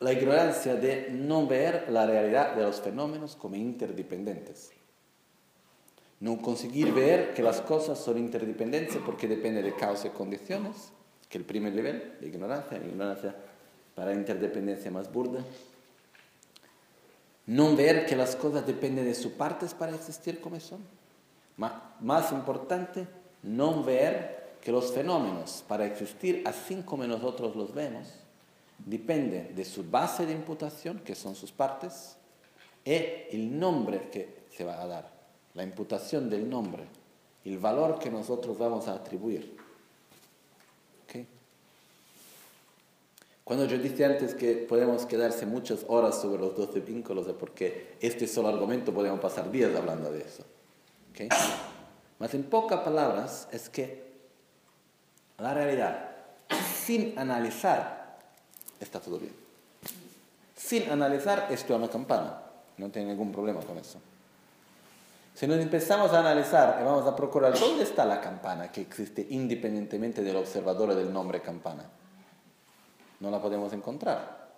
[0.00, 4.72] la ignorancia de no ver la realidad de los fenómenos como interdependentes.
[6.20, 10.92] No conseguir ver que las cosas son interdependentes porque depende de causa y condiciones,
[11.28, 13.34] que el primer nivel de ignorancia, ignorancia
[13.94, 15.44] para interdependencia más burda.
[17.46, 20.80] No ver que las cosas dependen de sus partes para existir como son.
[21.56, 23.06] Más importante,
[23.42, 28.08] no ver que los fenómenos para existir así como nosotros los vemos
[28.78, 32.16] dependen de su base de imputación, que son sus partes,
[32.84, 35.10] y el nombre que se va a dar,
[35.54, 36.84] la imputación del nombre,
[37.44, 39.59] el valor que nosotros vamos a atribuir.
[43.50, 47.96] Cuando yo dije antes que podemos quedarse muchas horas sobre los 12 vínculos, es porque
[48.00, 50.44] este solo argumento podemos pasar días hablando de eso.
[51.10, 51.28] ¿Okay?
[52.20, 54.04] Mas en pocas palabras es que
[55.36, 56.10] la realidad,
[56.86, 58.18] sin analizar,
[58.78, 59.34] está todo bien.
[60.54, 62.40] Sin analizar, esto es una campana.
[62.78, 63.98] No tiene ningún problema con eso.
[65.34, 69.26] Si nos empezamos a analizar y vamos a procurar dónde está la campana que existe
[69.30, 71.90] independientemente del observador del nombre campana,
[73.20, 74.48] no la podemos encontrar.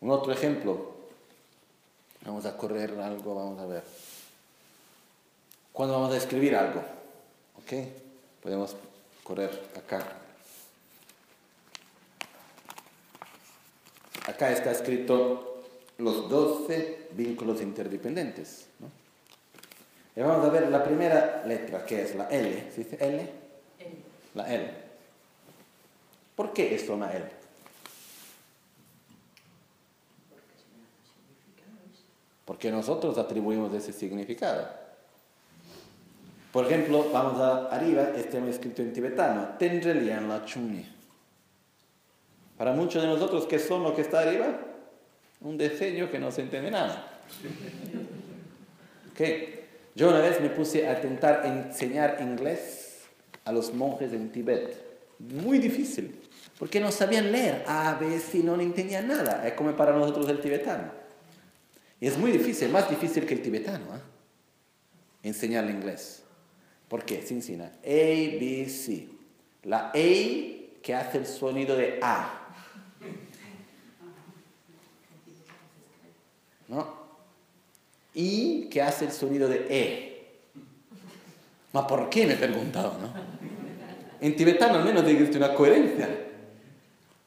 [0.00, 0.94] Un otro ejemplo,
[2.24, 3.84] vamos a correr algo, vamos a ver.
[5.72, 6.80] Cuando vamos a escribir algo,
[7.58, 7.72] ¿ok?
[8.42, 8.76] Podemos
[9.22, 10.18] correr acá.
[14.26, 15.62] Acá está escrito
[15.98, 18.66] los 12 vínculos interdependientes.
[18.80, 18.88] ¿no?
[20.14, 22.70] Y vamos a ver la primera letra, que es la L.
[22.72, 23.42] ¿Se dice L?
[24.34, 24.70] la L.
[26.34, 27.41] ¿Por qué es una L?
[32.44, 34.68] Porque nosotros atribuimos ese significado.
[36.52, 40.86] Por ejemplo, vamos a arriba, este hemos escrito en tibetano, Tendrelian la chuni.
[42.58, 44.48] Para muchos de nosotros, ¿qué son lo que está arriba?
[45.40, 47.08] Un diseño que no se entiende nada.
[49.12, 49.62] Okay.
[49.94, 53.02] Yo una vez me puse a intentar enseñar inglés
[53.44, 54.76] a los monjes en Tibet.
[55.18, 56.20] Muy difícil,
[56.58, 59.46] porque no sabían leer A, B, C, no entendían nada.
[59.46, 61.01] Es como para nosotros el tibetano.
[62.08, 64.00] Es muy difícil, más difícil que el tibetano, ¿eh?
[65.22, 66.22] enseñar inglés.
[66.88, 67.22] ¿Por qué?
[67.22, 69.08] Se enseña A, B, C.
[69.62, 72.38] La A que hace el sonido de A.
[76.68, 77.02] ¿No?
[78.14, 80.42] y que hace el sonido de E.
[81.72, 82.26] ¿Ma por qué?
[82.26, 83.12] Me he preguntado, ¿no?
[84.20, 86.08] En tibetano almeno existe una coherencia.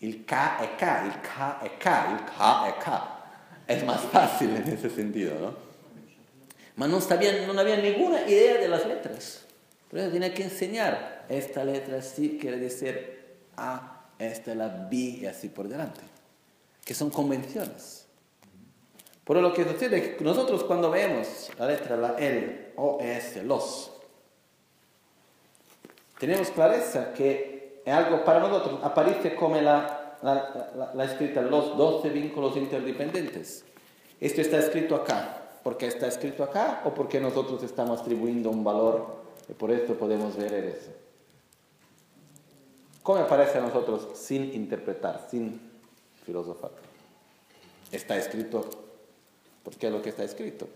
[0.02, 3.15] Il K es K, il K es K, il K es K.
[3.68, 5.66] Es más fácil en ese sentido, ¿no?
[6.76, 9.46] Mas no, había ninguna idea de las letras.
[9.90, 11.26] Por eso tenía que enseñar.
[11.30, 16.02] Esta letra sí quiere decir A, esta es la B y así por delante.
[16.84, 18.06] Que son convenciones.
[19.26, 23.42] Pero lo que sucede es que nosotros cuando vemos la letra, la L o S,
[23.44, 23.92] los,
[26.20, 32.10] tenemos clareza que es algo para nosotros, aparece como la, la, la, escrita los 12
[32.10, 33.64] vínculos interdependientes.
[34.20, 35.42] Esto está escrito acá.
[35.64, 40.36] ¿Porque está escrito acá o porque nosotros estamos atribuyendo un valor y por esto podemos
[40.38, 40.92] ver eso?
[43.02, 45.60] ¿Cómo aparece a nosotros sin interpretar, sin
[46.24, 46.72] filosofar?
[47.92, 48.70] Está escrito
[49.64, 50.68] porque es lo que está escrito.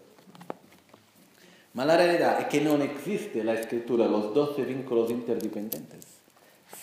[1.74, 6.09] Ma la realidad es que no existe la escritura, los 12 vínculos interdependientes,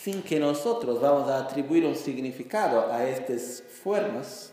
[0.06, 4.52] sin que nosotros vamos a atribuir un significado a estas formas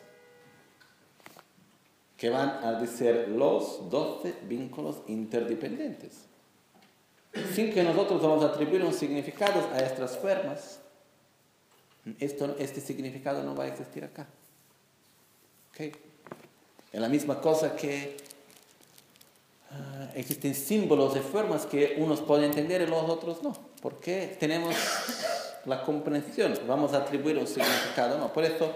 [2.18, 6.26] que van a decir los 12 vínculos interdependientes.
[7.54, 10.80] Sin que nosotros vamos a atribuir un significado a estas formas,
[12.20, 14.26] esto, este significado no va a existir acá.
[15.70, 15.92] ¿Okay?
[16.92, 18.18] Es la misma cosa que
[19.70, 23.73] uh, existen símbolos de formas que unos pueden entender y los otros no.
[23.84, 24.74] Porque tenemos
[25.66, 28.32] la comprensión, vamos a atribuir un significado, no.
[28.32, 28.72] Por eso,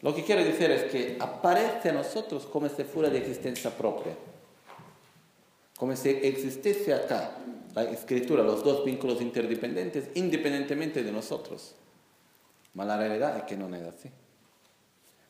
[0.00, 4.16] lo que quiero decir es que aparece a nosotros como si fuera de existencia propia.
[5.76, 7.32] Como si existiese acá
[7.74, 11.74] la escritura, los dos vínculos interdependientes, independientemente de nosotros.
[12.74, 14.10] Pero la realidad es que no es así.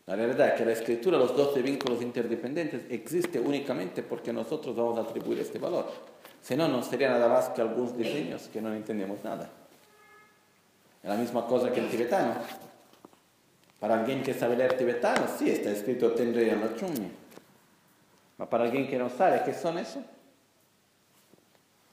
[0.07, 4.97] La verdad es que la escritura, los 12 vínculos interdependientes, existe únicamente porque nosotros vamos
[4.99, 6.16] a atribuir este valor.
[6.47, 9.51] Si no, no sería nada más que algunos diseños que no entendemos nada.
[11.03, 12.35] Es la misma cosa que el tibetano.
[13.81, 17.11] Para alguien que sabe leer tibetano, sí, está escrito Tendré en la Chumi.
[18.37, 20.01] Pero para alguien que no sabe qué son eso,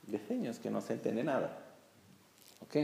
[0.04, 1.58] diseños que no se entiende nada.
[2.62, 2.78] ¿Ok?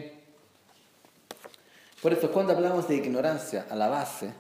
[2.01, 4.33] Por eso, cuando hablamos de ignorancia a la base,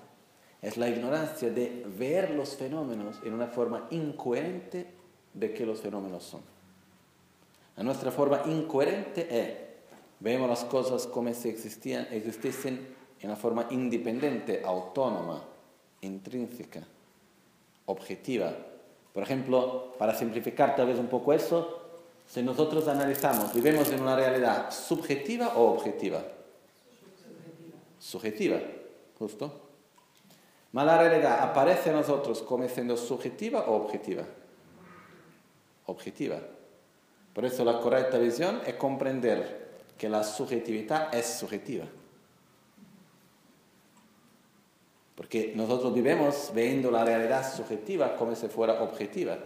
[0.63, 4.87] es la ignorancia de ver los fenómenos en una forma incoherente
[5.35, 6.58] de que los fenómenos son.
[7.79, 9.53] A nuestra forma incoherente es,
[10.19, 15.41] vemos las cosas como si existían, existiesen en una forma independiente, autónoma,
[16.01, 16.81] intrínseca,
[17.85, 18.53] objetiva.
[19.13, 21.79] Por ejemplo, para simplificar tal vez un poco eso,
[22.27, 26.21] si nosotros analizamos, vivimos en una realidad subjetiva o objetiva?
[27.97, 28.59] Subjetiva, subjetiva
[29.17, 29.53] justo.
[30.73, 34.23] Ma la realidad aparece a nosotros como siendo subjetiva o objetiva.
[35.85, 36.58] Objetiva.
[37.33, 41.85] Por eso la correcta visión es comprender que la subjetividad es subjetiva.
[45.15, 49.37] Porque nosotros vivimos viendo la realidad subjetiva como si fuera objetiva.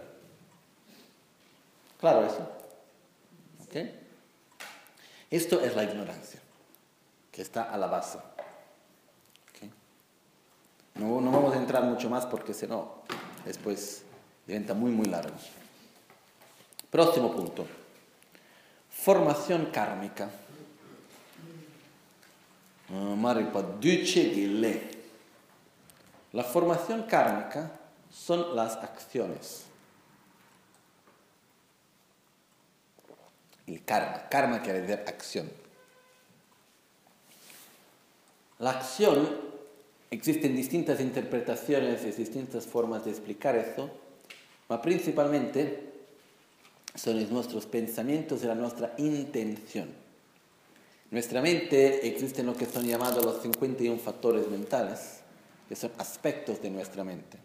[2.00, 2.48] Claro eso.
[3.66, 4.00] ¿Okay?
[5.32, 6.40] Esto es la ignorancia,
[7.32, 8.20] que está a la base.
[10.96, 13.02] No, no vamos a entrar mucho más porque si no,
[13.46, 14.04] después
[14.46, 15.34] diventa muy, muy largo.
[16.94, 17.66] Próximo punto.
[18.92, 20.30] Formación kármica.
[22.92, 23.16] Ah,
[26.32, 27.72] La formación kármica
[28.12, 29.66] son las acciones.
[33.66, 34.30] El karma.
[34.30, 35.50] Karma quiere decir acción.
[38.60, 39.52] La acción
[40.14, 43.90] Existen distintas interpretaciones y distintas formas de explicar esto,
[44.68, 45.93] pero principalmente
[46.96, 49.90] son nuestros pensamientos y la nuestra intención.
[51.12, 55.22] nuestra mente existen lo que son llamados los 51 factores mentales,
[55.70, 57.38] que son aspectos de nuestra mente.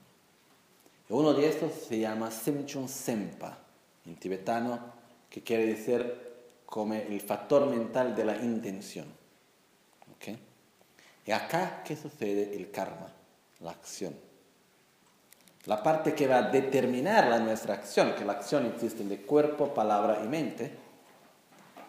[1.11, 3.59] Uno de estos se llama Semchun Sempa,
[4.05, 4.93] en tibetano,
[5.31, 6.29] que quiere decir
[6.67, 9.07] como el factor mental de la intención.
[10.17, 10.39] ¿Okay?
[11.27, 12.55] Y acá, ¿qué sucede?
[12.55, 13.13] El karma,
[13.61, 14.28] la acción.
[15.69, 19.75] La parte que va a determinar la nuestra acción, que la acción existe de cuerpo,
[19.75, 20.73] palabra y mente,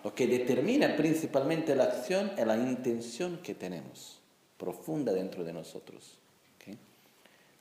[0.03, 4.19] lo que determina principalmente la acción es la intención que tenemos,
[4.57, 6.17] profunda dentro de nosotros.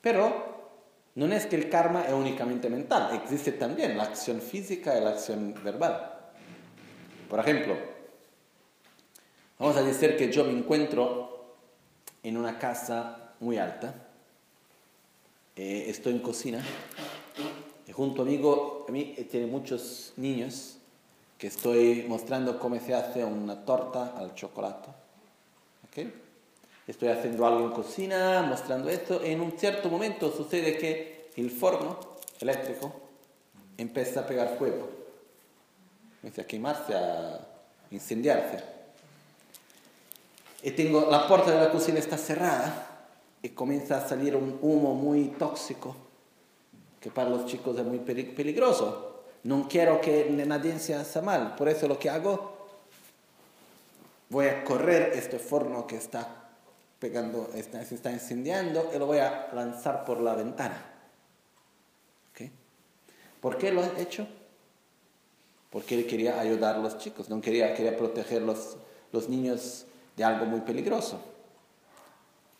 [0.00, 0.70] Pero
[1.14, 5.10] no es que el karma es únicamente mental, existe también la acción física y la
[5.10, 6.14] acción verbal.
[7.30, 7.76] Por ejemplo,
[9.56, 11.54] vamos a decir que yo me encuentro
[12.24, 14.07] en una casa muy alta,
[15.58, 16.64] eh, estoy en cocina,
[17.84, 18.40] y junto a mí,
[18.88, 20.76] a mí tiene muchos niños,
[21.36, 24.88] que estoy mostrando cómo se hace una torta al chocolate.
[25.88, 26.14] ¿Okay?
[26.86, 29.20] Estoy haciendo algo en cocina, mostrando esto.
[29.24, 31.98] En un cierto momento sucede que el forno
[32.40, 32.92] eléctrico
[33.76, 34.88] empieza a pegar fuego.
[36.22, 37.40] Empieza a quemarse, a
[37.90, 38.62] incendiarse.
[40.62, 42.87] Y tengo, la puerta de la cocina está cerrada
[43.42, 45.94] y comienza a salir un humo muy tóxico
[47.00, 49.08] que para los chicos es muy peligroso
[49.44, 52.56] no quiero que nadie se haga mal, por eso lo que hago,
[54.28, 56.50] voy a correr este forno que está
[56.98, 60.84] pegando, se está incendiando y lo voy a lanzar por la ventana.
[62.32, 62.50] ¿Okay?
[63.40, 64.26] ¿Por qué lo he hecho?
[65.70, 68.76] Porque él quería ayudar a los chicos, no quería, quería proteger los,
[69.12, 69.86] los niños
[70.16, 71.20] de algo muy peligroso.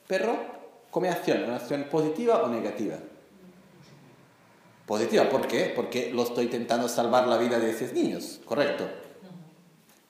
[0.07, 0.39] Pero,
[0.91, 2.97] como acción, ¿una acción positiva o negativa?
[4.87, 5.73] Positiva, ¿por qué?
[5.77, 8.89] Porque lo estoy intentando salvar la vida de esos niños, correcto.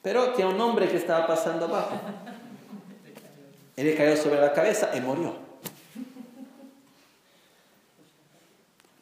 [0.03, 2.01] Pero que un hombre que estaba pasando abajo.
[3.77, 5.35] Él le cayó sobre la cabeza y murió.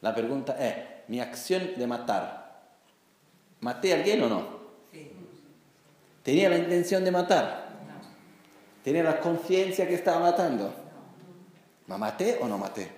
[0.00, 0.74] La pregunta es,
[1.08, 2.62] mi acción de matar,
[3.60, 4.56] ¿maté a alguien o no?
[6.22, 7.68] ¿Tenía la intención de matar?
[8.82, 10.85] ¿Tenía la conciencia que estaba matando?
[11.86, 12.90] ¿Me maté o no maté?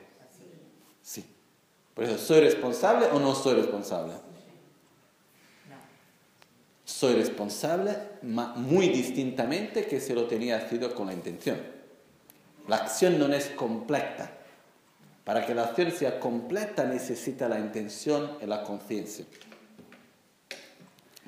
[1.03, 1.25] Sí.
[1.95, 4.15] Por eso, ¿soy responsable o no soy responsable?
[6.85, 11.59] Soy responsable muy distintamente que se lo tenía sido con la intención.
[12.67, 14.33] La acción no es completa.
[15.25, 19.27] Para que la acción sea completa necesita la intención y la conciencia.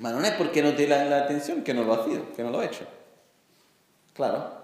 [0.01, 2.43] Pero no es porque no tiene la, la atención que no lo ha sido, que
[2.43, 2.87] no lo ha hecho.
[4.15, 4.60] Claro.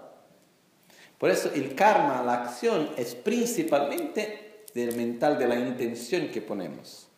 [1.18, 7.08] Por eso el karma, la acción, es principalmente del mental, de la intención que ponemos.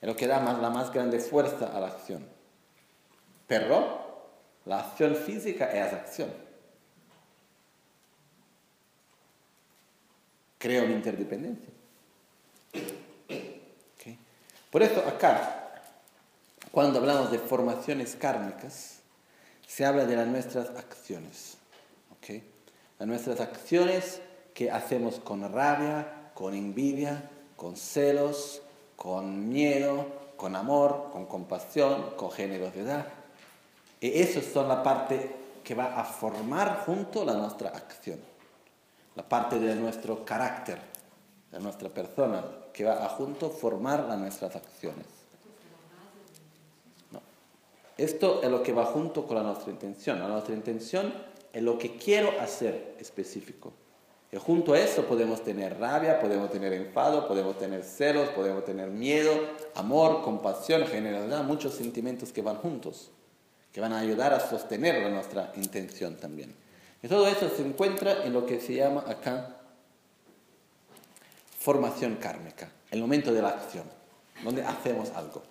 [0.00, 2.26] Es lo que da más, la más grande fuerza a la acción.
[3.46, 4.02] Pero
[4.66, 6.30] la acción física es acción.
[10.58, 11.72] Crea una interdependencia.
[14.70, 15.82] Por eso acá,
[16.70, 19.00] cuando hablamos de formaciones kármicas,
[19.66, 21.58] se habla de las nuestras acciones.
[22.16, 22.51] ¿okay?
[22.98, 24.20] Las nuestras acciones
[24.54, 28.62] que hacemos con rabia, con envidia, con celos,
[28.96, 30.06] con miedo,
[30.36, 33.06] con amor, con compasión, con generosidad.
[34.00, 38.18] Y eso son la parte que va a formar junto la nuestra acción,
[39.14, 40.78] la parte de nuestro carácter,
[41.50, 42.42] de nuestra persona,
[42.72, 45.06] que va a junto formar las nuestras acciones.
[47.96, 50.18] Esto es lo que va junto con la nuestra intención.
[50.18, 51.12] La nuestra intención
[51.52, 53.72] es lo que quiero hacer específico.
[54.30, 58.88] Y junto a eso podemos tener rabia, podemos tener enfado, podemos tener celos, podemos tener
[58.88, 59.32] miedo,
[59.74, 63.10] amor, compasión, generosidad, muchos sentimientos que van juntos,
[63.72, 66.54] que van a ayudar a sostener nuestra intención también.
[67.02, 69.58] Y todo eso se encuentra en lo que se llama acá
[71.58, 73.84] formación kármica, el momento de la acción,
[74.42, 75.42] donde hacemos algo.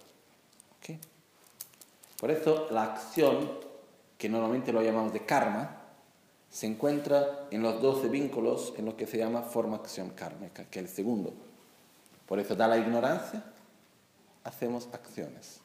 [2.22, 3.49] Por eso la acción,
[4.15, 5.81] que normalmente lo llamamos de karma,
[6.52, 10.86] se encuentra en los 12 vínculos en lo que se llama formación kármica, que es
[10.86, 11.34] el segundo.
[12.28, 13.41] Por eso da la ignorancia,
[14.44, 15.61] hacemos acciones.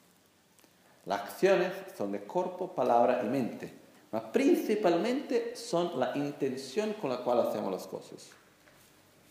[1.04, 3.72] Las acciones son de cuerpo, palabra y mente,
[4.10, 8.28] pero principalmente son la intención con la cual hacemos las cosas.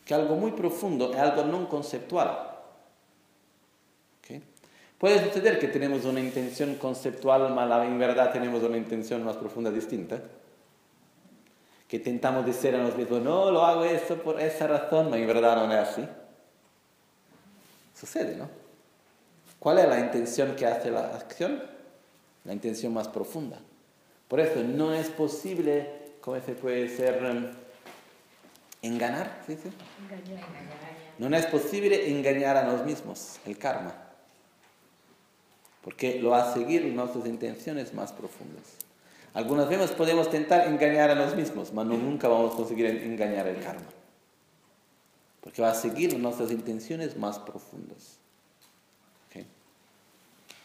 [0.04, 2.52] Que algo muy profundo, es algo no conceptual.
[4.98, 9.70] Puede suceder que tenemos una intención conceptual, pero en verdad tenemos una intención más profunda
[9.70, 10.22] distinta
[11.96, 15.28] que intentamos decir a nosotros mismos, no, lo hago esto por esa razón, pero en
[15.28, 16.08] verdad no es así.
[17.98, 18.50] Sucede, ¿no?
[19.60, 21.64] ¿Cuál es la intención que hace la acción?
[22.44, 23.60] La intención más profunda.
[24.28, 25.90] Por eso no es posible,
[26.22, 27.22] ¿cómo se puede ser?
[28.82, 29.58] Enganar, ¿sí?
[29.62, 29.70] sí?
[30.04, 30.46] Engañar.
[31.18, 33.96] No es posible engañar a nos mismos, el karma.
[35.82, 38.85] Porque lo va a seguir nuestras intenciones más profundas.
[39.36, 43.60] Algunas veces podemos tentar engañar a nos mismos, pero nunca vamos a conseguir engañar el
[43.62, 43.86] karma.
[45.42, 48.18] Porque va a seguir nuestras intenciones más profundas.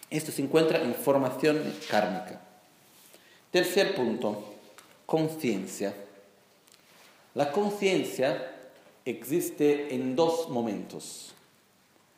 [0.08, 2.40] Esto se encuentra en formación kármica.
[3.50, 4.54] Tercer punto,
[5.06, 5.94] conciencia.
[7.34, 8.52] La conciencia
[9.04, 11.32] existe en dos momentos.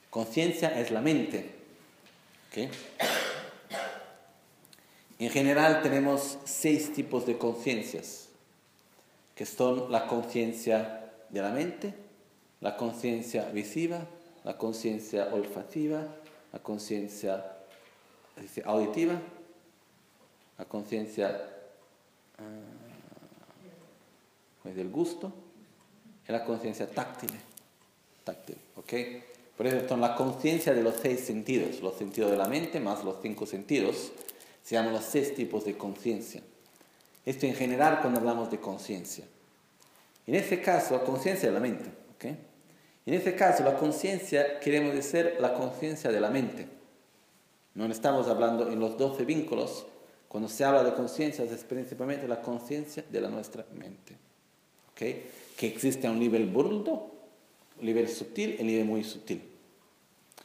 [0.09, 1.51] Conciencia es la mente.
[5.23, 8.27] En general tenemos seis tipos de conciencias,
[9.37, 11.95] que son la conciencia de la mente,
[12.61, 14.01] la conciencia visiva,
[14.43, 16.09] la conciencia olfativa,
[16.53, 17.55] la conciencia
[18.65, 19.15] auditiva,
[20.59, 21.41] la conciencia
[24.61, 25.33] pues, del gusto
[26.29, 27.31] y la conciencia táctil.
[28.25, 28.93] táctil ¿ok?
[29.57, 33.05] Por eso son la conciencia de los seis sentidos, los sentidos de la mente más
[33.05, 34.11] los cinco sentidos,
[34.63, 36.43] se llaman los seis tipos de conciencia.
[37.25, 39.25] Esto en general cuando hablamos de conciencia.
[40.27, 41.91] En este caso, la conciencia de la mente.
[42.15, 42.25] ¿ok?
[43.07, 46.69] En este caso, la conciencia queremos decir la conciencia de la mente.
[47.75, 49.87] No estamos hablando en los 12 vínculos.
[50.29, 54.15] Cuando se habla de conciencia es principalmente la conciencia de la nuestra mente.
[54.93, 55.01] ¿ok?
[55.57, 57.11] Que existe a un nivel burdo,
[57.79, 59.43] un nivel sutil y un nivel muy sutil.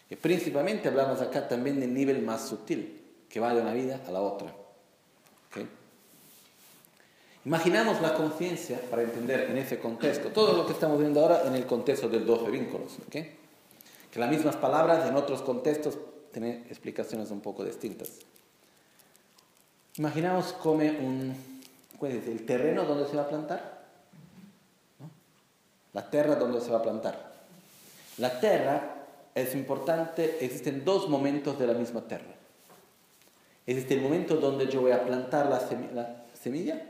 [0.10, 2.97] Y principalmente hablamos acá también del nivel más sutil,
[3.30, 4.54] que va de una vida a la otra.
[7.48, 11.56] Imaginamos la conciencia para entender en ese contexto, todo lo que estamos viendo ahora en
[11.56, 12.98] el contexto del 12 vínculos.
[13.10, 15.98] Que las mismas palabras en otros contextos
[16.34, 18.10] tienen explicaciones un poco distintas.
[19.96, 21.36] Imaginamos como un,
[22.02, 23.86] el terreno donde se va a plantar.
[25.00, 25.10] ¿no?
[25.94, 27.32] La tierra donde se va a plantar.
[28.18, 28.96] La tierra
[29.34, 32.37] es importante, existen dos momentos de la misma tierra.
[33.68, 36.82] Existe el momento donde yo voy a plantar la, semi- la semilla,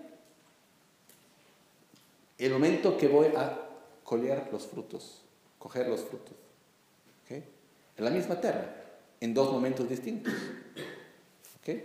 [2.37, 3.59] el momento que voy a
[4.03, 5.21] coger los frutos,
[5.59, 6.33] coger los frutos.
[7.29, 8.75] En la misma tierra,
[9.19, 10.31] en dos momentos distintos.
[11.59, 11.75] ¿ok?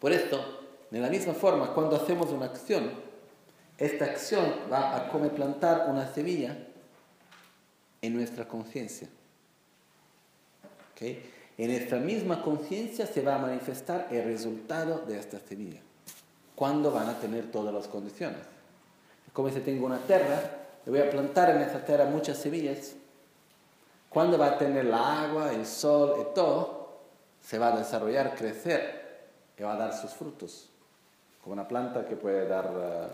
[0.00, 0.60] Por esto,
[0.90, 2.92] de la misma forma, cuando hacemos una acción,
[3.76, 6.56] esta acción va a como plantar una semilla
[8.00, 9.06] en nuestra conciencia.
[10.94, 11.02] ¿ok?
[11.62, 15.78] En esta misma conciencia se va a manifestar el resultado de esta semilla.
[16.56, 18.40] ¿Cuándo van a tener todas las condiciones?
[19.32, 20.40] Como si tengo una tierra,
[20.84, 22.94] le voy a plantar en esa tierra muchas semillas.
[24.08, 26.98] ¿Cuándo va a tener la agua, el sol y todo?
[27.40, 30.68] Se va a desarrollar, crecer y va a dar sus frutos.
[31.44, 33.06] Como una planta que puede dar eh,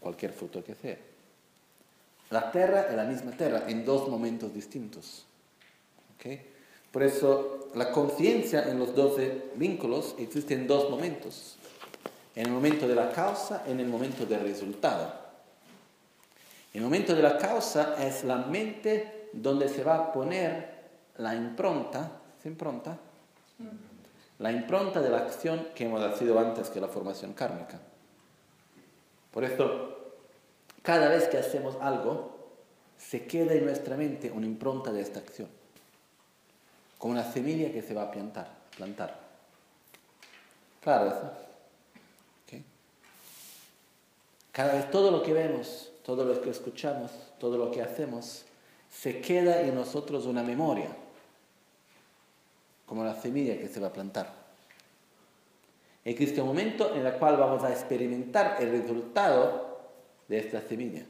[0.00, 0.98] cualquier fruto que sea.
[2.28, 5.24] La tierra es la misma tierra en dos momentos distintos.
[6.14, 6.59] ¿ok?
[6.92, 11.56] Por eso la conciencia en los 12 vínculos existe en dos momentos.
[12.34, 15.12] En el momento de la causa y en el momento del resultado.
[16.72, 20.80] El momento de la causa es la mente donde se va a poner
[21.18, 22.10] la impronta,
[22.42, 22.96] ¿se impronta?
[24.38, 27.78] La impronta de la acción que hemos nacido antes que la formación kármica.
[29.30, 30.14] Por esto,
[30.82, 32.38] cada vez que hacemos algo,
[32.96, 35.48] se queda en nuestra mente una impronta de esta acción,
[37.00, 38.46] como una semilla que se va a plantar.
[38.76, 39.18] plantar.
[40.80, 41.32] Claro, eso.
[44.52, 48.44] Cada vez todo lo que vemos, todo lo que escuchamos, todo lo que hacemos,
[48.90, 50.88] se queda en nosotros una memoria,
[52.84, 54.34] como la semilla que se va a plantar.
[56.04, 59.80] Existe un momento en el cual vamos a experimentar el resultado
[60.28, 61.04] de esta semilla,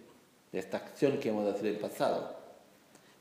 [0.52, 2.39] de esta acción que hemos hecho en el pasado.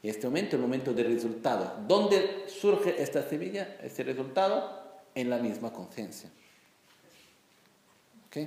[0.01, 1.84] Y este momento el momento del resultado.
[1.88, 4.80] ¿Dónde surge esta semilla, este resultado?
[5.15, 6.30] En la misma conciencia.
[8.27, 8.38] ¿Ok?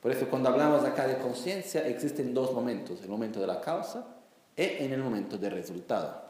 [0.00, 4.06] Por eso cuando hablamos acá de conciencia existen dos momentos, el momento de la causa
[4.56, 6.22] y en el momento del resultado.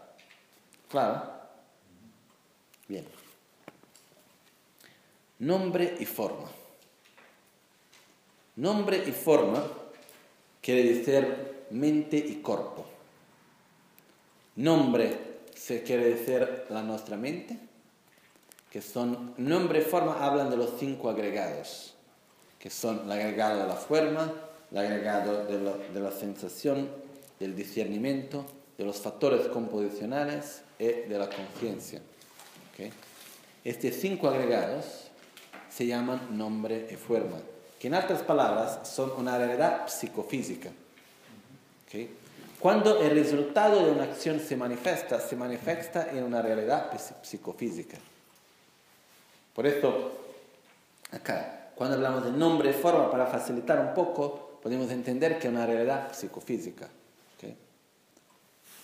[0.88, 1.22] ¿Claro?
[2.88, 3.06] Bien.
[5.38, 6.50] Nombre y forma.
[8.56, 9.64] Nombre y forma
[10.60, 12.89] quiere decir mente y cuerpo.
[14.60, 15.16] Nombre
[15.54, 17.58] se quiere decir la nuestra mente,
[18.70, 21.94] que son nombre y forma hablan de los cinco agregados,
[22.58, 24.30] que son el agregado de la forma,
[24.70, 26.90] el agregado de la, sensación,
[27.38, 28.44] del discernimiento,
[28.76, 32.02] de los factores composicionales y de la conciencia.
[32.74, 32.92] ¿ok?
[33.64, 35.10] Estos cinco agregados
[35.70, 37.38] se llaman nombre y forma,
[37.78, 40.68] que en otras palabras son una realidad psicofísica.
[41.86, 42.19] ¿Okay?
[42.60, 46.92] Cuando el resultado de una acción se manifiesta, se manifiesta en una realidad
[47.22, 47.96] psicofísica.
[49.54, 50.12] Por eso,
[51.10, 55.52] acá, cuando hablamos de nombre y forma, para facilitar un poco, podemos entender que es
[55.52, 56.88] una realidad psicofísica.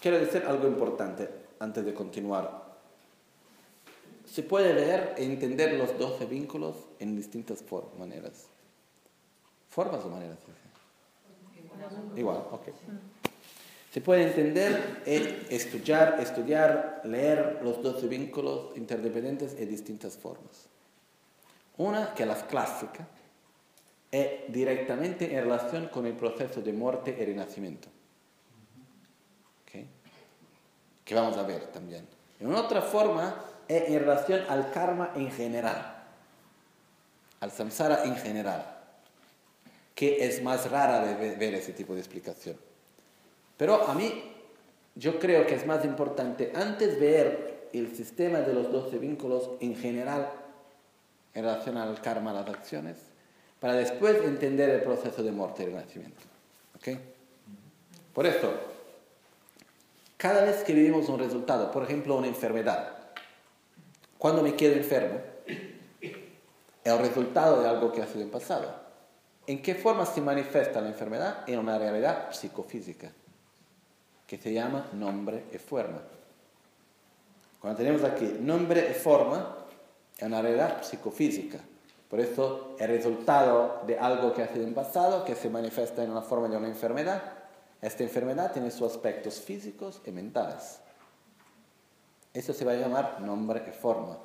[0.01, 1.29] Quiero decir algo importante
[1.59, 2.65] antes de continuar.
[4.25, 7.63] Se puede leer e entender los 12 vínculos en distintas
[7.99, 8.47] maneras.
[9.69, 10.39] ¿Formas o maneras?
[12.17, 12.69] Igual, ok.
[13.97, 20.69] Se puede entender e estudiar, leer los 12 vínculos interdependientes en distintas formas.
[21.79, 23.09] Una, que es la clásica,
[24.13, 27.89] es directamente en relación con el proceso de muerte y renacimiento.
[29.63, 29.89] ¿Okay?
[31.03, 32.07] Que vamos a ver también.
[32.39, 36.05] En otra forma, es en relación al karma en general,
[37.41, 38.63] al samsara en general,
[39.95, 42.66] que es más rara de ver ese tipo de explicación.
[43.57, 44.33] Pero a mí,
[44.95, 49.77] yo creo que es más importante antes ver el sistema de los 12 vínculos en
[49.77, 50.31] general
[51.35, 52.97] en relación al karma, las acciones,
[53.61, 56.23] para después entender el proceso de muerte y renacimiento.
[56.77, 56.99] ¿Okay?
[58.15, 58.51] Por eso,
[60.17, 62.97] cada vez que vivimos un resultado, por ejemplo, una enfermedad,
[64.19, 65.21] cuando me quedo enfermo,
[66.01, 68.73] el resultado de algo que ha sido en pasado.
[69.47, 71.49] ¿En qué forma se manifiesta la enfermedad?
[71.49, 73.11] En una realidad psicofísica,
[74.27, 76.03] que se llama nombre y forma.
[77.61, 79.57] Cuando tenemos aquí nombre y forma,
[80.17, 81.59] es una realidad psicofísica.
[82.09, 86.11] Por eso el resultado de algo que ha sido en pasado, que se manifiesta en
[86.11, 87.23] una forma de una enfermedad,
[87.83, 90.81] esta enfermedad tiene sus aspectos físicos y mentales.
[92.33, 94.19] Eso se va a llamar nombre y forma.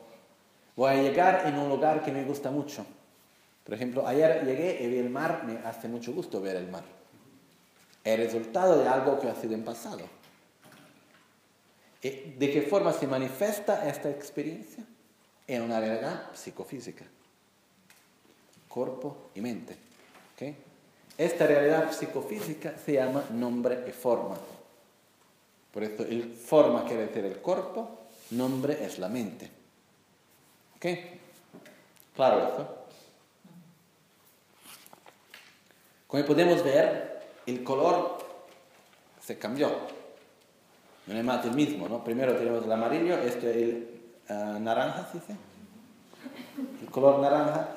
[0.76, 2.86] Voy a llegar en un lugar que me gusta mucho.
[3.64, 6.84] Por ejemplo, ayer llegué y vi el mar, me hace mucho gusto ver el mar.
[8.04, 10.02] El resultado de algo que ha sido en pasado.
[12.02, 14.84] ¿De qué forma se manifiesta esta experiencia?
[15.48, 17.06] En una realidad psicofísica.
[18.68, 19.78] Cuerpo y mente.
[21.18, 24.38] Esta realidad psicofísica se llama nombre y forma.
[25.72, 28.00] Por eso el forma quiere decir el cuerpo
[28.32, 29.50] nombre es la mente.
[30.78, 30.86] ¿Ok?
[32.16, 32.78] Claro eso.
[36.08, 37.11] Como podemos ver,
[37.46, 38.18] el color
[39.22, 39.70] se cambió.
[41.08, 42.04] No es más el mismo, ¿no?
[42.04, 45.20] Primero tenemos el amarillo, este es el uh, naranja, ¿sí?
[46.82, 47.70] El color naranja,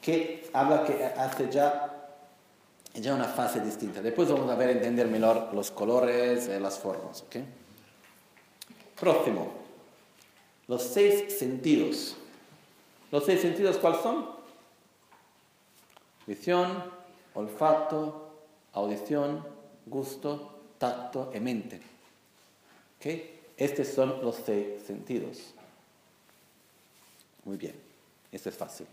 [0.00, 2.08] que habla que hace ya,
[2.94, 4.02] ya una fase distinta.
[4.02, 7.36] Después vamos a ver entender mejor los colores y las formas, ¿ok?
[8.98, 9.52] Próximo.
[10.66, 12.16] Los seis sentidos.
[13.10, 14.26] ¿Los seis sentidos cuáles son?
[16.26, 16.84] Visión,
[17.34, 18.31] olfato,
[18.72, 19.44] audición,
[19.86, 21.80] gusto, tacto y mente.
[22.98, 23.40] ¿Okay?
[23.56, 25.54] Estos son los seis sentidos.
[27.44, 27.74] Muy bien,
[28.30, 28.86] esto es fácil.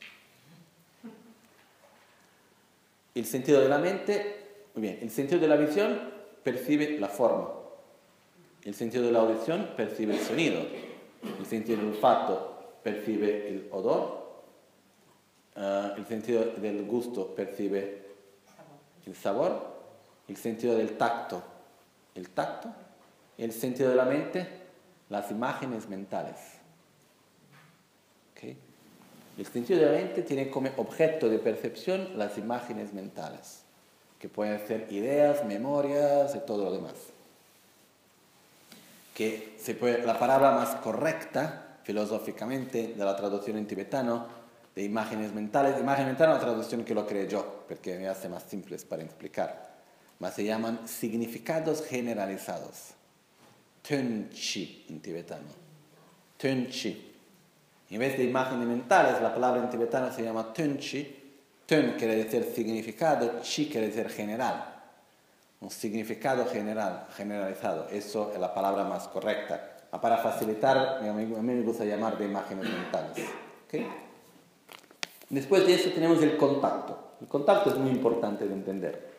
[3.15, 5.99] El sentido de la mente, muy bien, el sentido de la visión
[6.43, 7.49] percibe la forma.
[8.63, 10.61] El sentido de la audición percibe el sonido
[11.23, 14.43] el sentido del olfato percibe el odor,
[15.55, 18.08] uh, el sentido del gusto percibe
[19.09, 19.75] el sabor,
[20.27, 21.43] el sentido del tacto
[22.15, 22.69] el tacto,
[23.37, 24.47] el sentido de la mente
[25.09, 26.35] las imágenes mentales.
[28.33, 28.57] ¿Okay?
[29.37, 33.63] El sentido de la mente tiene como objeto de percepción las imágenes mentales,
[34.19, 36.93] que pueden ser ideas, memorias y todo lo demás
[39.19, 44.27] que se puede, la palabra más correcta filosóficamente de la traducción en tibetano
[44.73, 48.27] de imágenes mentales, imagen mental es una traducción que lo creé yo, porque me hace
[48.27, 49.69] más simples para explicar,
[50.19, 52.89] más se llaman significados generalizados,
[53.87, 55.47] Tunchi en tibetano,
[56.37, 57.05] Tunchi.
[57.91, 61.15] En vez de imágenes mentales, la palabra en tibetano se llama Tunchi,
[61.65, 64.79] Tun quiere decir significado, Chi quiere decir general
[65.61, 67.87] un significado general, generalizado.
[67.89, 69.77] Eso es la palabra más correcta.
[70.01, 73.27] Para facilitar, a mí, me gusta llamar de imágenes mentales.
[75.29, 77.13] Después de eso tenemos el contacto.
[77.21, 79.09] El contacto es muy importante de entender.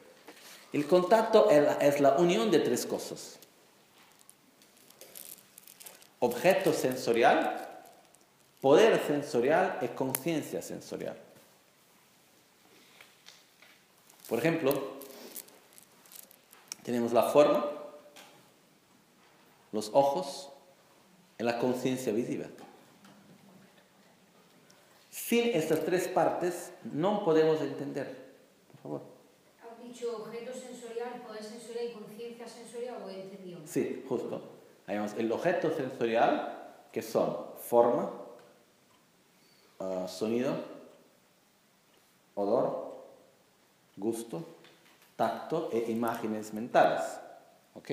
[0.72, 3.38] El contacto es la unión de tres cosas.
[6.20, 7.68] Objeto sensorial,
[8.60, 11.16] poder sensorial y conciencia sensorial.
[14.28, 15.00] Por ejemplo,
[16.84, 17.68] tenemos la forma,
[19.72, 20.50] los ojos
[21.38, 22.46] y la conciencia visiva.
[25.30, 28.32] Sin estas tres partes no podemos entender.
[28.72, 29.02] Por favor.
[29.62, 33.60] ¿Has dicho objeto sensorial, poder sensorial y conciencia sensorial o he entendido?
[33.64, 34.42] Sí, justo.
[34.86, 38.10] Tenemos el objeto sensorial, que son forma,
[39.78, 40.52] uh, sonido,
[42.34, 43.04] odor,
[43.96, 44.44] gusto,
[45.14, 47.02] tacto e imágenes mentales.
[47.74, 47.88] ¿Ok?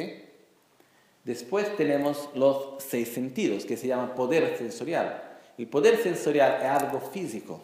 [1.24, 5.27] Después tenemos los seis sentidos, que se llama poder sensorial.
[5.58, 7.60] El poder sensorial es algo físico.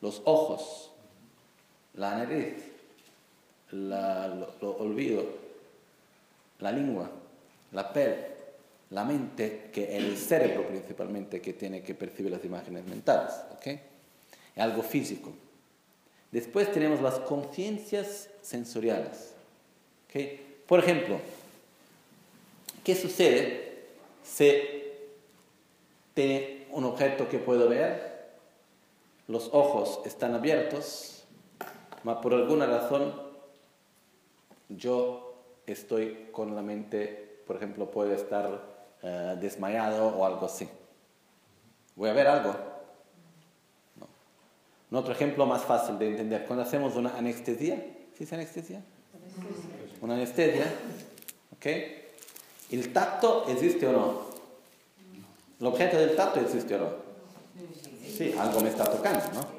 [0.00, 0.90] Los ojos,
[1.94, 2.54] la nariz,
[3.70, 5.24] la, lo, olvido,
[6.60, 7.10] la lengua,
[7.72, 8.16] la piel,
[8.90, 13.34] la mente, que es el cerebro principalmente que tiene que percibir las imágenes mentales.
[13.64, 13.80] Es
[14.56, 15.32] algo físico.
[16.32, 19.34] Después tenemos las conciencias sensoriales.
[20.08, 20.66] ¿ok?
[20.66, 21.20] Por ejemplo,
[22.84, 23.86] ¿qué sucede
[24.22, 24.52] si
[26.14, 28.18] tiene un objeto que puedo ver?
[29.26, 31.24] Los ojos están abiertos,
[32.02, 33.12] pero por alguna razón
[34.68, 35.34] yo
[35.66, 38.48] estoy con la mente, por ejemplo, puedo estar
[39.02, 39.08] uh,
[39.40, 40.68] desmayado o algo así.
[41.96, 42.54] ¿Voy a ver algo?
[43.96, 44.06] No.
[44.90, 46.44] Un otro ejemplo más fácil de entender.
[46.46, 47.76] Cuando hacemos una anestesia,
[48.16, 48.82] ¿sí es anestesia?
[50.00, 50.64] Una anestesia,
[51.56, 51.66] ¿ok?
[52.70, 54.27] ¿El tacto existe o no?
[55.60, 56.90] ¿El objeto del tacto existe o no?
[58.06, 59.58] Sí, algo me está tocando, ¿no?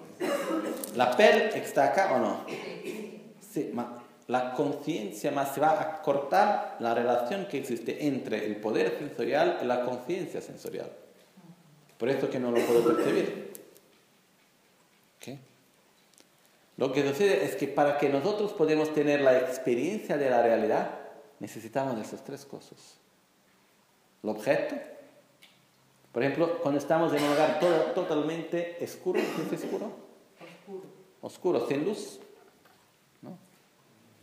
[0.96, 2.46] ¿La piel está acá o no?
[3.52, 3.74] Sí,
[4.28, 9.60] la conciencia más se va a cortar la relación que existe entre el poder sensorial
[9.62, 10.92] y la conciencia sensorial.
[11.98, 13.52] Por eso que no lo puedo percibir.
[15.18, 15.40] ¿Okay?
[16.78, 20.92] Lo que sucede es que para que nosotros podamos tener la experiencia de la realidad,
[21.40, 22.98] necesitamos esas tres cosas.
[24.24, 24.76] El objeto.
[26.12, 29.20] Por ejemplo, cuando estamos en un lugar todo, totalmente oscuro,
[29.50, 29.92] ¿qué es oscuro?
[30.42, 30.84] Oscuro.
[31.22, 32.20] Oscuro, sin luz.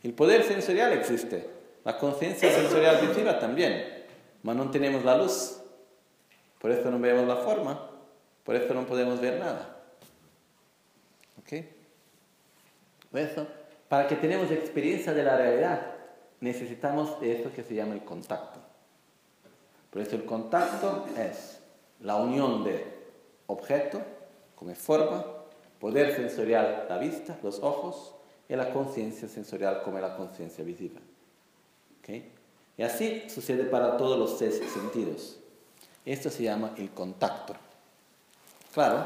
[0.02, 1.50] El poder sensorial existe,
[1.84, 4.04] la conciencia sensorial visiva también,
[4.40, 5.60] pero no tenemos la luz,
[6.60, 7.90] por eso no vemos la forma,
[8.44, 9.76] por eso no podemos ver nada.
[11.40, 11.64] ¿Ok?
[13.10, 13.46] Por eso,
[13.88, 15.94] para que tenemos experiencia de la realidad,
[16.40, 18.60] necesitamos de eso que se llama el contacto.
[19.90, 21.55] Por eso el contacto es
[22.00, 22.84] la unión de
[23.46, 24.00] objeto
[24.54, 25.24] como forma,
[25.78, 28.14] poder sensorial la vista, los ojos,
[28.48, 31.00] y la conciencia sensorial como la conciencia visiva.
[32.00, 32.32] ¿Okay?
[32.78, 35.38] Y así sucede para todos los seis sentidos.
[36.04, 37.54] Esto se llama el contacto.
[38.72, 39.04] Claro,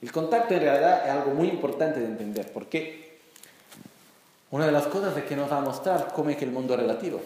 [0.00, 3.18] el contacto en realidad es algo muy importante de entender, porque
[4.50, 6.76] una de las cosas es que nos va a mostrar cómo es que el mundo
[6.76, 7.20] relativo.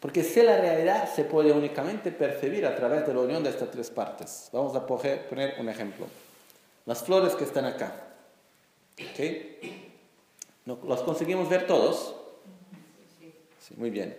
[0.00, 3.70] Porque si la realidad se puede únicamente percibir a través de la unión de estas
[3.70, 4.48] tres partes.
[4.52, 6.06] Vamos a poner un ejemplo.
[6.86, 8.14] Las flores que están acá.
[9.12, 9.92] ¿okay?
[10.64, 12.14] ¿Los conseguimos ver todos?
[13.60, 14.16] Sí, muy bien.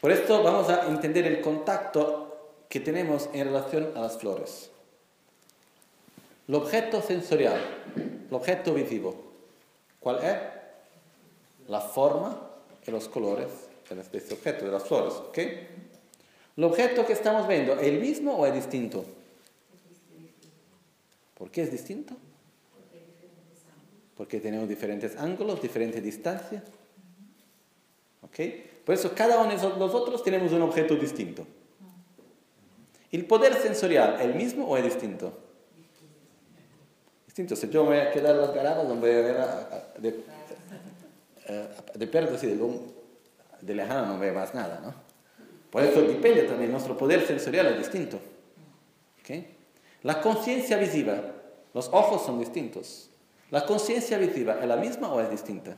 [0.00, 4.70] Por esto vamos a entender el contacto que tenemos en relación a las flores.
[6.46, 7.60] El objeto sensorial,
[7.96, 9.14] el objeto visivo,
[10.00, 10.36] ¿cuál es?
[11.68, 12.50] La forma
[12.86, 15.14] y los colores de este objeto, de las flores.
[15.14, 15.38] ¿ok?
[16.56, 19.04] ¿El objeto que estamos viendo es el mismo o es distinto?
[21.34, 22.16] ¿Por qué es distinto?
[24.22, 26.62] porque tenemos diferentes ángulos, diferentes distancias.
[28.22, 28.38] ¿Ok?
[28.84, 31.44] Por eso cada uno de nosotros tenemos un objeto distinto.
[33.10, 35.36] ¿El poder sensorial el mismo o es distinto?
[37.26, 37.56] Distinto.
[37.56, 39.36] Si yo me voy a quedar las garadas, no voy a ver
[39.98, 40.24] de,
[41.94, 42.54] de perto, sí, de,
[43.62, 44.94] de lejano no veo más nada, ¿no?
[45.70, 48.18] Por eso depende también, nuestro poder sensorial es distinto.
[49.20, 49.46] ¿Ok?
[50.02, 51.16] La conciencia visiva,
[51.72, 53.08] los ojos son distintos.
[53.50, 55.76] ¿La conciencia visiva es la misma o es distinta?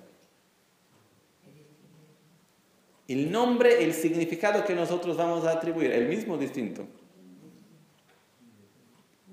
[3.06, 6.86] El nombre, el significado que nosotros vamos a atribuir, ¿el mismo o distinto?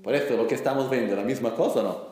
[0.03, 1.83] Por eso lo que estamos viendo, ¿la misma cosa o?
[1.83, 2.10] No.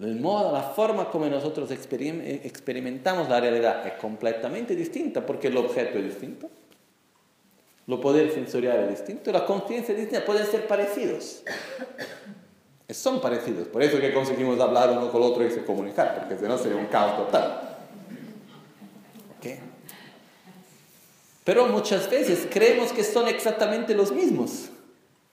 [0.00, 5.98] El modo, la forma como nosotros experimentamos la realidad es completamente distinta porque el objeto
[5.98, 6.50] es distinto.
[7.86, 11.42] Lo poder sensorial es distinto, la conciencia es distinta, pueden ser parecidos.
[12.90, 16.36] Son parecidos, por eso que conseguimos hablar uno con el otro y se comunicar, porque
[16.36, 17.76] si no sería un caos total.
[19.38, 19.58] ¿Okay?
[21.44, 24.70] Pero muchas veces creemos que son exactamente los mismos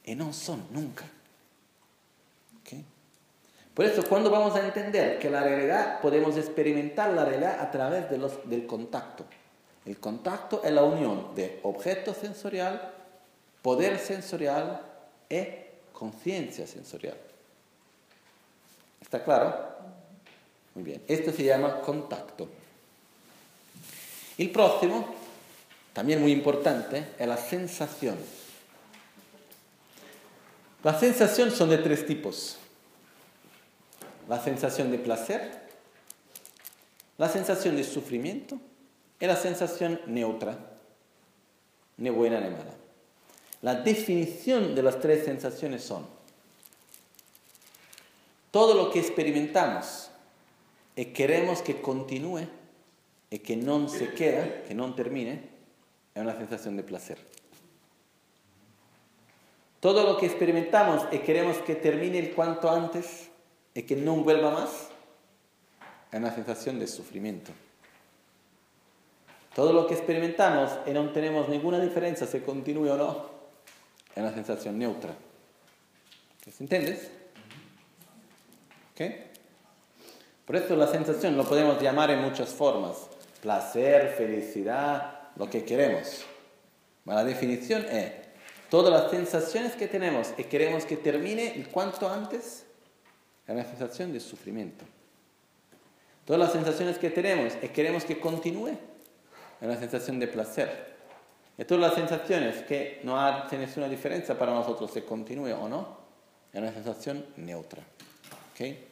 [0.04, 1.06] y no son nunca.
[3.74, 8.10] Por eso cuando vamos a entender que la realidad podemos experimentar la realidad a través
[8.10, 9.26] de los, del contacto.
[9.86, 12.92] El contacto es la unión de objeto sensorial
[13.62, 14.82] poder sensorial
[15.30, 15.44] y
[15.94, 17.18] conciencia sensorial.
[19.02, 19.56] ¿Está claro?
[20.76, 21.02] Muy bien.
[21.08, 22.50] Esto se llama contacto.
[24.38, 25.14] El próximo,
[25.94, 28.18] también muy importante, es la sensación.
[30.84, 32.58] Las sensaciones son de tres tipos.
[34.32, 35.52] La sensación de placer,
[37.18, 38.62] la sensación de sufrimiento
[39.20, 40.58] y la sensación neutra,
[41.98, 42.74] ni buena ni mala.
[43.62, 46.08] La definición de las tres sensaciones son
[48.52, 50.12] todo lo que experimentamos
[50.96, 52.48] y queremos que continúe
[53.30, 55.50] y que no se queda, que no termine,
[56.16, 57.18] es una sensación de placer.
[59.82, 63.31] Todo lo que experimentamos y queremos que termine el cuanto antes
[63.74, 64.90] y que no vuelva más,
[66.12, 67.52] es una sensación de sufrimiento.
[69.56, 73.30] Todo lo que experimentamos y no tenemos ninguna diferencia si continúe o no,
[74.16, 75.14] es una sensación neutra.
[76.50, 77.12] ¿Se entiendes?
[78.94, 79.02] ¿Ok?
[80.46, 83.08] Por eso la sensación lo podemos llamar en muchas formas.
[83.42, 86.26] Placer, felicidad, lo que queremos.
[87.06, 88.14] la definición es
[88.70, 92.66] todas las sensaciones que tenemos y queremos que termine el cuanto antes,
[93.52, 94.86] es una sensación de sufrimiento.
[96.26, 98.78] Todas las sensaciones que tenemos y queremos que continúe, es
[99.68, 100.92] una sensación de placer.
[101.58, 105.98] Y todas las sensaciones que no hacen ninguna diferencia para nosotros si continúe o no,
[106.54, 107.84] es una sensación neutra.
[108.54, 108.88] ¿Okay?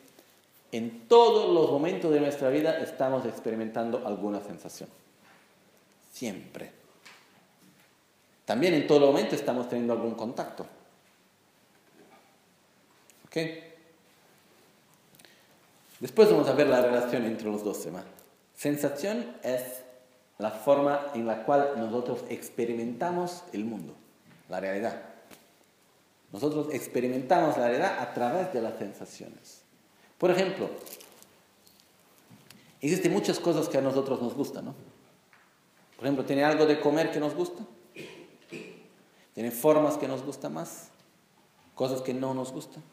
[0.71, 4.89] En todos los momentos de nuestra vida estamos experimentando alguna sensación.
[6.11, 6.71] Siempre.
[8.45, 10.65] También en todo momento estamos teniendo algún contacto.
[13.25, 13.37] ¿Ok?
[15.99, 18.03] Después vamos a ver la relación entre los dos temas.
[18.55, 19.83] Sensación es
[20.37, 23.93] la forma en la cual nosotros experimentamos el mundo,
[24.47, 25.01] la realidad.
[26.31, 29.61] Nosotros experimentamos la realidad a través de las sensaciones.
[30.17, 30.69] Por ejemplo,
[32.81, 34.75] existen muchas cosas que a nosotros nos gustan, ¿no?
[35.97, 37.63] Por ejemplo, ¿tiene algo de comer que nos gusta?
[39.33, 40.89] Tiene formas que nos gustan más,
[41.75, 42.83] cosas que no nos gustan,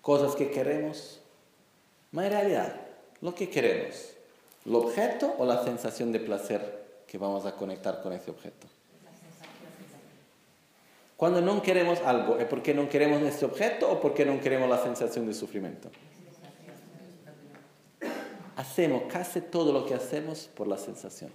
[0.00, 1.19] cosas que queremos.
[2.12, 2.76] Más en realidad,
[3.20, 4.14] lo que queremos,
[4.66, 8.66] el objeto o la sensación de placer que vamos a conectar con ese objeto.
[11.16, 14.82] Cuando no queremos algo, ¿es porque no queremos ese objeto o porque no queremos la
[14.82, 15.90] sensación de sufrimiento?
[18.56, 21.30] Hacemos casi todo lo que hacemos por la sensación.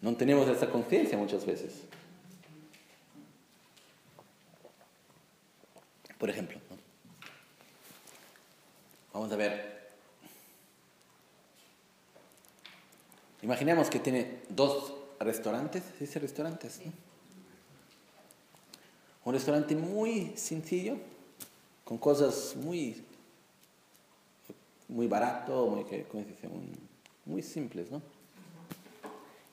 [0.00, 1.82] No tenemos esa conciencia muchas veces.
[6.18, 6.58] Por ejemplo,
[9.12, 9.78] vamos a ver.
[13.40, 16.80] Imaginemos que tiene dos restaurantes, ¿se dice restaurantes?
[19.24, 20.96] Un restaurante muy sencillo,
[21.84, 23.04] con cosas muy,
[24.88, 25.86] muy barato, muy,
[27.26, 28.02] muy simples, ¿no?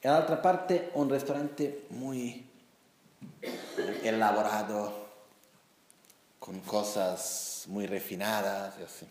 [0.02, 2.44] En la otra parte, un restaurante muy
[4.04, 5.05] elaborado,
[6.46, 9.08] con cosas muy refinadas y así.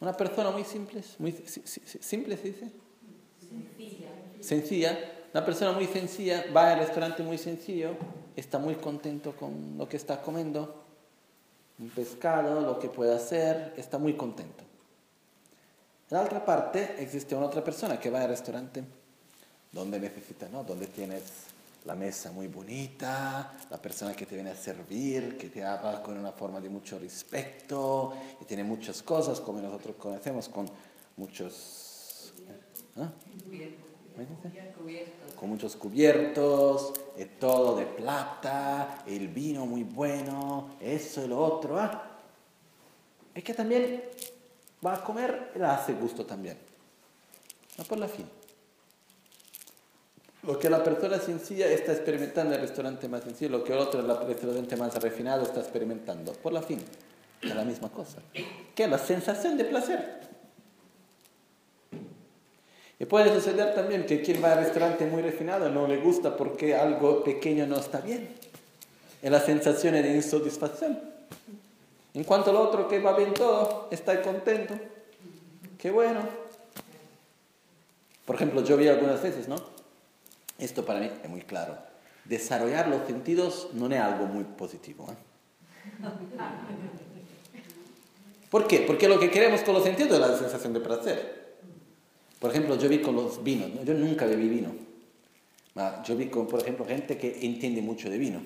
[0.00, 2.70] Una persona muy simple, muy simple se dice.
[3.40, 4.08] Sencilla.
[4.40, 4.98] Sencilla.
[5.34, 7.96] Una persona muy sencilla va al restaurante muy sencillo,
[8.34, 10.84] está muy contento con lo que está comiendo,
[11.78, 14.64] un pescado, lo que puede hacer, está muy contento.
[16.10, 18.84] En la otra parte existe una otra persona que va al restaurante
[19.72, 20.64] donde necesitas, ¿no?
[20.64, 21.24] Donde tienes
[21.84, 26.18] la mesa muy bonita, la persona que te viene a servir, que te habla con
[26.18, 30.68] una forma de mucho respeto, y tiene muchas cosas, como nosotros conocemos, con
[31.16, 32.34] muchos...
[32.96, 33.08] ¿eh?
[35.36, 41.78] Con muchos cubiertos, y todo de plata, el vino muy bueno, eso y lo otro.
[41.78, 42.18] ¿ah?
[43.34, 44.02] Es que también
[44.84, 46.58] va a comer y le hace gusto también.
[47.76, 48.37] No por la fin.
[50.48, 53.80] Lo que la persona sencilla está experimentando en el restaurante más sencillo, lo que el
[53.80, 56.32] otro, el restaurante más refinado, está experimentando.
[56.32, 56.82] Por la fin,
[57.42, 58.22] es la misma cosa.
[58.74, 60.20] Que la sensación de placer.
[62.98, 66.74] Y puede suceder también que quien va al restaurante muy refinado no le gusta porque
[66.74, 68.30] algo pequeño no está bien.
[69.20, 70.98] Es la sensación de insatisfacción.
[72.14, 74.72] En cuanto al otro que va bien todo, está contento.
[75.76, 76.20] Qué bueno.
[78.24, 79.77] Por ejemplo, yo vi algunas veces, ¿no?
[80.58, 81.78] Esto para mí es muy claro.
[82.24, 85.06] Desarrollar los sentidos no es algo muy positivo.
[85.10, 85.16] ¿eh?
[88.50, 88.80] ¿Por qué?
[88.80, 91.38] Porque lo que queremos con los sentidos es la sensación de placer.
[92.38, 93.82] Por ejemplo, yo vi con los vinos, ¿no?
[93.82, 94.72] yo nunca bebí vino,
[96.04, 98.40] yo vi con, por ejemplo, gente que entiende mucho de vino.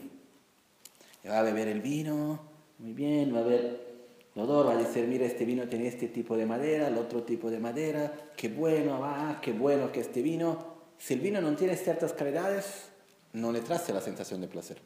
[1.29, 2.41] Va a beber el vino,
[2.79, 3.93] muy bien, va a ver
[4.35, 7.23] el odor, va a decir, mira, este vino tiene este tipo de madera, el otro
[7.23, 10.72] tipo de madera, qué bueno, va, qué bueno que este vino.
[11.03, 12.85] Si el vino no tiene ciertas calidades,
[13.33, 14.77] no le trae la sensación de placer.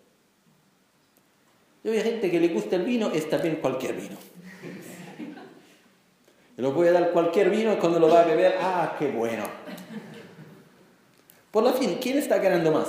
[1.85, 4.17] Yo veo gente que le gusta el vino, está bien cualquier vino.
[6.57, 9.45] Lo voy a dar cualquier vino y cuando lo va a beber, ah, qué bueno.
[11.51, 12.89] Por lo fin, ¿quién está ganando más?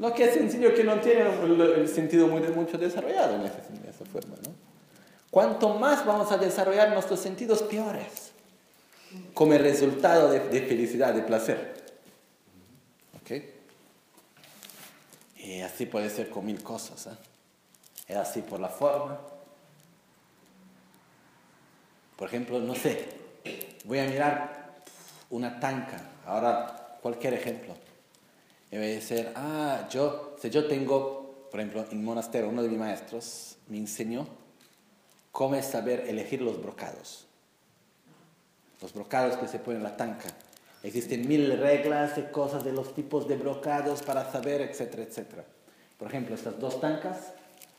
[0.00, 1.26] Lo que es sencillo que no tiene
[1.76, 4.34] el, sentido mucho desarrollado en esa, forma.
[4.44, 4.52] ¿no?
[5.30, 8.31] Cuanto más vamos a desarrollar nuestros sentidos, peores.
[9.34, 11.74] Como resultado de, felicidad, de placer.
[13.20, 13.30] ¿Ok?
[15.38, 17.06] Y así puede ser con mil cosas.
[17.06, 17.16] ¿eh?
[18.08, 19.18] Es así por la forma,
[22.22, 23.08] por ejemplo, no sé,
[23.84, 24.84] voy a mirar
[25.30, 27.74] una tanca, ahora cualquier ejemplo.
[28.70, 32.68] Y voy a decir, ah, yo, si yo tengo, por ejemplo, en monasterio, uno de
[32.68, 34.28] mis maestros me enseñó
[35.32, 37.26] cómo es saber elegir los brocados.
[38.82, 40.28] Los brocados que se ponen en la tanca.
[40.82, 45.44] Existen mil reglas y cosas de los tipos de brocados para saber, etcétera, etcétera.
[45.96, 47.32] Por ejemplo, estas dos tancas,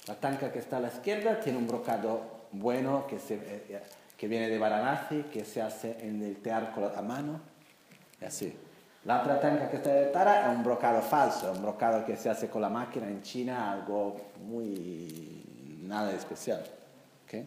[0.07, 2.21] la tanca que está a la izquierda tiene un brocado
[2.53, 3.81] bueno que se, eh,
[4.17, 7.41] que viene de Varanasi, que se hace en el teatro a mano,
[8.21, 8.57] y así.
[9.03, 12.29] La otra tanca que está de Tara es un brocado falso, un brocado que se
[12.29, 14.15] hace con la máquina en China, algo
[14.47, 15.43] muy
[15.81, 16.63] nada especial.
[17.25, 17.45] ¿okay?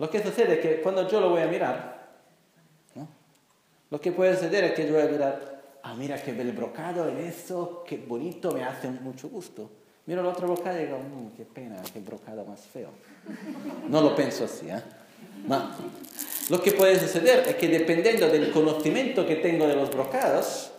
[0.00, 1.97] Lo que sucede es que cuando yo lo voy a mirar.
[3.90, 7.08] Lo que puede suceder es que yo voy a mirar, ah, mira qué bel brocado
[7.08, 9.70] en eso, qué bonito, me hace mucho gusto.
[10.06, 12.90] Miro el otro brocado y digo, mmm, qué pena, qué brocado más feo.
[13.88, 14.82] No lo pienso así, ¿eh?
[15.46, 15.76] Ma
[16.48, 20.70] lo que puede suceder es que dependiendo del conocimiento que tengo de los brocados,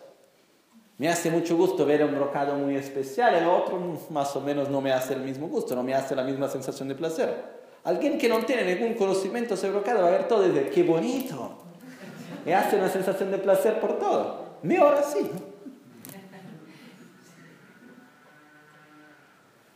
[0.98, 3.80] me hace mucho gusto ver un brocado muy especial, el otro
[4.10, 6.88] más o menos no me hace el mismo gusto, no me hace la misma sensación
[6.88, 7.60] de placer.
[7.84, 10.84] Alguien que no tiene ningún conocimiento sobre brocado va a ver todo y decir, qué
[10.84, 11.69] bonito.
[12.46, 14.58] Me hace una sensación de placer por todo.
[14.64, 15.30] Me ahora sí.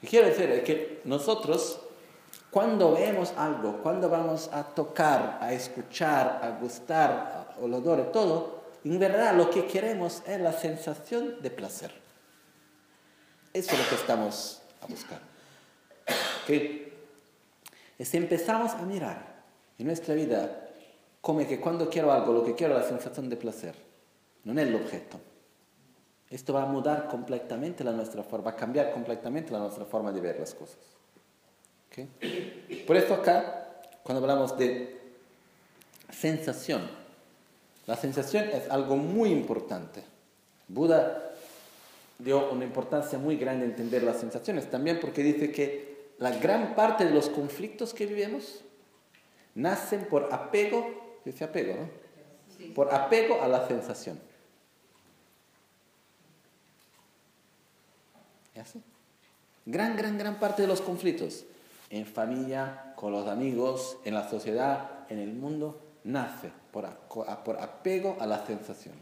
[0.02, 1.80] Y quiero decir que nosotros
[2.53, 8.99] cuando vemos algo, cuando vamos a tocar, a escuchar, a gustar, a olor, todo, en
[8.99, 11.91] verdad lo que queremos es la sensación de placer.
[13.53, 15.19] Eso es lo que estamos a buscar.
[16.48, 19.34] Y si empezamos a mirar
[19.80, 20.62] en nuestra vida
[21.23, 23.75] como que cuando quiero algo, lo que quiero es la sensación de placer,
[24.43, 25.21] no es el objeto.
[26.29, 30.11] Esto va a mudar completamente la nuestra forma, va a cambiar completamente la nuestra forma
[30.11, 30.75] de ver las cosas.
[32.85, 34.99] Por eso acá, cuando hablamos de
[36.11, 36.89] sensación,
[37.87, 40.03] la sensación es algo muy importante.
[40.67, 41.31] Buda
[42.19, 46.75] dio una importancia muy grande a entender las sensaciones, también porque dice que la gran
[46.75, 48.59] parte de los conflictos que vivimos
[49.55, 52.73] nacen por apego, dice apego, ¿no?
[52.73, 54.19] Por apego a la sensación.
[58.55, 58.81] ¿Y así?
[59.65, 61.45] Gran, gran, gran parte de los conflictos
[61.89, 66.85] en familia, con los amigos, en la sociedad, en el mundo, nace por,
[67.59, 69.01] apego a las sensaciones.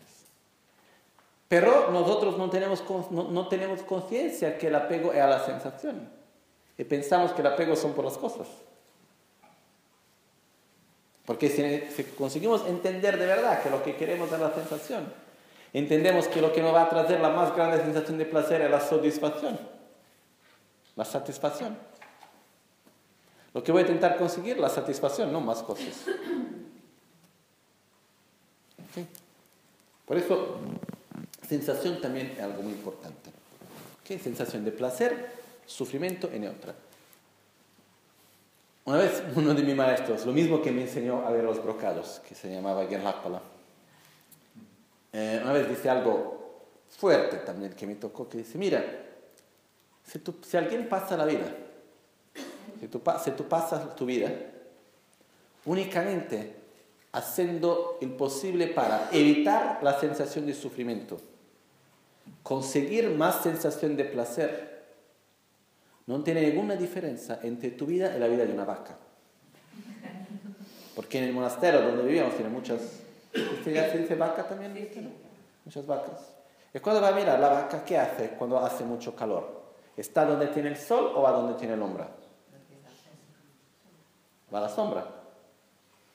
[1.48, 6.10] Pero nosotros no tenemos, no, tenemos conciencia que el apego es a la sensación.
[6.78, 8.48] Y pensamos que el apego son por las cosas.
[11.32, 15.06] Porque si, conseguimos entender de verdad que lo que queremos es la sensación,
[15.72, 18.70] entendemos que lo que nos va a traer la más grande sensación de placer es
[18.70, 19.58] la satisfacción.
[20.98, 21.78] La satisfacción.
[23.54, 26.04] Lo que voy a intentar conseguir, la satisfacción, no más cosas.
[30.06, 30.58] Por eso,
[31.48, 33.30] sensación también es algo muy importante.
[34.04, 34.20] ¿Okay?
[34.20, 35.32] Sensación de placer,
[35.66, 36.76] sufrimiento en otra.
[38.86, 42.22] Una vez uno de mis maestros, lo mismo que me enseñó a ver los brocados,
[42.28, 43.42] que se llamaba Gerlapala,
[45.14, 48.84] eh, una vez dice algo fuerte también que me tocó, que dice, mira,
[50.04, 51.48] si, si alguien pasa la vida
[52.82, 54.32] si tú, pasas tu vida
[55.66, 56.56] únicamente
[57.12, 61.20] haciendo el posible para evitar la sensación de sufrimiento,
[62.42, 64.81] conseguir más sensación de placer,
[66.08, 68.98] no tiene ninguna diferencia entre tu vida y la vida de una vaca.
[70.96, 72.82] Porque en el monasterio donde vivíamos tiene muchas...
[73.64, 74.74] ¿Se dice vaca también?
[75.64, 76.34] Muchas vacas.
[76.74, 79.62] Y cuando va a mirar la vaca, ¿qué hace cuando hace mucho calor?
[79.96, 82.10] ¿Está donde tiene el sol o va donde tiene la sombra?
[84.54, 85.06] va a la sombra.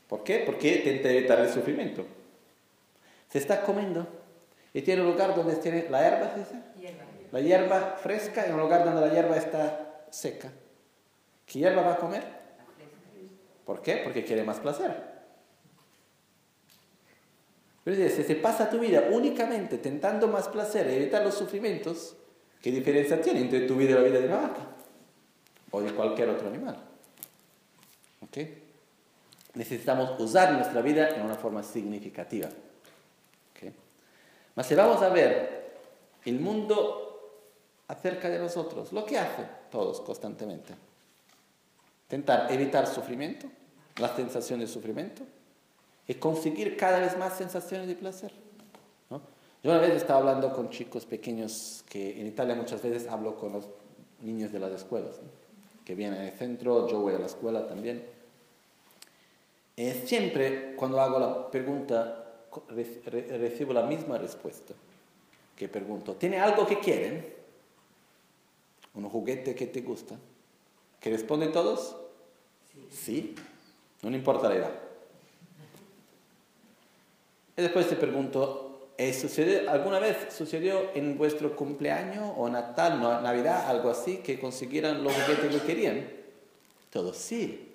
[0.09, 0.43] ¿Por qué?
[0.45, 2.05] Porque intenta evitar el sufrimiento.
[3.29, 4.07] Se está comiendo
[4.73, 6.63] y tiene un lugar donde tiene la hierba, ¿se dice?
[7.37, 10.51] La hierba fresca y un lugar donde la hierba está seca.
[11.45, 12.25] ¿Qué hierba va a comer?
[13.67, 14.01] ¿Por qué?
[14.03, 14.91] Porque quiere más placer.
[17.85, 22.17] Pero si se pasa tu vida únicamente tentando más placer y evitar los sufrimientos,
[22.63, 24.67] ¿qué diferencia tiene entre tu vida y la vida de una vaca?
[25.73, 26.79] O de cualquier otro animal.
[28.23, 28.39] ¿Ok?
[29.53, 32.49] Necesitamos usar nuestra vida en una forma significativa.
[32.49, 33.75] ¿Ok?
[34.55, 35.67] Mas si vamos a ver
[36.25, 37.06] el mundo
[37.89, 40.75] acerca de nosotros, lo que hacen todos constantemente.
[42.05, 43.47] Intentar evitar sufrimiento,
[43.97, 45.23] la sensación de sufrimiento,
[46.07, 48.33] es conseguir cada vez más sensaciones de placer.
[49.11, 49.21] ¿no?
[49.63, 53.53] Yo una vez estaba hablando con chicos pequeños, que en Italia muchas veces hablo con
[53.53, 53.69] los
[54.23, 55.17] niños de las escuelas,
[55.85, 58.05] que vienen al centro, yo voy a la escuela también.
[59.77, 62.23] Eh, siempre cuando hago la pregunta
[62.77, 64.75] recibo la misma respuesta.
[65.55, 67.36] Que pregunto, ¿tiene algo que quieren?
[68.97, 70.17] ¿Un juguete que te gusta?
[71.01, 71.97] ¿Que responden todos?
[72.73, 72.89] Sí.
[72.91, 73.35] ¿Sí?
[74.03, 74.73] No importa la edad.
[77.57, 83.91] Y después te pregunto, ¿sucede, ¿alguna vez sucedió en vuestro cumpleaños o Natal, Navidad, algo
[83.91, 86.11] así, que consiguieran los juguetes que querían?
[86.91, 87.75] Todos sí.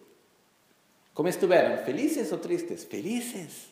[1.14, 1.80] ¿Cómo estuvieron?
[1.80, 2.86] ¿Felices o tristes?
[2.86, 3.68] Felices.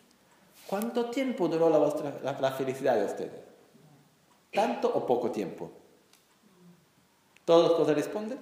[0.67, 3.41] ¿Cuánto tiempo duró la, la felicidad de ustedes?
[4.51, 5.71] ¿Tanto o poco tiempo?
[7.49, 8.37] ¿Todos cosas responden?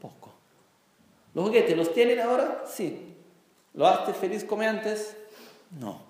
[0.00, 0.32] Poco.
[1.34, 2.64] ¿Los juguetes los tienen ahora?
[2.66, 3.14] Sí.
[3.74, 5.14] ¿Lo hace feliz como antes?
[5.78, 6.00] No.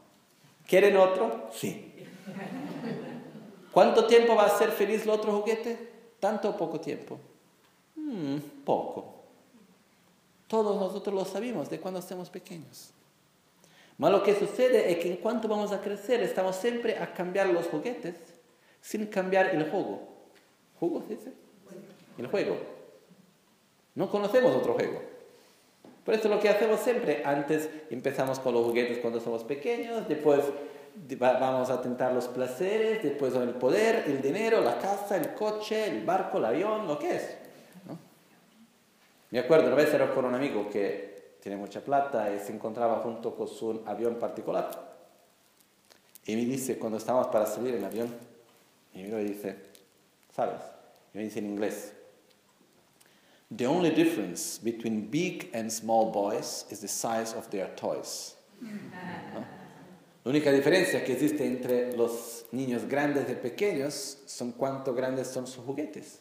[0.65, 1.51] ¿Quieren otro?
[1.53, 1.93] Sí.
[3.73, 5.91] ¿Cuánto tiempo va a ser feliz el otro juguete?
[6.21, 7.19] ¿Tanto o poco tiempo?
[7.97, 9.15] Mm, poco.
[10.47, 12.93] Todos nosotros lo sabemos de cuando estamos pequeños.
[13.99, 17.49] Pero lo que sucede es que en cuanto vamos a crecer, estamos siempre a cambiar
[17.49, 18.15] los juguetes
[18.81, 20.07] sin cambiar el juego.
[20.79, 21.46] ¿Juego se dice?
[22.19, 22.57] El juego.
[23.95, 25.01] No conocemos otro juego.
[26.05, 30.41] Por eso lo que hacemos siempre, antes empezamos con los juguetes cuando somos pequeños, después
[31.19, 36.05] vamos a tentar los placeres, después el poder, el dinero, la casa, el coche, el
[36.05, 37.37] barco, el avión, lo que es.
[39.31, 43.01] Me acuerdo, una vez era con un amigo que tiene mucha plata y se encontraba
[43.01, 44.71] junto con su avión particular.
[46.25, 48.15] Y me dice, cuando estábamos para salir en avión,
[48.95, 49.57] y me dice,
[50.33, 50.61] ¿sabes?
[51.13, 51.93] Y me dice en inglés,
[53.51, 58.35] The only difference between big and small boys is the size of their toys.
[60.25, 65.47] La única diferencia que existe entre los niños grandes y pequeños son cuánto grandes son
[65.47, 66.19] sus juguetes.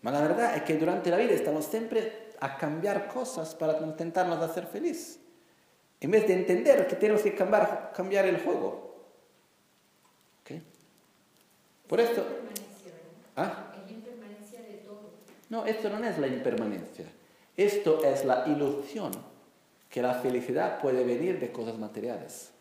[0.00, 4.38] Pero la verdad es que durante la vida estamos siempre a cambiar cosas para intentarnos
[4.38, 5.18] hacer feliz.
[6.00, 8.96] En vez de entender que tenemos que cambiar, cambiar el juego.
[10.42, 10.62] ¿Okay?
[11.88, 12.24] Por esto...
[13.36, 13.71] ¿Ah?
[15.52, 17.04] No, esto no es la impermanencia.
[17.54, 19.12] Esto es la ilusión
[19.90, 22.52] que la felicidad puede venir de cosas materiales.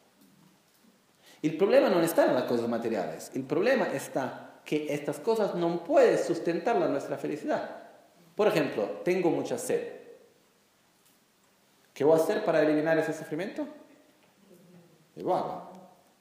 [1.41, 3.31] El problema no está en las cosas materiales.
[3.33, 7.77] El problema está que estas cosas no pueden sustentar nuestra felicidad.
[8.35, 9.93] Por ejemplo, tengo mucha sed.
[11.93, 13.65] ¿Qué voy a hacer para eliminar ese sufrimiento?
[15.15, 15.71] Bebo agua.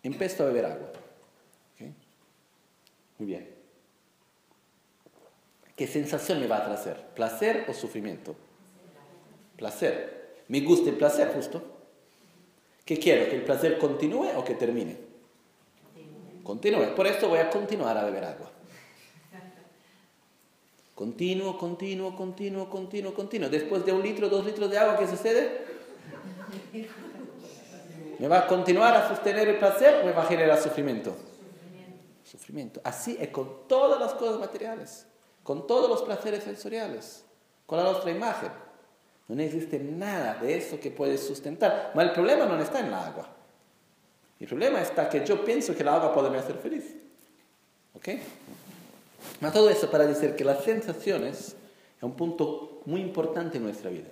[0.04, 0.92] Empiezo a beber agua.
[3.18, 3.59] Muy bien.
[5.80, 7.06] ¿Qué sensación me va a traer?
[7.14, 8.36] ¿Placer o sufrimiento?
[9.56, 10.42] Placer.
[10.48, 11.62] Me gusta el placer, justo.
[12.84, 13.30] ¿Qué quiero?
[13.30, 14.98] ¿Que el placer continúe o que termine?
[16.42, 16.94] Continúe.
[16.94, 18.50] Por esto voy a continuar a beber agua.
[20.94, 23.48] Continuo, continuo, continuo, continuo, continuo.
[23.48, 25.64] Después de un litro, dos litros de agua, ¿qué sucede?
[28.18, 31.16] ¿Me va a continuar a sostener el placer o me va a generar sufrimiento?
[32.22, 32.82] Sufrimiento.
[32.84, 35.06] Así es con todas las cosas materiales
[35.42, 37.24] con todos los placeres sensoriales,
[37.66, 38.50] con la nuestra imagen.
[39.28, 41.92] No existe nada de eso que puede sustentar.
[41.94, 43.28] Pero el problema no está en la agua.
[44.40, 46.96] El problema está que yo pienso que la agua puede me hacer feliz.
[47.94, 48.08] ¿Ok?
[49.38, 51.54] Pero todo eso para decir que las sensaciones
[51.96, 54.08] es un punto muy importante en nuestra vida.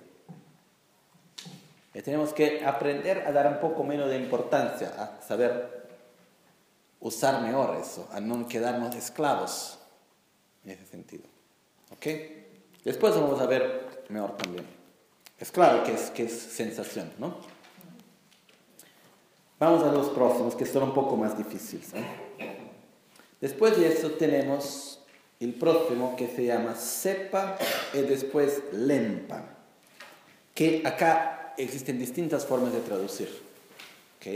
[1.93, 5.89] Y tenemos que aprender a dar un poco menos de importancia, a saber
[6.99, 9.78] usar mejor eso, a no quedarnos esclavos
[10.69, 11.23] en ese sentido.
[11.91, 12.05] ¿Ok?
[12.83, 14.65] Después vamos a ver mejor también.
[15.39, 17.37] Es claro que es, que es sensación, ¿no?
[19.59, 21.89] Vamos a los próximos, que son un poco más difíciles.
[23.41, 24.99] Después de eso tenemos
[25.39, 27.57] el próximo que se llama cepa
[27.93, 29.43] y después lempa.
[30.53, 33.29] que acá existen distintas formas de traducir.
[34.17, 34.27] ¿ok?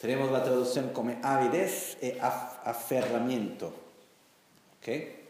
[0.00, 3.72] Tenemos la traducción como avidez y aferramiento.
[4.80, 5.23] ¿ok?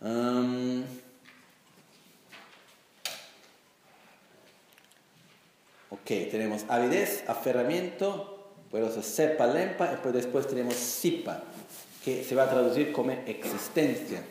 [0.00, 0.82] Um,
[5.90, 8.34] ok, tenemos avidez, aferramiento,
[9.02, 11.42] sepa, lempa, y pues después tenemos sipa,
[12.04, 14.22] que se va a traducir como existencia.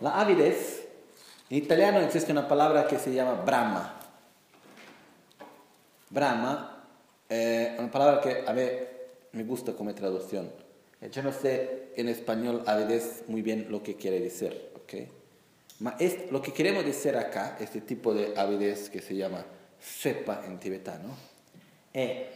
[0.00, 0.86] La avidez,
[1.48, 3.94] en italiano existe una palabra que se llama brahma.
[6.10, 6.84] Brahma
[7.28, 8.62] es una palabra que a mí
[9.32, 10.65] me gusta como traducción.
[11.00, 14.94] Yo no sé en español avidez muy bien lo que quiere decir, ¿ok?
[15.98, 19.44] es, lo que queremos decir acá, este tipo de avidez que se llama
[19.78, 21.14] sepa en tibetano,
[21.92, 22.26] es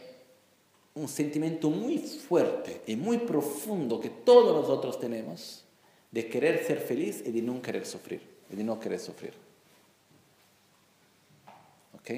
[0.93, 5.63] un sentimiento muy fuerte y muy profundo que todos nosotros tenemos
[6.11, 8.21] de querer ser feliz y de no querer sufrir,
[8.51, 9.33] y de no querer sufrir.
[11.95, 12.11] ¿Ok?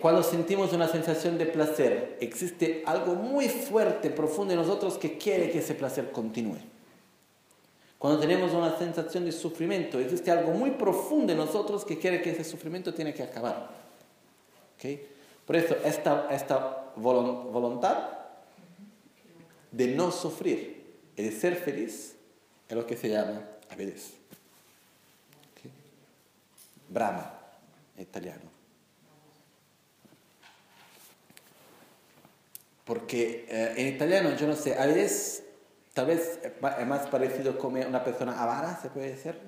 [0.00, 5.50] Cuando sentimos una sensación de placer, existe algo muy fuerte, profundo en nosotros que quiere
[5.50, 6.56] que ese placer continúe.
[7.98, 12.30] Cuando tenemos una sensación de sufrimiento, existe algo muy profundo en nosotros que quiere que
[12.30, 13.68] ese sufrimiento tiene que acabar.
[14.76, 15.06] ¿Okay?
[15.44, 18.08] Por eso, esta, esta voluntad
[19.70, 22.16] de no sufrir y de ser feliz
[22.66, 24.14] es lo que se llama avidez.
[25.52, 25.70] ¿Okay?
[26.88, 27.34] Brahma,
[27.98, 28.49] en italiano.
[32.90, 35.44] Porque eh, en italiano, yo no sé, avidez
[35.94, 39.38] tal vez es más parecido como una persona avara, ¿se puede decir?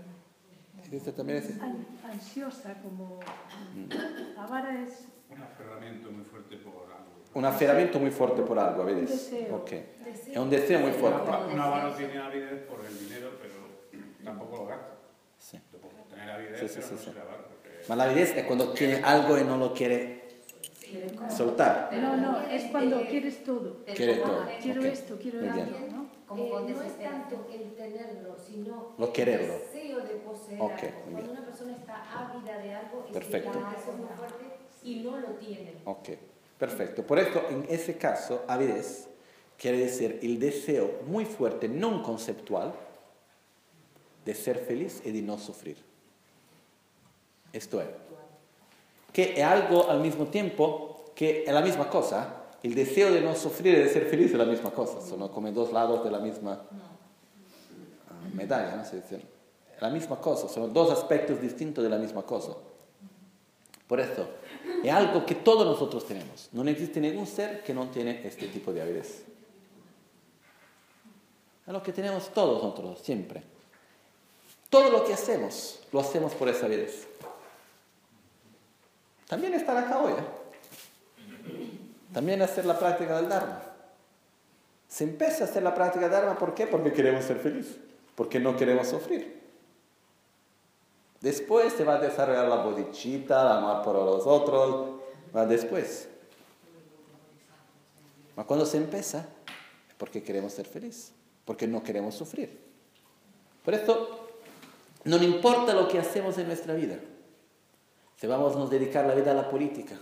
[0.92, 1.50] ¿Esto también es?
[2.04, 3.18] Ansiosa, como
[3.74, 4.38] mm.
[4.38, 5.08] avara es...
[5.28, 7.10] Un aferramiento muy fuerte por algo.
[7.34, 8.94] Un aferramiento muy fuerte por algo, ¿ves?
[8.94, 9.56] Un deseo.
[9.56, 9.92] Okay.
[10.30, 11.30] Es un deseo muy fuerte.
[11.52, 14.94] Un avaro tiene avidez por el dinero, pero tampoco lo gasta.
[15.40, 15.58] Sí.
[16.08, 17.18] Tener avidez, sí, sí, pero sí, no sí.
[17.48, 17.96] Porque...
[17.96, 20.21] la avidez es cuando tiene algo y no lo quiere
[21.30, 21.90] soltar.
[21.92, 23.84] No, no, es cuando quieres todo.
[23.84, 24.46] Quiere todo.
[24.60, 26.02] Quiero esto, quiero aquello, ¿no?
[26.34, 29.54] Eh, no es tanto el tenerlo, sino lo quererlo.
[29.54, 31.02] el deseo de poseer okay, algo.
[31.12, 33.52] Cuando una persona está ávida de algo, es Perfecto.
[33.52, 34.44] que es muy fuerte
[34.82, 35.74] y no lo tiene.
[35.84, 36.08] Ok,
[36.58, 37.06] perfecto.
[37.06, 39.08] Por esto, en ese caso, avidez
[39.58, 42.72] quiere decir el deseo muy fuerte, no conceptual,
[44.24, 45.76] de ser feliz y de no sufrir.
[47.52, 47.88] Esto es
[49.12, 52.36] que es algo al mismo tiempo que es la misma cosa.
[52.62, 55.50] El deseo de no sufrir y de ser feliz es la misma cosa, son como
[55.50, 56.62] dos lados de la misma
[58.32, 58.84] medalla, ¿no?
[58.84, 59.20] Se dice.
[59.80, 62.52] La misma cosa, son dos aspectos distintos de la misma cosa.
[63.88, 64.28] Por eso,
[64.82, 66.48] es algo que todos nosotros tenemos.
[66.52, 69.24] No existe ningún ser que no tiene este tipo de avidez.
[71.66, 73.42] Es lo que tenemos todos nosotros, siempre.
[74.70, 77.08] Todo lo que hacemos, lo hacemos por esa avidez
[79.32, 80.12] también estar acá hoy.
[82.12, 83.62] También hacer la práctica del Dharma.
[84.88, 86.66] Se empieza a hacer la práctica del Dharma, ¿por qué?
[86.66, 87.76] Porque queremos ser felices,
[88.14, 89.40] porque no queremos sufrir.
[91.20, 95.00] Después se va a desarrollar la bodichita, el amor por los otros,
[95.34, 96.08] va después.
[98.34, 99.20] Pero cuando se empieza,
[99.88, 101.12] es porque queremos ser felices,
[101.44, 102.60] porque no queremos sufrir.
[103.64, 104.28] Por esto,
[105.04, 106.98] no importa lo que hacemos en nuestra vida,
[108.16, 109.96] si vamos a dedicar la vida a la política,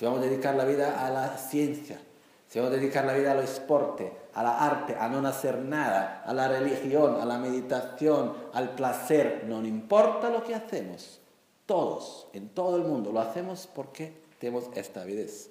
[0.00, 2.00] si vamos a dedicar la vida a la ciencia,
[2.48, 6.22] si vamos a dedicar la vida al deporte, a la arte, a no hacer nada,
[6.24, 11.20] a la religión, a la meditación, al placer, no importa lo que hacemos,
[11.66, 15.50] todos, en todo el mundo, lo hacemos porque tenemos esta avidez.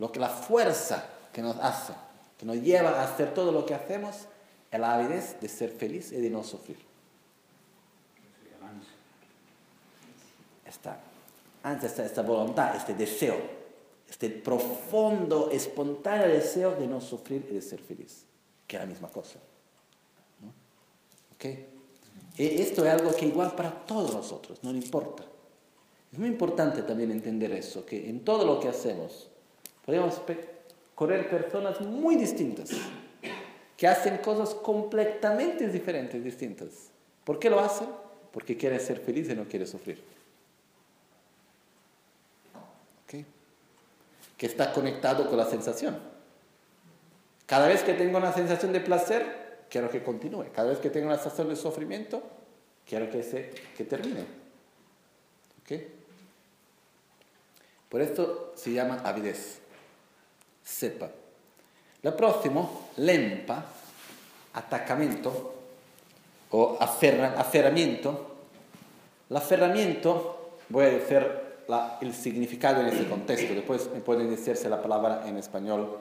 [0.00, 1.92] Lo que la fuerza que nos hace,
[2.36, 4.16] que nos lleva a hacer todo lo que hacemos,
[4.68, 6.78] es la avidez de ser feliz y de no sufrir.
[10.66, 10.98] esta
[11.64, 13.36] antes esta voluntad, este deseo,
[14.08, 18.26] este profundo, espontáneo deseo de no sufrir y de ser feliz,
[18.66, 19.38] que es la misma cosa.
[20.42, 20.52] ¿no?
[22.36, 25.24] Y esto es algo que igual para todos nosotros, no importa.
[26.12, 29.30] Es muy importante también entender eso, que en todo lo que hacemos
[29.86, 30.20] podemos
[30.94, 32.72] correr personas muy distintas,
[33.74, 36.90] que hacen cosas completamente diferentes, distintas.
[37.24, 37.88] ¿Por qué lo hacen?
[38.32, 40.14] Porque quieren ser felices y no quieren sufrir.
[44.46, 45.98] Está conectado con la sensación.
[47.46, 50.46] Cada vez que tengo una sensación de placer, quiero que continúe.
[50.54, 52.22] Cada vez que tengo una sensación de sufrimiento,
[52.86, 54.24] quiero que, se, que termine.
[55.62, 55.80] ¿Ok?
[57.88, 59.58] Por esto se llama avidez.
[60.62, 61.10] Sepa.
[62.02, 63.64] Lo próximo, lempa,
[64.54, 65.54] atacamiento
[66.50, 68.36] o aferramiento.
[69.30, 71.43] El aferramiento, voy a decir
[72.00, 75.98] el significado en ese contexto, después me pueden decir si la palabra en español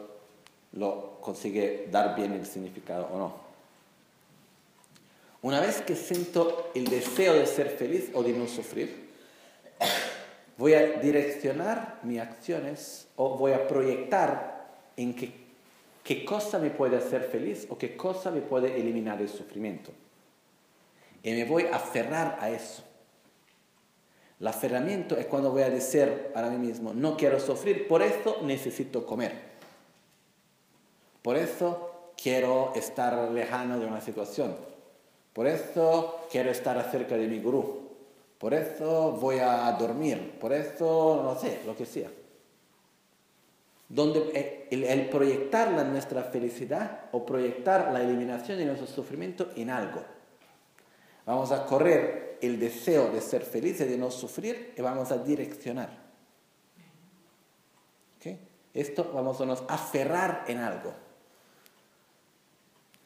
[0.73, 3.43] lo consigue dar bien el significado o no.
[5.41, 9.09] Una vez que siento el deseo de ser feliz o de no sufrir,
[10.57, 15.33] voy a direccionar mis acciones o voy a proyectar en qué,
[16.03, 19.91] qué cosa me puede hacer feliz o qué cosa me puede eliminar el sufrimiento.
[21.23, 22.83] Y me voy a aferrar a eso.
[24.43, 28.39] El aferramiento es cuando voy a decir a mí mismo, no quiero sufrir, por eso
[28.43, 29.31] necesito comer.
[31.21, 34.53] Por eso quiero estar lejano de una situación.
[35.31, 37.87] Por eso quiero estar cerca de mi gurú.
[38.37, 40.37] Por eso voy a dormir.
[40.41, 42.09] Por eso, no sé, lo que sea.
[43.87, 49.69] Donde eh, el, proyectar la, nuestra felicidad o proyectar la eliminación de nuestro sufrimiento en
[49.69, 50.03] algo.
[51.25, 56.03] Vamos a correr el deseo de ser felices, de no sufrir, y vamos a direccionar.
[58.73, 60.93] Esto vamos a nos aferrar en algo.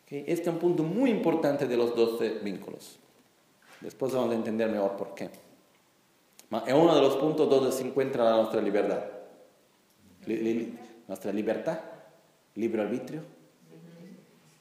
[0.10, 2.98] Este es un punto muy importante de los 12 vínculos.
[3.82, 5.26] Después vamos a entender mejor por qué.
[5.26, 9.04] Es uno de los puntos donde se encuentra nuestra libertad.
[11.08, 11.80] nuestra libertad,
[12.56, 13.22] libre arbitrio,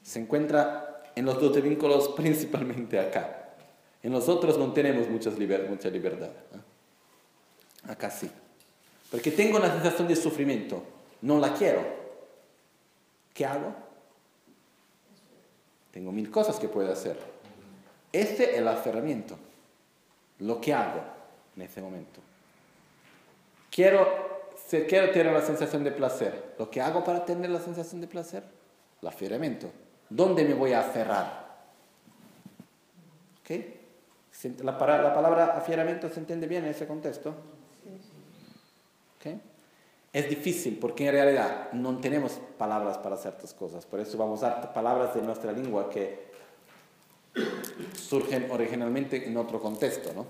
[0.01, 3.46] se encuentra en los 12 vínculos principalmente acá.
[4.07, 6.29] En los otros no tenemos mucha libertad.
[7.89, 8.31] Acá sí.
[9.11, 10.81] Porque tengo una sensación de sufrimiento,
[11.23, 11.81] no la quiero.
[13.33, 13.75] ¿Qué hago?
[15.91, 17.19] Tengo mil cosas que puedo hacer.
[18.13, 19.37] Este es el aferramiento.
[20.39, 21.01] Lo que hago
[21.57, 22.21] en ese momento.
[23.69, 24.07] Quiero,
[24.69, 26.55] si quiero tener la sensación de placer.
[26.57, 28.45] ¿Lo que hago para tener la sensación de placer?
[29.01, 29.69] El aferramiento.
[30.09, 31.45] ¿Dónde me voy a aferrar?
[34.43, 37.33] La, la palabra aferramiento se entiende bien en ese contexto.
[39.17, 39.41] ¿Okay?
[40.13, 44.47] Es difícil porque en realidad no tenemos palabras para ciertas cosas, por eso vamos a
[44.47, 46.27] usar palabras de nuestra lengua que
[47.95, 50.25] surgen originalmente en otro contexto, ¿no?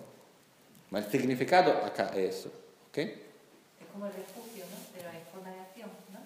[0.90, 2.50] Pero el significado acá es eso,
[2.90, 2.98] ¿ok?
[2.98, 3.14] Es
[3.92, 4.78] como el refugio, ¿no?
[4.96, 6.20] Pero hay forma de acción, ¿no?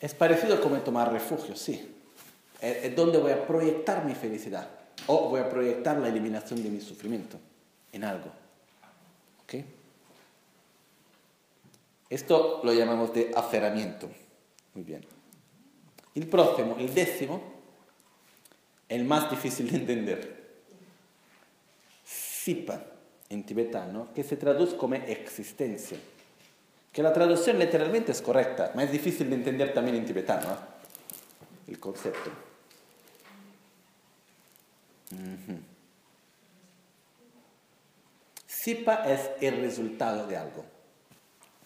[0.00, 1.94] Es parecido como tomar refugio, sí.
[2.60, 6.70] Es, es donde voy a proyectar mi felicidad o voy a proyectar la eliminación de
[6.70, 7.38] mi sufrimiento
[7.92, 8.30] en algo,
[9.44, 9.64] ¿ok?
[12.08, 14.10] Esto lo llamamos de aferramiento.
[14.74, 15.02] Muy bien.
[16.14, 17.42] El próximo, el décimo,
[18.88, 20.42] el más difícil de entender.
[22.04, 22.82] Sipa,
[23.30, 25.96] en tibetano, que se traduce como existencia.
[26.92, 31.68] Que la traducción literalmente es correcta, pero es difícil de entender también en tibetano, ¿eh?
[31.68, 32.30] el concepto.
[38.46, 40.64] Sipa es el resultado de algo.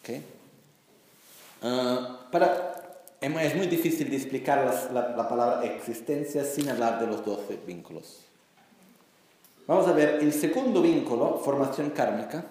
[0.00, 0.24] ¿Okay?
[1.62, 7.58] Ah, para, es muy difícil de explicar la, palabra existencia sin hablar de los 12
[7.66, 8.20] vínculos.
[9.66, 12.44] Vamos a ver el segundo vínculo, formación kármica.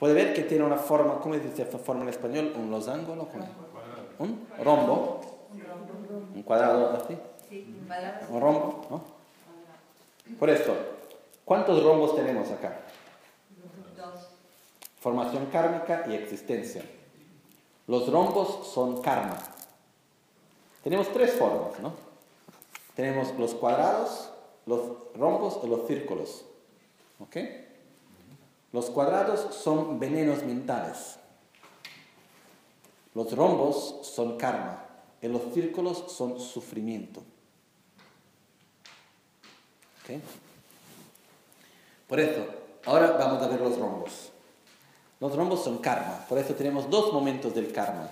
[0.00, 2.52] Puede ver que tiene una forma, ¿cómo se dice forma en español?
[2.56, 3.12] ¿Un losango?
[4.18, 5.20] ¿Un rombo?
[6.34, 7.16] ¿Un cuadrado así?
[8.30, 9.13] un rombo, ¿no?
[10.38, 10.74] Por esto,
[11.44, 12.80] ¿cuántos rombos tenemos acá?
[13.96, 14.28] Dos.
[14.98, 16.84] Formación kármica y existencia.
[17.86, 19.38] Los rombos son karma.
[20.82, 21.92] Tenemos tres formas, ¿no?
[22.96, 24.30] Tenemos los cuadrados,
[24.66, 24.80] los
[25.14, 26.44] rombos y los círculos.
[27.20, 27.36] ¿Ok?
[28.72, 31.18] Los cuadrados son venenos mentales.
[33.14, 34.84] Los rombos son karma.
[35.20, 37.22] Y los círculos son sufrimiento.
[40.04, 40.20] ¿Ok?
[42.08, 42.44] Por eso,
[42.84, 44.30] ahora vamos a ver los rombos.
[45.20, 48.10] Los rombos son karma, por eso tenemos dos momentos del karma.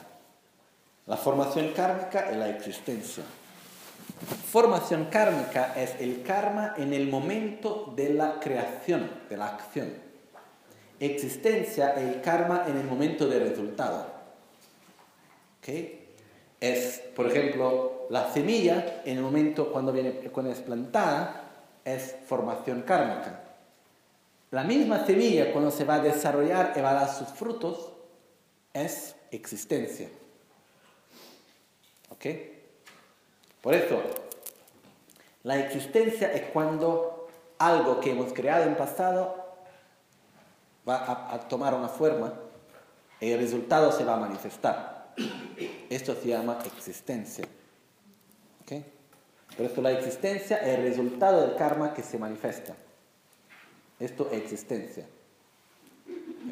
[1.07, 3.25] La formación kármica y la existencia.
[4.51, 9.93] Formación kármica es el karma en el momento de la creación, de la acción.
[11.01, 14.07] Existencia es el karma en el momento del resultado.
[15.59, 16.15] ¿Okay?
[16.61, 21.42] Es, por ejemplo, la semilla en el momento cuando, viene, cuando es plantada
[21.85, 23.41] es formación kármica.
[24.51, 27.93] La misma semilla cuando se va a desarrollar y va a dar sus frutos
[28.73, 30.09] es existencia.
[32.11, 32.27] ¿Ok?
[33.63, 34.03] Por eso,
[35.43, 37.29] la existencia es cuando
[37.59, 39.43] algo que hemos creado en pasado
[40.89, 42.35] va a, tomar una forma
[43.21, 45.15] y el resultado se va a manifestar.
[45.89, 47.45] Esto se llama existencia.
[48.63, 48.73] ¿Ok?
[49.57, 52.75] Por eso la existencia es el resultado del karma que se manifiesta.
[54.01, 55.07] Esto es existencia.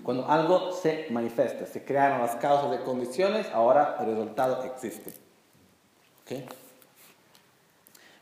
[0.03, 5.13] Cuando algo se manifiesta, se crearon las causas y condiciones, ahora el resultado existe.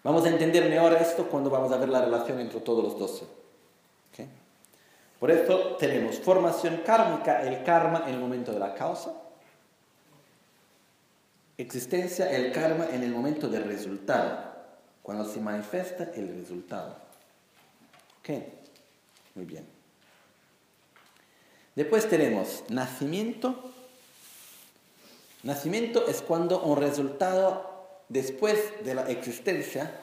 [0.02, 3.24] Vamos a entender mejor esto cuando vamos a ver la relación entre todos los dos.
[5.20, 9.12] Por eso tenemos formación kármica, el karma en el momento de la causa,
[11.56, 14.47] existencia, el karma en el momento del resultado,
[15.08, 16.94] cuando se manifiesta el resultado.
[18.18, 18.28] ¿Ok?
[19.36, 19.64] Muy bien.
[21.74, 23.72] Después tenemos nacimiento.
[25.44, 29.98] Nacimiento es cuando un resultado después de la existencia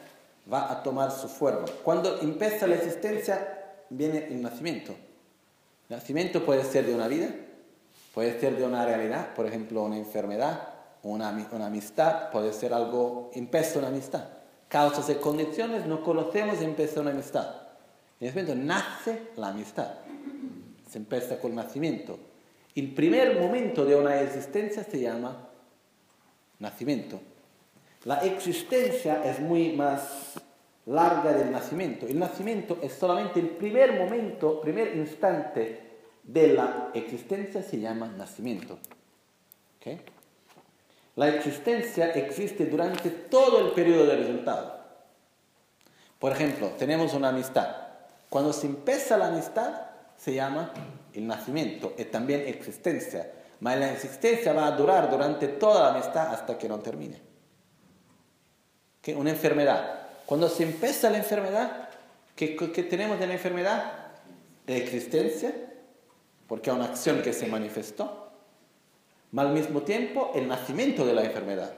[0.52, 1.68] va a tomar su forma.
[1.84, 4.96] Cuando empieza la existencia viene el nacimiento.
[5.88, 7.30] Nacimiento puede ser de una vida,
[8.12, 10.68] puede ser de una realidad, por ejemplo, una enfermedad,
[11.04, 14.30] una, una amistad, puede ser algo, empieza una amistad.
[14.76, 17.50] Causas y condiciones no conocemos, empieza una amistad.
[18.20, 20.00] En ese momento nace la amistad.
[20.86, 22.20] Se empieza con el nacimiento.
[22.76, 25.48] El primer momento de una existencia se llama
[26.60, 27.22] nacimiento.
[28.04, 30.34] La existencia es muy más
[30.88, 32.06] larga del nacimiento.
[32.06, 38.78] El nacimiento es solamente el primer momento, primer instante de la existencia, se llama nacimiento.
[41.16, 44.80] La existencia existe durante todo el periodo de resultado.
[46.20, 47.76] Por ejemplo, tenemos una amistad.
[48.30, 49.74] Cuando se empieza la amistad,
[50.18, 50.72] se llama
[51.14, 53.32] el nacimiento y también existencia.
[53.62, 57.22] Pero la existencia va a durar durante toda la amistad hasta que no termine.
[59.16, 61.90] Una enfermedad cuando se empieza la enfermedad,
[62.36, 62.48] ¿qué,
[62.90, 63.94] tenemos de la enfermedad?
[64.66, 65.54] La existencia,
[66.48, 68.25] porque hay una acción que se manifestó,
[69.42, 71.74] al mismo tiempo el nacimiento de la enfermedad.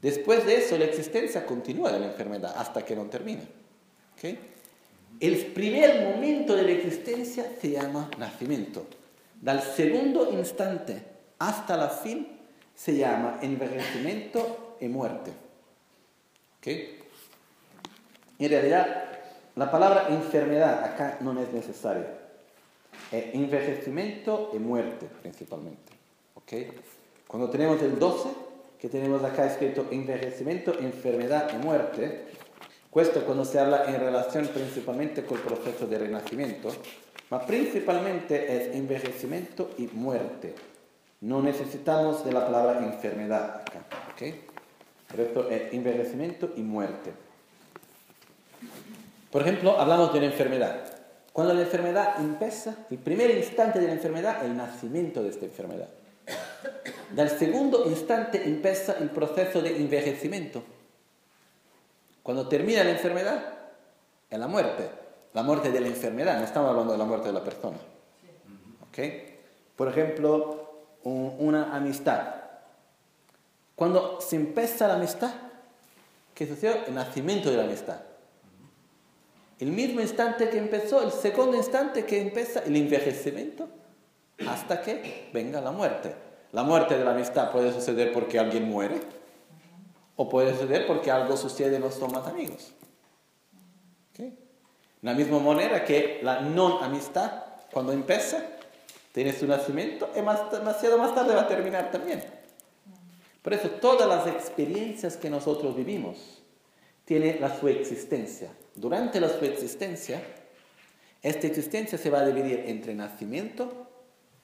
[0.00, 3.42] Después de eso, la existencia continúa de la enfermedad hasta que no termina.
[5.20, 8.86] El primer momento de la existencia se llama nacimiento.
[9.40, 11.02] Del segundo instante
[11.38, 12.28] hasta la fin
[12.74, 15.32] se llama envejecimiento y muerte.
[18.38, 19.04] En realidad,
[19.56, 22.19] la palabra enfermedad acá no es necesaria.
[23.12, 25.92] Es envejecimiento y muerte principalmente.
[27.26, 28.28] Cuando tenemos el 12,
[28.80, 32.24] que tenemos acá escrito envejecimiento, enfermedad y muerte,
[32.94, 36.70] esto cuando se habla en relación principalmente con el proceso de renacimiento,
[37.28, 40.56] pero principalmente es envejecimiento y muerte.
[41.20, 43.84] No necesitamos de la palabra enfermedad acá.
[45.16, 47.12] Esto es envejecimiento y muerte.
[49.30, 50.99] Por ejemplo, hablamos de una enfermedad.
[51.32, 55.44] Cuando la enfermedad empieza, el primer instante de la enfermedad es el nacimiento de esta
[55.44, 55.88] enfermedad.
[57.10, 60.62] Del segundo instante empieza el proceso de envejecimiento.
[62.22, 63.42] Cuando termina la enfermedad,
[64.28, 64.88] es la muerte.
[65.32, 67.78] La muerte de la enfermedad, no estamos hablando de la muerte de la persona.
[69.76, 70.72] Por ejemplo,
[71.04, 72.34] una amistad.
[73.74, 75.30] Cuando se empieza la amistad,
[76.34, 76.84] ¿qué sucedió?
[76.86, 78.00] El nacimiento de la amistad.
[79.60, 83.68] El mismo instante que empezó, el segundo instante que empieza el envejecimiento,
[84.48, 86.14] hasta que venga la muerte.
[86.52, 89.00] La muerte de la amistad puede suceder porque alguien muere,
[90.16, 92.72] o puede suceder porque algo sucede no son más amigos.
[94.16, 94.32] De
[95.02, 98.42] la misma manera que la no amistad, cuando empieza,
[99.12, 102.24] tiene su nacimiento, y más, demasiado más tarde va a terminar también.
[103.42, 106.39] Por eso todas las experiencias que nosotros vivimos
[107.10, 108.52] tienen la su existencia.
[108.76, 110.22] Durante la su existencia,
[111.20, 113.88] esta existencia se va a dividir entre nacimiento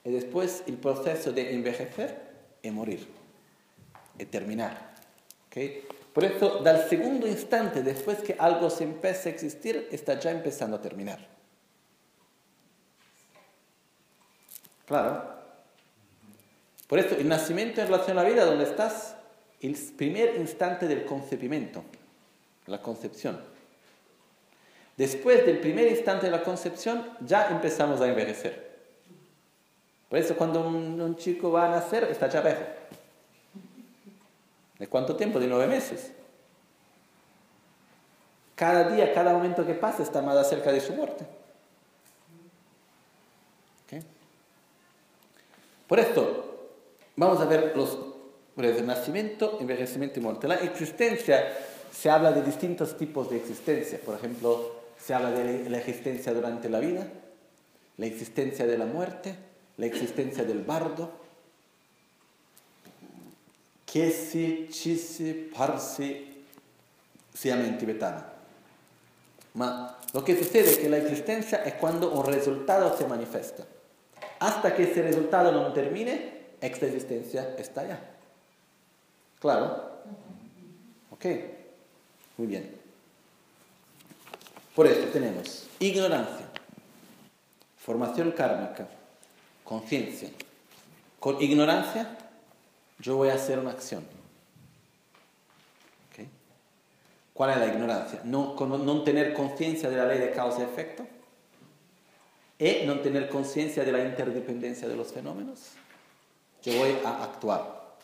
[0.03, 2.21] y después el proceso de envejecer
[2.63, 3.07] y morir,
[4.19, 4.97] y terminar.
[6.13, 10.77] Por eso, del segundo instante después que algo se empieza a existir, está ya empezando
[10.77, 11.25] a terminar.
[14.87, 15.37] Claro.
[16.89, 19.15] Por eso, el nacimiento en relación a la vida, ¿dónde estás?
[19.61, 21.85] El primer instante del concebimiento,
[22.67, 23.41] la concepción.
[24.97, 28.67] Después del primer instante de la concepción, ya empezamos a envejecer.
[30.09, 32.63] Por eso, cuando un, chico va a nacer, está ya viejo.
[34.79, 35.39] ¿De cuánto tiempo?
[35.39, 36.13] De nueve meses.
[38.55, 41.27] Cada día, cada momento que pasa, está más cerca de su muerte.
[45.87, 46.47] Por esto,
[47.17, 47.99] Vamos a ver los
[48.57, 50.47] de nacimiento, envejecimiento y muerte.
[50.47, 51.57] La existencia,
[51.97, 53.99] se habla de distintos tipos de existencia.
[54.05, 57.07] Por ejemplo, se habla de la existencia durante la vida,
[57.97, 59.35] la existencia de la muerte,
[59.79, 61.11] la existencia del bardo.
[63.87, 66.45] Kesi, chisi, parsi,
[67.33, 68.25] se llama en tibetano.
[69.55, 73.65] Ma lo que sucede es que la existencia es cuando un resultado se manifiesta.
[74.39, 78.01] Hasta que ese resultado no termine, esta existencia está allá.
[79.39, 80.03] ¿Claro?
[81.11, 81.27] ¿Ok?
[82.37, 82.77] Muy bien.
[84.75, 86.47] Por eso tenemos ignorancia,
[87.79, 88.87] formación kármica,
[89.65, 90.29] conciencia.
[91.19, 92.19] Con ignorancia
[92.99, 94.05] yo voy a hacer una acción.
[96.13, 96.29] ¿Okay?
[97.33, 98.21] ¿Cuál es la ignorancia?
[98.25, 101.07] No, no tener conciencia de la ley de causa y efecto
[102.59, 105.71] y no tener conciencia de la interdependencia de los fenómenos.
[106.63, 107.97] Yo voy a actuar.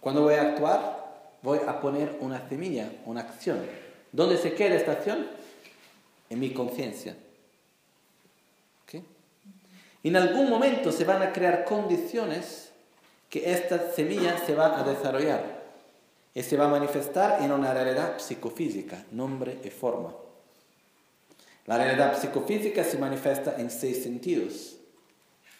[0.00, 1.01] Cuando voy a actuar,
[1.42, 3.60] voy a poner una semilla, una acción.
[4.12, 5.26] ¿Dónde se queda esta acción?
[6.30, 7.16] En mi conciencia.
[10.04, 12.70] En algún momento se van a crear condiciones
[13.30, 15.62] que esta semilla se va a desarrollar
[16.34, 20.12] y se va a manifestar en una realidad psicofísica, nombre y forma.
[21.66, 24.76] La realidad psicofísica se manifiesta en seis sentidos,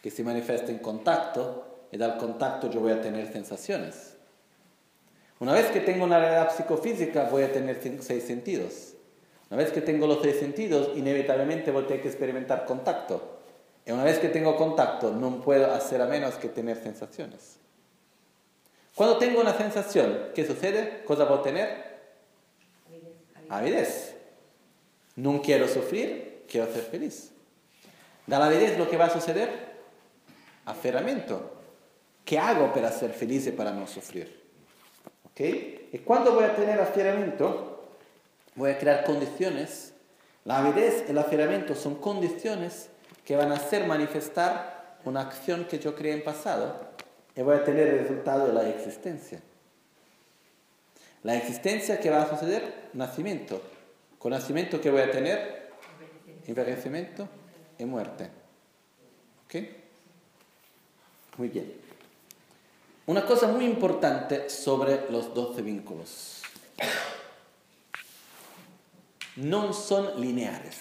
[0.02, 4.11] que se manifiesta en contacto y del contacto yo voy a tener sensaciones.
[5.42, 8.92] Una vez que tengo una realidad psicofísica voy a tener seis sentidos.
[9.50, 13.40] Una vez que tengo los seis sentidos, inevitablemente voy a tener que experimentar contacto.
[13.84, 17.56] Y una vez que tengo contacto, no puedo hacer a menos que tener sensaciones.
[18.94, 21.02] Cuando tengo una sensación, ¿qué sucede?
[21.04, 21.90] ¿Cosa puedo tener?
[23.48, 24.14] Avidez.
[25.16, 27.32] No quiero sufrir, quiero ser feliz.
[28.28, 29.50] Da la avidez lo que va a suceder?
[30.66, 31.50] Aferramiento.
[32.24, 34.41] ¿Qué hago para ser feliz y para no sufrir?
[35.32, 35.40] ¿Ok?
[35.92, 37.88] ¿Y cuando voy a tener aferramiento?
[38.54, 39.92] Voy a crear condiciones.
[40.44, 42.88] La avidez el aferramiento son condiciones
[43.24, 46.92] que van a hacer manifestar una acción que yo creé en pasado
[47.34, 49.40] y voy a tener el resultado de la existencia.
[51.22, 53.62] La existencia que va a suceder, nacimiento.
[54.18, 55.70] Con nacimiento que voy a tener,
[56.46, 57.28] envejecimiento
[57.78, 58.28] y muerte.
[59.46, 59.54] ¿Ok?
[61.38, 61.72] Muy bien.
[63.12, 66.40] Una cosa muy importante sobre los doce vínculos.
[69.36, 70.78] No son lineares.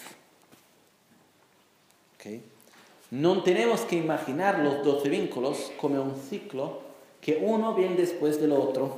[3.10, 6.80] No tenemos que imaginar los doce vínculos como un ciclo
[7.20, 8.96] que uno viene después del otro.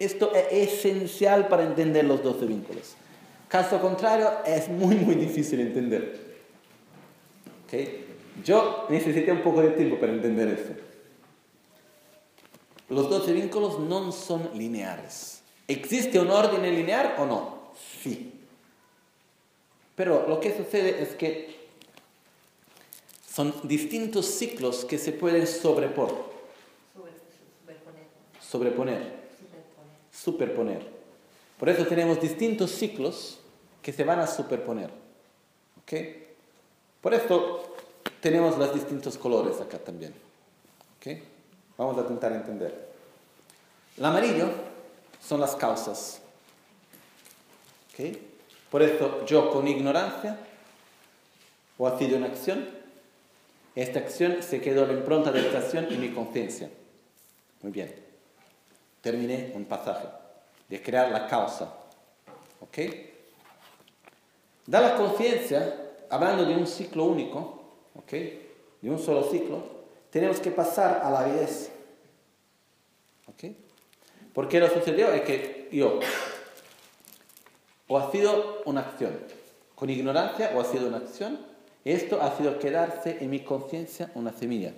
[0.00, 2.96] Esto es esencial para entender los doce vínculos.
[3.46, 6.18] Caso contrario, es muy, muy difícil entender.
[8.44, 10.95] Yo necesité un poco de tiempo para entender esto.
[12.88, 15.42] Los doce vínculos no son lineares.
[15.66, 17.72] ¿Existe un orden lineal o no?
[18.02, 18.32] Sí.
[19.96, 21.56] Pero lo que sucede es que
[23.28, 26.36] son distintos ciclos que se pueden sobrepor.
[28.40, 29.16] Sobreponer.
[30.12, 30.86] Superponer.
[31.58, 33.38] Por eso tenemos distintos ciclos
[33.82, 34.90] que se van a superponer.
[35.82, 35.92] ¿Ok?
[37.00, 37.74] Por esto
[38.20, 40.14] tenemos los distintos colores acá también.
[40.98, 41.35] ¿Ok?
[41.76, 42.88] Vamos a intentar entender.
[43.96, 44.48] El amarillo
[45.20, 46.20] son las causas.
[47.92, 48.16] ¿Ok?
[48.70, 50.38] Por esto yo con ignorancia
[51.78, 52.68] o ha sido una acción,
[53.74, 56.70] esta acción se quedó la impronta de esta acción en mi conciencia.
[57.62, 57.94] Muy bien.
[59.02, 60.08] Terminé un pasaje
[60.68, 61.74] de crear la causa.
[62.60, 62.78] ¿Ok?
[64.66, 67.62] Da la conciencia, hablando de un ciclo único,
[67.94, 68.12] ¿ok?
[68.80, 69.62] De un solo ciclo,
[70.16, 71.70] tenemos que pasar a la avidez.
[73.26, 73.54] ¿Ok?
[74.32, 76.00] Porque lo sucedió es que yo
[77.86, 79.14] o ha sido una acción.
[79.74, 81.38] Con ignorancia o ha sido una acción.
[81.84, 84.72] Esto ha sido quedarse en mi conciencia una semilla.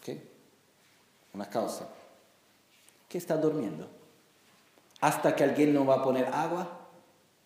[0.00, 0.22] ¿Okay?
[1.34, 1.88] Una causa.
[3.08, 3.88] ¿Qué está durmiendo?
[5.00, 6.86] Hasta que alguien no va a poner agua,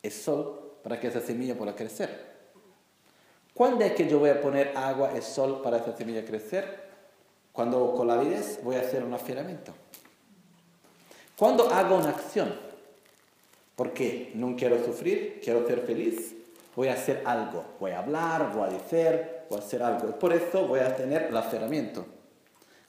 [0.03, 2.29] es sol, para que esa semilla pueda crecer.
[3.55, 6.90] ¿Cuándo es que yo voy a poner agua y sol para esa semilla crecer?
[7.53, 9.73] Cuando con la avidez voy a hacer un afianamiento.
[11.37, 12.55] Cuando hago una acción,
[13.77, 16.35] porque no quiero sufrir, quiero ser feliz,
[16.77, 20.19] voy a hacer algo, voy a hablar, voy a decir, voy a hacer algo.
[20.19, 22.05] Por eso voy a tener el aferramiento.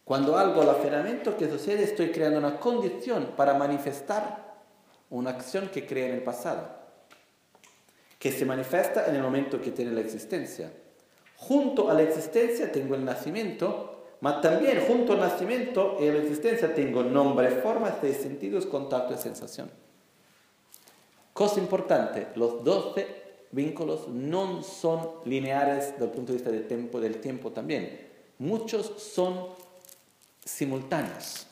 [0.03, 1.83] Cuando hago el aferramiento, ¿qué sucede?
[1.83, 4.51] Estoy creando una condición para manifestar
[5.09, 6.67] una acción que creé en el pasado,
[8.19, 10.71] que se manifiesta en el momento que tiene la existencia.
[11.37, 16.19] Junto a la existencia tengo el nacimiento, pero también junto al nacimiento y a la
[16.19, 19.71] existencia tengo nombre, forma, seis sentidos, contacto y sensación.
[21.33, 23.21] Cosa importante, los 12
[23.51, 28.09] vínculos no son lineares desde punto de vista del tiempo, del tiempo también.
[28.37, 29.47] Muchos son
[30.45, 31.47] simultáneos.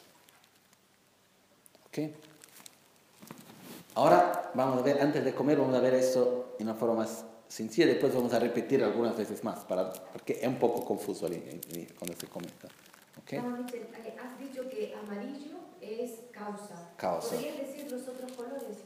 [3.95, 7.25] Ahora vamos a ver, antes de comer, vamos a ver eso en una forma más
[7.49, 12.17] sencilla, después vamos a repetir algunas veces más, para, porque es un poco confuso cuando
[12.17, 12.69] se comenta.
[13.23, 13.39] ¿Okay?
[13.39, 16.91] Has dicho que amarillo es causa.
[16.95, 17.35] Causa.
[17.35, 18.77] ¿Podrías decir los otros colores?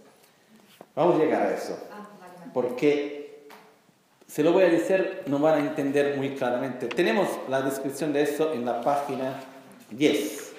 [0.96, 1.78] Vamos a llegar a eso.
[1.92, 2.08] Ah,
[2.54, 3.48] porque
[4.28, 6.88] se lo voy a decir, no van a entender muy claramente.
[6.88, 9.40] Tenemos la descripción de eso en la página
[9.92, 10.54] 10,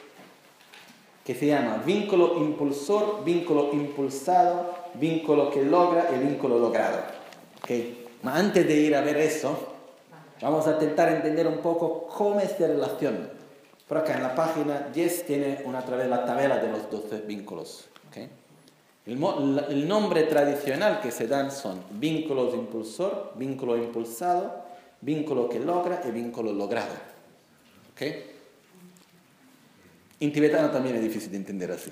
[1.25, 7.24] que se llama vínculo impulsor, vínculo impulsado, vínculo que logra y vínculo logrado.
[7.65, 8.07] ¿Okay?
[8.23, 9.75] Antes de ir a ver eso,
[10.41, 13.35] vamos a intentar entender un poco cómo se relaciona
[13.89, 17.87] por acá en la página 10 tiene una la tabla de los 12 vínculos.
[19.07, 24.65] El, nombre tradicional que se dan son vínculos impulsor, vínculo impulsado,
[25.03, 26.95] vínculo que logra y vínculo logrado.
[27.93, 28.31] ¿Okay?
[30.21, 31.91] En tibetano también es difícil de entender así.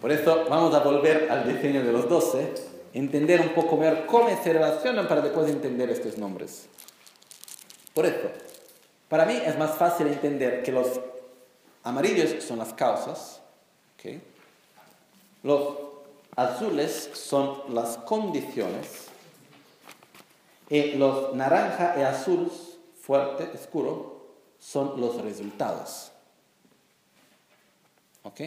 [0.00, 2.54] Por eso vamos a volver al diseño de los 12,
[2.92, 6.66] entender un poco mejor cómo se relacionan para después entender estos nombres.
[7.94, 8.30] Por eso,
[9.08, 11.00] para mí es más fácil entender que los
[11.82, 13.40] amarillos son las causas,
[15.42, 15.76] los
[16.36, 19.06] azules son las condiciones
[20.68, 22.50] y los naranja y azul
[23.00, 24.26] fuerte, oscuro,
[24.58, 26.12] son los resultados.
[28.22, 28.40] ¿Ok?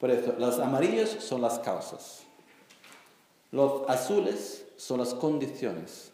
[0.00, 2.25] Por eso, los amarillos son las causas.
[3.52, 6.12] Los azules son las condiciones.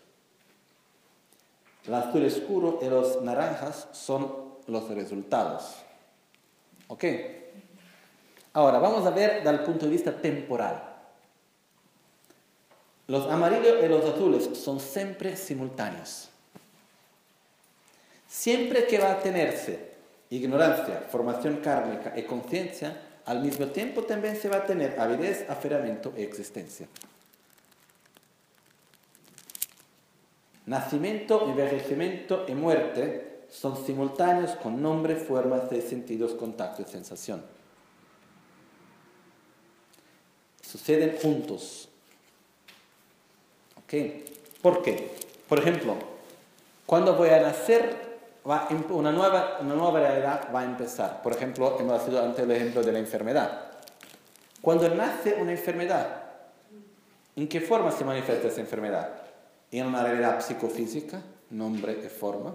[1.86, 4.32] El azul oscuro y los naranjas son
[4.66, 5.74] los resultados.
[6.88, 7.04] ¿Ok?
[8.52, 10.90] Ahora, vamos a ver el punto de vista temporal.
[13.08, 16.28] Los amarillos y los azules son siempre simultáneos.
[18.28, 19.92] Siempre que va a tenerse
[20.30, 22.96] ignorancia, formación kármica y conciencia,
[23.26, 26.88] al mismo tiempo también se va a tener avidez, aferramiento y existencia.
[30.66, 37.42] Nacimiento, envejecimiento y muerte son simultáneos con nombre, formas de sentidos, contacto y sensación.
[40.62, 41.88] Suceden juntos.
[43.76, 43.94] ¿Ok?
[44.62, 45.14] ¿Por qué?
[45.48, 45.96] Por ejemplo,
[46.86, 48.12] cuando voy a nacer,
[48.48, 51.22] va una, nueva, una nueva realidad va a empezar.
[51.22, 53.72] Por ejemplo, hemos sido antes el ejemplo de la enfermedad.
[54.62, 56.22] Cuando nace una enfermedad,
[57.34, 59.21] ¿en qué forma se manifiesta esa enfermedad?
[59.80, 62.54] En una realidad psicofísica, nombre y forma,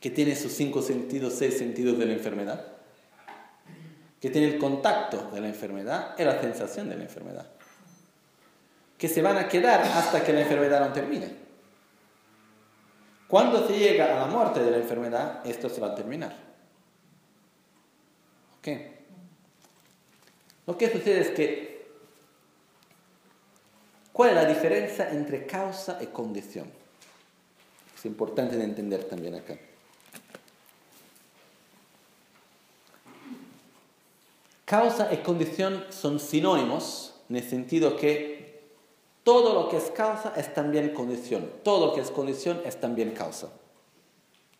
[0.00, 2.66] que tiene sus cinco sentidos, seis sentidos de la enfermedad,
[4.20, 7.46] que tiene el contacto de la enfermedad y la sensación de la enfermedad,
[8.98, 11.50] que se van a quedar hasta que la enfermedad no termine.
[13.28, 16.34] Cuando se llega a la muerte de la enfermedad, esto se va a terminar.
[18.58, 18.68] ¿Ok?
[20.66, 21.69] Lo que sucede es que
[24.20, 26.70] ¿Cuál es la diferencia entre causa y condición?
[27.96, 29.56] Es importante de entender también acá.
[34.66, 38.60] Causa y condición son sinónimos en el sentido que
[39.24, 41.50] todo lo que es causa es también condición.
[41.64, 43.48] Todo lo que es condición es también causa.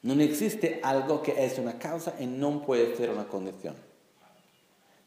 [0.00, 3.76] No existe algo que es una causa y no puede ser una condición.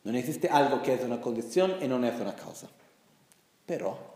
[0.04, 2.68] No existe algo que es una condición y no es una causa.
[3.66, 4.13] Pero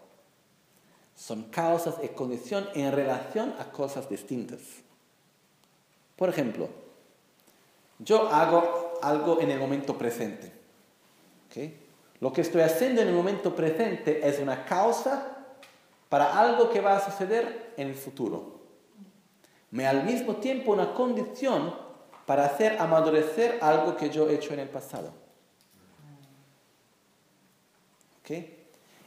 [1.17, 4.59] son causas y condición en relación a cosas distintas.
[6.15, 6.69] Por ejemplo,
[7.97, 10.53] yo hago algo en el momento presente.
[12.19, 15.37] Lo que estoy haciendo en el momento presente es una causa
[16.07, 18.61] para algo que va a suceder en el futuro.
[19.71, 21.73] Me al mismo tiempo una condición
[22.27, 25.11] para hacer amadurecer algo que yo he hecho en el pasado.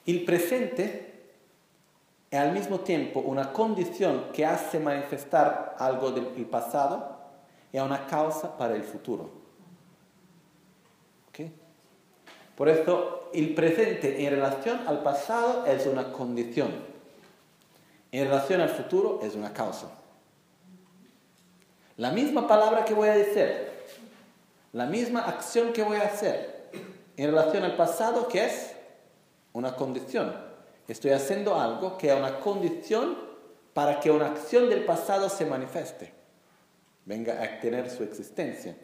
[0.07, 1.10] El presente
[2.31, 7.19] es al mismo tiempo una condición que hace manifestar algo del pasado
[7.73, 9.40] y una causa para el futuro.
[12.57, 16.70] Por eso el presente en relación al pasado es una condición.
[18.12, 19.86] En relación al futuro es una causa.
[21.97, 23.70] La misma palabra que voy a decir,
[24.74, 26.69] la misma acción que voy a hacer
[27.16, 28.77] en relación al pasado que es
[29.55, 30.50] una condición
[30.91, 33.17] Estoy haciendo algo que es una condición
[33.73, 36.12] para que una acción del pasado se manifieste,
[37.05, 38.75] venga a tener su existencia.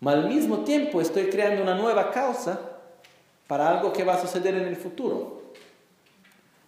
[0.00, 2.58] Pero al mismo tiempo estoy creando una nueva causa
[3.46, 5.42] para algo que va a suceder en el futuro.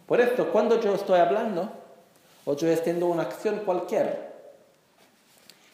[0.07, 1.73] Por esto, cuando yo estoy hablando
[2.45, 4.31] o yo haciendo una acción cualquiera,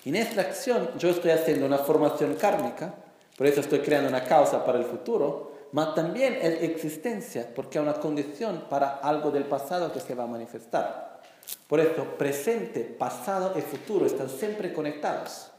[0.07, 2.95] en esta acción yo estoy haciendo una formación kármica,
[3.37, 7.83] por eso estoy creando una causa para el futuro, pero también es existencia, porque es
[7.83, 11.21] una condición para algo del pasado que se va a manifestar.
[11.67, 15.51] Por eso, presente, pasado y futuro están siempre conectados.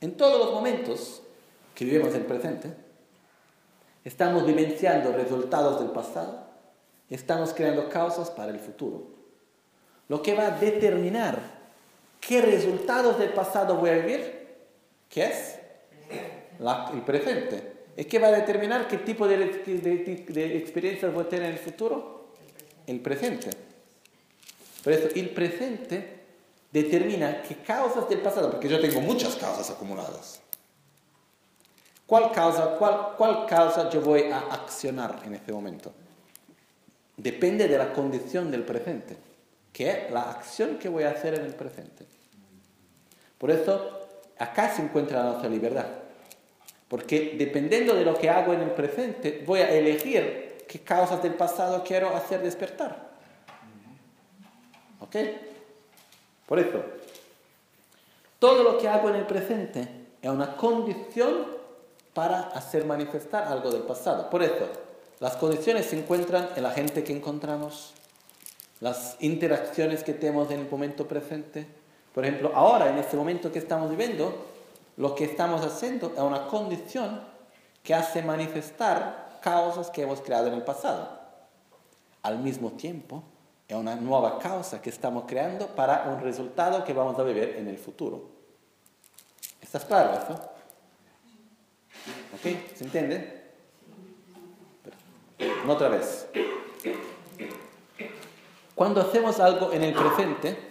[0.00, 1.22] En todos los momentos
[1.74, 2.72] que vivimos el presente,
[4.04, 6.46] estamos vivenciando resultados del pasado,
[7.10, 9.06] estamos creando causas para el futuro.
[10.08, 11.40] Lo que va a determinar
[12.20, 14.56] qué resultados del pasado voy a vivir,
[15.08, 15.58] ¿qué es?
[16.92, 17.77] el presente.
[17.98, 21.58] ¿Es que va a determinar qué tipo de, de, experiencias voy a tener en el
[21.58, 22.28] futuro?
[22.86, 23.50] El presente.
[24.84, 26.20] Por eso, el presente
[26.70, 30.40] determina qué causas del pasado, porque yo tengo muchas causas acumuladas.
[32.06, 35.92] ¿Cuál causa, cuál, cuál causa yo voy a accionar en este momento?
[37.16, 39.16] Depende de la condición del presente,
[39.72, 42.06] que es la acción que voy a hacer en el presente.
[43.38, 44.06] Por eso,
[44.38, 46.06] acá se encuentra nuestra libertad.
[46.88, 51.34] Porque dependiendo de lo que hago en el presente, voy a elegir qué causas del
[51.34, 53.08] pasado quiero hacer despertar.
[55.00, 55.16] ¿Ok?
[56.46, 56.82] Por eso,
[58.38, 59.88] todo lo que hago en el presente
[60.22, 61.58] es una condición
[62.14, 64.30] para hacer manifestar algo del pasado.
[64.30, 64.68] Por eso,
[65.20, 67.92] las condiciones se encuentran en la gente que encontramos,
[68.80, 71.66] las interacciones que tenemos en el momento presente.
[72.14, 74.46] Por ejemplo, ahora, en este momento que estamos viviendo,
[74.98, 77.22] lo que estamos haciendo es una condición
[77.84, 81.08] que hace manifestar causas que hemos creado en el pasado.
[82.22, 83.22] Al mismo tiempo,
[83.68, 87.68] es una nueva causa que estamos creando para un resultado que vamos a vivir en
[87.68, 88.28] el futuro.
[89.60, 90.32] ¿Estás claro eso?
[92.34, 92.74] ¿Ok?
[92.74, 93.52] ¿Se entiende?
[95.68, 96.26] Otra vez.
[98.74, 100.68] Cuando hacemos algo en el presente,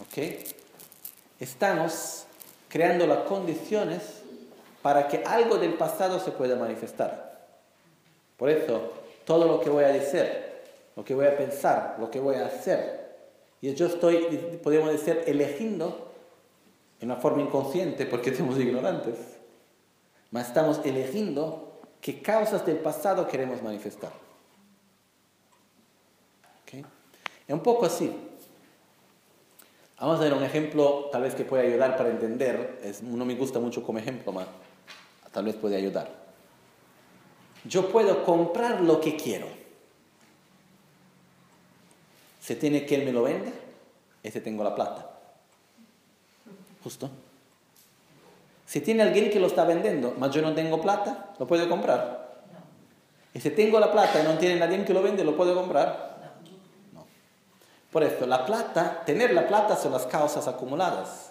[0.00, 0.46] ¿ok?
[1.38, 2.25] Estamos
[2.76, 4.02] creando las condiciones
[4.82, 7.46] para que algo del pasado se pueda manifestar.
[8.36, 8.92] Por eso,
[9.24, 10.28] todo lo que voy a decir,
[10.94, 13.16] lo que voy a pensar, lo que voy a hacer,
[13.62, 16.12] y yo estoy, podemos decir, eligiendo
[17.00, 19.14] en una forma inconsciente porque somos ignorantes,
[20.30, 24.12] mas estamos eligiendo qué causas del pasado queremos manifestar.
[27.48, 28.12] Es un poco así.
[29.98, 32.80] Vamos a ver un ejemplo tal vez que pueda ayudar para entender.
[32.82, 34.46] Es, no me gusta mucho como ejemplo, pero
[35.32, 36.10] tal vez puede ayudar.
[37.64, 39.46] Yo puedo comprar lo que quiero.
[42.40, 43.52] Se tiene que él me lo vende,
[44.22, 45.10] ese tengo la plata.
[46.84, 47.10] Justo.
[48.66, 52.44] Si tiene alguien que lo está vendiendo, mas yo no tengo plata, ¿lo puedo comprar?
[53.32, 56.15] Y si tengo la plata y no tiene nadie que lo vende, ¿lo puedo comprar?
[57.96, 61.30] Por esto, la plata, tener la plata son las causas acumuladas.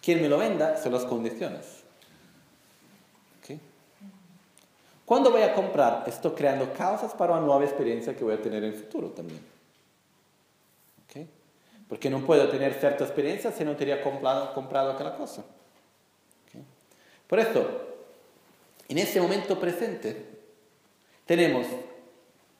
[0.00, 1.82] Quien me lo venda son las condiciones.
[3.42, 3.58] ¿Okay?
[5.04, 8.62] Cuando voy a comprar, estoy creando causas para una nueva experiencia que voy a tener
[8.62, 9.44] en el futuro también.
[11.08, 11.28] ¿Okay?
[11.88, 15.42] Porque no puedo tener cierta experiencia si no tenía comprado, aquella cosa.
[16.46, 16.62] ¿Okay?
[17.26, 17.68] Por esto,
[18.88, 20.24] en ese momento presente,
[21.26, 21.66] tenemos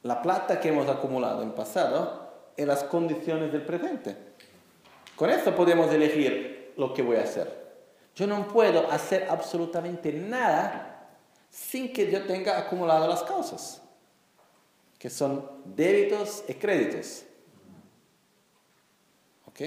[0.03, 2.27] la plata que hemos acumulado en pasado
[2.59, 4.15] en las condiciones del presente.
[5.15, 7.69] Con eso podemos elegir lo que voy a hacer.
[8.15, 11.09] Yo no puedo hacer absolutamente nada
[11.49, 13.81] sin que yo tenga acumulado las causas,
[14.97, 17.23] que son débitos y créditos.
[19.47, 19.61] ¿Ok?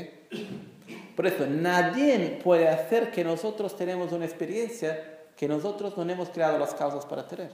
[1.17, 6.59] Por eso, nadie puede hacer que nosotros tenemos una experiencia que nosotros no hemos creado
[6.59, 7.53] las causas para tener.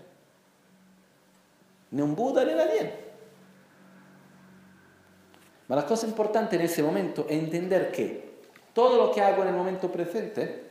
[1.93, 3.08] Ni un Buda ni nadie.
[5.69, 8.29] Ma la cosa importante en ese momento es entender que
[8.73, 10.67] todo lo que hago en el momento presente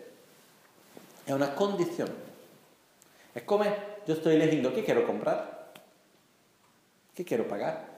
[1.26, 2.10] es una condición.
[3.36, 5.72] Es como yo estoy eligiendo qué quiero comprar,
[7.14, 7.98] qué quiero pagar.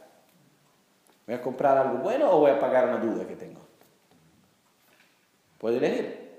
[1.25, 3.61] ¿Voy a comprar algo bueno o voy a pagar una duda que tengo?
[5.59, 6.29] Puedo elegir.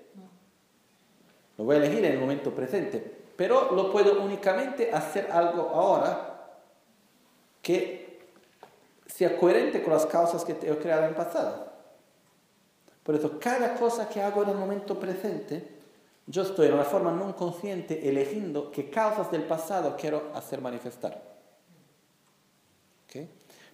[1.57, 2.99] Lo voy a elegir en el momento presente,
[3.37, 6.59] pero lo puedo únicamente hacer algo ahora
[7.63, 8.00] que
[9.21, 11.67] sea coherente con las causas que he creado en el pasado.
[13.03, 15.77] Por eso, cada cosa que hago en el momento presente,
[16.27, 21.23] yo estoy en una forma no consciente eligiendo qué causas del pasado quiero hacer manifestar.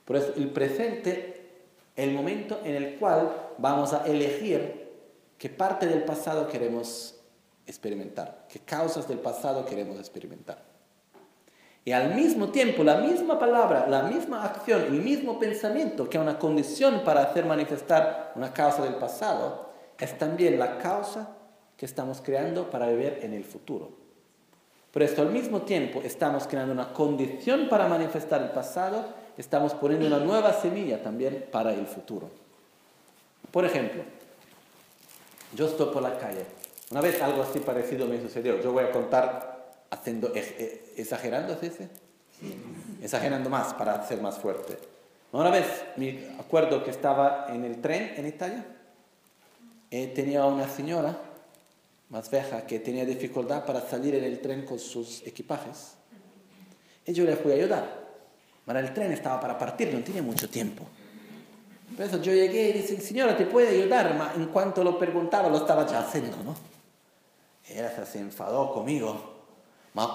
[0.04, 1.50] Por eso, el presente
[1.94, 4.90] es el momento en el cual vamos a elegir
[5.38, 7.20] qué parte del pasado queremos
[7.68, 10.75] experimentar, qué causas del pasado queremos experimentar.
[11.86, 16.20] Y al mismo tiempo, la misma palabra, la misma acción, el mismo pensamiento, que es
[16.22, 21.36] una condición para hacer manifestar una causa del pasado, es también la causa
[21.76, 23.92] que estamos creando para vivir en el futuro.
[24.90, 29.04] Por esto, al mismo tiempo, estamos creando una condición para manifestar el pasado,
[29.38, 32.30] estamos poniendo una nueva semilla también para el futuro.
[33.52, 34.02] Por ejemplo,
[35.54, 36.46] yo estoy por la calle.
[36.90, 38.60] Una vez algo así parecido me sucedió.
[38.60, 39.55] Yo voy a contar
[39.90, 40.32] haciendo,
[40.96, 41.70] exagerando, ¿sí?
[43.02, 44.78] Exagerando más para ser más fuerte.
[45.32, 48.64] Una vez me acuerdo que estaba en el tren en Italia
[49.90, 51.18] y tenía una señora
[52.08, 55.94] más vieja que tenía dificultad para salir en el tren con sus equipajes.
[57.04, 58.06] Y yo le fui a ayudar.
[58.64, 60.84] Pero el tren estaba para partir, no tenía mucho tiempo.
[61.96, 64.08] Por eso yo llegué y dije, señora, ¿te puede ayudar?
[64.12, 66.54] Pero en cuanto lo preguntaba, lo estaba ya haciendo, ¿no?
[67.68, 69.35] ella se enfadó conmigo.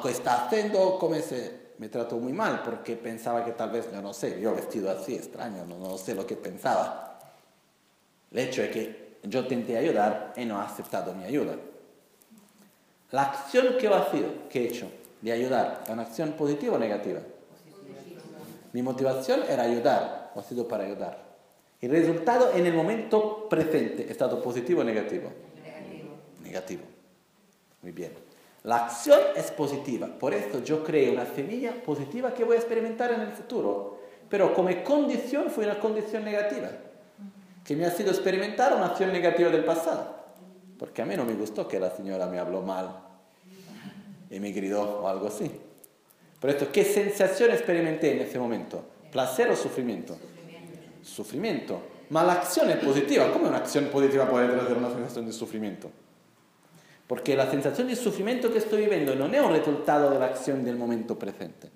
[0.03, 0.99] ¿Qué está haciendo?
[1.27, 1.61] Se...
[1.81, 5.15] Me trató muy mal porque pensaba que tal vez, yo no sé, yo vestido así,
[5.15, 7.19] extraño, no, no sé lo que pensaba.
[8.29, 11.55] El hecho es que yo intenté ayudar y no ha aceptado mi ayuda.
[13.09, 14.91] La acción que, sido, que he hecho
[15.21, 17.19] de ayudar, ¿es una acción positiva o negativa?
[18.73, 21.17] Mi motivación era ayudar, o ha sido para ayudar.
[21.81, 25.31] El resultado en el momento presente, ¿ha estado positivo o negativo?
[25.63, 26.13] Negativo.
[26.43, 26.83] Negativo.
[27.81, 28.30] Muy bien.
[28.63, 33.11] La acción es positiva, por eso yo creo una semilla positiva que voy a experimentar
[33.11, 36.69] en el futuro, pero como condición fue una condición negativa,
[37.65, 40.15] que me ha sido experimentar una acción negativa del pasado.
[40.77, 43.01] Porque a mí no me gustó que la señora me habló mal
[44.29, 45.51] y me gritó o algo así.
[46.39, 48.83] Por esto, ¿qué sensación experimenté en ese momento?
[49.11, 50.15] ¿Placer o sufrimiento?
[50.15, 51.03] Sufrimiento.
[51.03, 51.81] Sufrimiento.
[52.09, 53.31] La acción es positiva.
[53.31, 55.91] ¿Cómo una acción positiva puede traer una sensación de sufrimiento?
[57.11, 60.63] Porque la sensación de sufrimiento que estoy viviendo no es un resultado de la acción
[60.63, 61.69] del momento presente.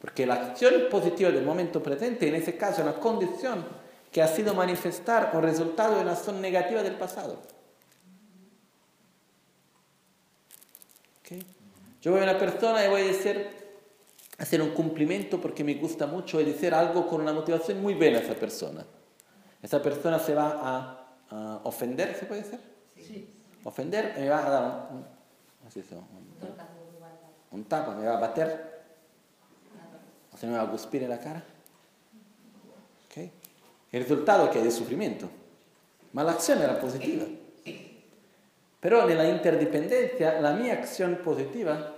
[0.00, 3.62] Porque la acción positiva del momento presente en ese caso es una condición
[4.10, 7.42] que ha sido manifestar un resultado de una acción negativa del pasado.
[12.00, 13.48] Yo voy a una persona y voy a decir,
[14.38, 18.16] hacer un cumplimiento porque me gusta mucho y decir algo con una motivación muy buena
[18.16, 18.86] a esa persona.
[19.62, 22.60] Esa persona se va a, ofender, ¿se puede decir?
[22.96, 23.34] Sí.
[23.64, 25.04] Ofender me va a dar un,
[27.50, 27.66] un,
[27.98, 28.82] me va a bater,
[30.32, 31.42] o se me va a guspir en la cara.
[33.06, 33.32] ¿Okay?
[33.92, 35.28] El resultado que es de sufrimiento.
[36.12, 37.24] Ma la acción era positiva.
[38.80, 41.94] Pero en la interdependencia, la mi acción positiva,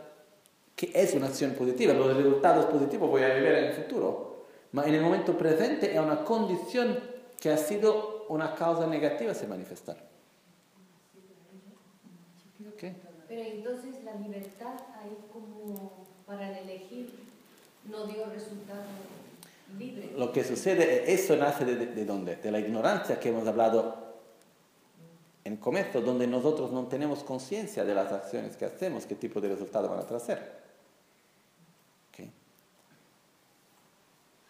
[0.74, 4.86] que es una acción positiva, los resultados positivos voy a vivir en el futuro, pero
[4.86, 6.98] en el momento presente es una condición
[7.38, 10.09] que ha sido una causa negativa se manifestar.
[12.80, 15.92] Pero entonces la libertad ahí como
[16.26, 17.14] para elegir
[17.90, 18.82] no dio resultado
[19.78, 20.12] libre.
[20.16, 22.36] Lo que sucede, eso nace de, de dónde?
[22.36, 24.10] De la ignorancia que hemos hablado
[25.44, 29.48] en comercio donde nosotros no tenemos conciencia de las acciones que hacemos, qué tipo de
[29.48, 30.60] resultado van a traer.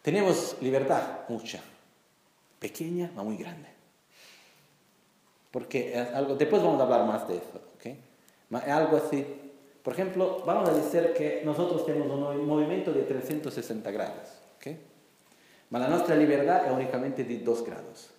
[0.03, 1.61] Tenemos libertad, mucha,
[2.59, 3.69] pequeña, pero muy grande.
[5.51, 7.61] Porque es algo, después vamos a hablar más de eso,
[8.53, 9.27] algo así.
[9.83, 14.79] Por ejemplo, vamos a decir que nosotros tenemos un movimiento de 360 grados, ¿okay?
[15.71, 18.11] Pero la nuestra libertad es únicamente de 2 grados.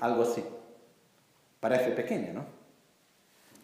[0.00, 0.44] Algo así.
[1.58, 2.44] Parece pequeño, ¿no?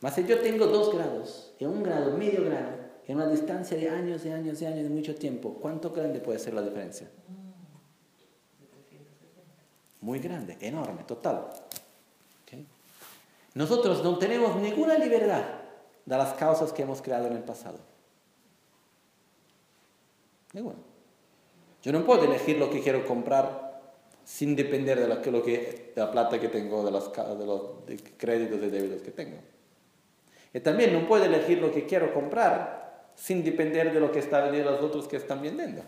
[0.01, 2.77] Mas si yo tengo dos grados, y un grado, medio grado,
[3.07, 6.39] en una distancia de años y años y años, de mucho tiempo, ¿cuánto grande puede
[6.39, 7.09] ser la diferencia?
[10.01, 11.49] Muy grande, enorme, total.
[13.57, 15.43] Nosotros no tenemos ninguna libertad
[16.05, 17.79] de las causas que hemos creado en el pasado.
[20.53, 20.77] Ninguna.
[21.83, 23.81] Yo no puedo elegir lo que quiero comprar
[24.25, 27.11] sin depender de, lo que, la plata que tengo, de, los,
[28.19, 29.39] créditos y débitos que tengo.
[30.53, 34.45] Y también no puedo elegir lo que quiero comprar sin depender de lo que están
[34.45, 35.81] vendiendo los otros que están vendiendo.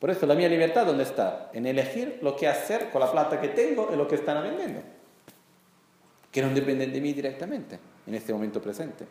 [0.00, 1.50] Por eso la mía libertad, ¿dónde está?
[1.52, 4.80] En elegir lo que hacer con la plata que tengo y lo que están vendiendo.
[6.32, 9.04] Que no dependen de mí directamente en este momento presente.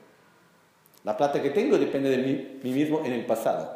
[1.03, 3.71] La plata que tengo depende de mí, mí mismo en el pasado.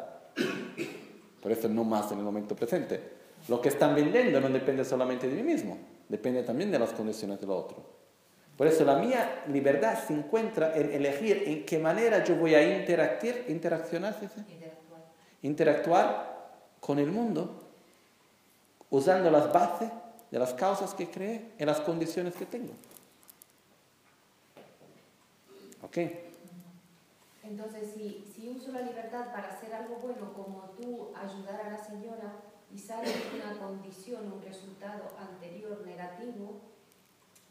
[1.40, 3.00] Por eso no más en el momento presente.
[3.46, 5.78] Lo que están vendiendo no depende solamente de mí mismo,
[6.08, 7.94] depende también de las condiciones del otro.
[8.56, 12.78] Por eso la mía libertad se encuentra en elegir en qué manera yo voy a
[12.78, 15.04] interactuar, interaccionar, interactuar.
[15.42, 16.33] interactuar
[16.84, 17.62] con el mundo,
[18.90, 19.90] usando las bases
[20.30, 22.74] de las causas que creé y las condiciones que tengo.
[25.82, 25.98] ¿Ok?
[27.42, 31.78] Entonces, si, si, uso la libertad para hacer algo bueno, como tú ayudar a la
[31.78, 32.32] señora,
[32.74, 36.60] y sale una condición, un resultado anterior negativo,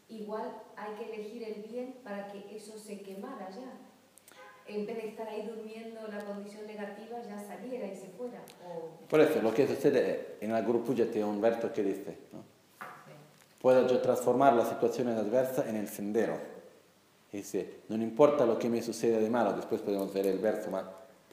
[0.08, 3.93] igual hay que elegir el bien para que eso se quemara ya.
[4.66, 8.40] En vez de estar ahí durmiendo, la condición negativa ya saliera y se fuera.
[9.08, 12.16] Por eso, lo que sucede en el grupo ya tiene un verso que dice,
[13.60, 16.38] puedo yo transformar las situaciones adversas en el sendero.
[17.30, 20.84] Dice, no importa lo que me suceda de malo, después podemos ver el verso, más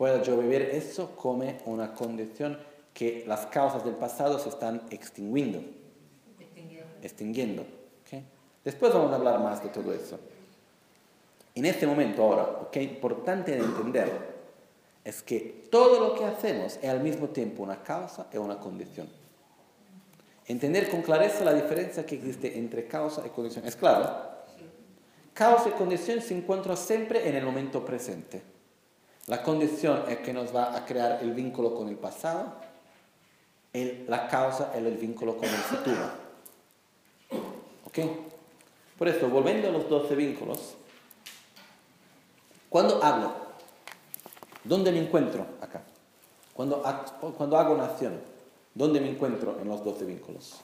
[0.01, 2.57] puedo yo vivir eso como una condición
[2.91, 5.61] que las causas del pasado se están extinguiendo.
[7.03, 7.63] Extinguiendo.
[8.63, 10.19] Después vamos a hablar más de todo eso.
[11.55, 14.31] En este momento ahora, lo que es importante entender
[15.03, 19.09] es que todo lo que hacemos es al mismo tiempo una causa y una condición.
[20.47, 23.65] Entender con clareza la diferencia que existe entre causa y condición.
[23.65, 24.31] ¿Es claro?
[25.33, 28.41] Causa y condición se encuentran siempre en el momento presente.
[29.27, 32.55] La condición es que nos va a crear el vínculo con el pasado,
[33.73, 36.11] la causa es el vínculo con el futuro.
[37.85, 37.99] ¿Ok?
[38.97, 40.75] Por eso, volviendo a los 12 vínculos,
[42.71, 43.31] cuando hablo,
[44.63, 45.83] ¿dónde me encuentro acá?
[46.55, 46.81] Cuando,
[47.37, 48.19] cuando hago una acción,
[48.73, 50.61] ¿dónde me encuentro en los 12 vínculos?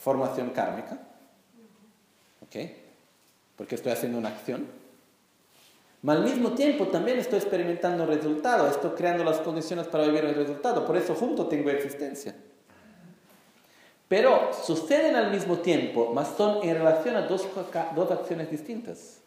[0.00, 0.98] Formación kármica,
[2.42, 2.56] ¿ok?
[3.56, 4.66] Porque estoy haciendo una acción
[6.00, 10.24] pero al mismo tiempo también estoy experimentando un resultado, estoy creando las condiciones para vivir
[10.24, 12.34] el resultado, por eso junto tengo existencia.
[14.06, 17.46] Pero suceden al mismo tiempo, mas son en relación a dos,
[17.94, 19.18] dos acciones distintas.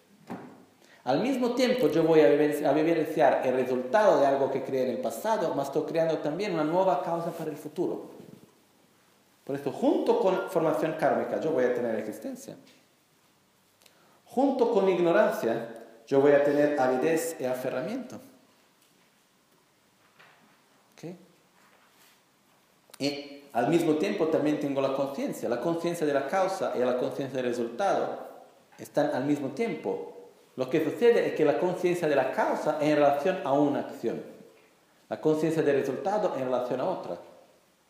[1.03, 5.01] Al mismo tiempo yo voy a, vivenciar el resultado de algo que creé en el
[5.01, 8.11] pasado, mas estoy creando también una nueva causa para el futuro.
[9.43, 12.55] Por esto, junto con formación kármica, yo voy a tener existencia.
[14.25, 15.67] Junto con ignorancia,
[16.05, 18.19] yo voy a tener avidez y aferramiento.
[23.01, 25.49] Y al mismo tiempo también tengo la conciencia.
[25.49, 28.27] La conciencia de la causa y la conciencia del resultado
[28.77, 30.20] están al mismo tiempo.
[30.61, 33.80] Lo que sucede es que la conciencia de la causa es en relación a una
[33.80, 34.22] acción.
[35.09, 37.17] La conciencia del resultado en relación a otra.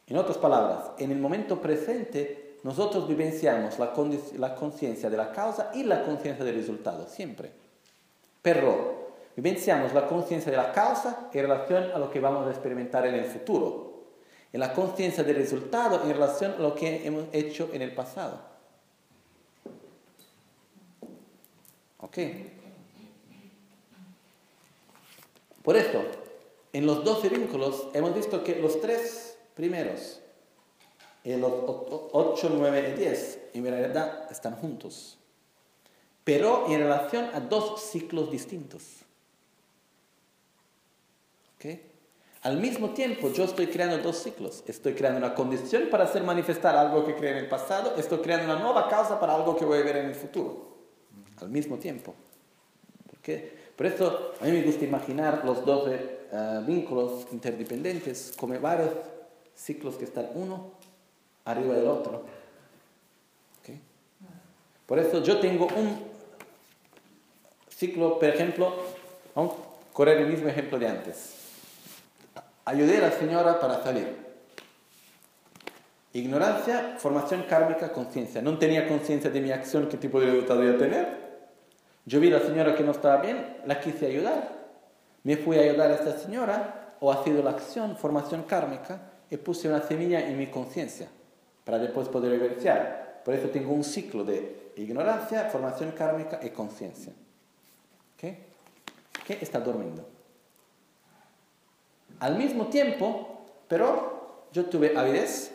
[0.07, 5.83] En otras palabras, en el momento presente nosotros vivenciamos la conciencia de la causa y
[5.83, 7.51] la conciencia del resultado, siempre.
[8.41, 13.05] Pero vivenciamos la conciencia de la causa en relación a lo que vamos a experimentar
[13.05, 14.05] en el futuro.
[14.53, 18.39] Y la conciencia del resultado en relación a lo que hemos hecho en el pasado.
[21.97, 22.17] ¿Ok?
[25.63, 26.01] Por esto,
[26.73, 30.19] en los 12 vínculos hemos visto que los tres primeros,
[31.23, 35.17] los 8, 9 y 10, en realidad están juntos
[36.23, 38.83] pero en relación a dos ciclos distintos.
[42.43, 44.63] Al mismo tiempo, yo estoy creando dos ciclos.
[44.65, 48.51] Estoy creando una condición para hacer manifestar algo que creé en el pasado, estoy creando
[48.51, 50.77] una nueva causa para algo que voy a ver en el futuro.
[51.39, 52.15] Al mismo tiempo.
[53.07, 53.19] Por
[53.79, 58.91] eso a mí me gusta imaginar los dos eh, vínculos interdependientes como varios
[59.55, 60.71] ciclos que están uno
[61.45, 62.23] arriba del otro.
[64.91, 66.03] Por eso yo tengo un
[67.69, 68.75] ciclo, por ejemplo,
[69.33, 71.35] vamos a correr el mismo ejemplo de antes.
[72.65, 74.17] Ayudé a la señora para salir.
[76.11, 78.41] Ignorancia, formación kármica, conciencia.
[78.41, 81.20] No tenía conciencia de mi acción, qué tipo de resultado iba a tener.
[82.05, 84.61] Yo vi a la señora que no estaba bien, la quise ayudar.
[85.23, 89.37] Me fui a ayudar a esta señora, o ha sido la acción, formación kármica, y
[89.37, 91.07] puse una semilla en mi conciencia
[91.63, 93.21] para después poder evidenciar.
[93.23, 97.13] Por eso tengo un ciclo de ignorancia, formación kármica y conciencia
[98.17, 100.07] que está durmiendo.
[102.19, 105.53] Al mismo tiempo, pero yo tuve avidez,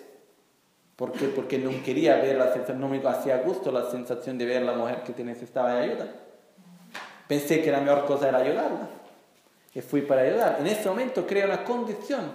[0.96, 4.62] porque porque no quería ver la sensación, no me hacía gusto la sensación de ver
[4.62, 6.06] a la mujer que necesitaba de ayuda.
[7.28, 8.88] Pensé que la mejor cosa era ayudarla
[9.74, 10.56] y fui para ayudar.
[10.60, 12.30] En ese momento creé una condición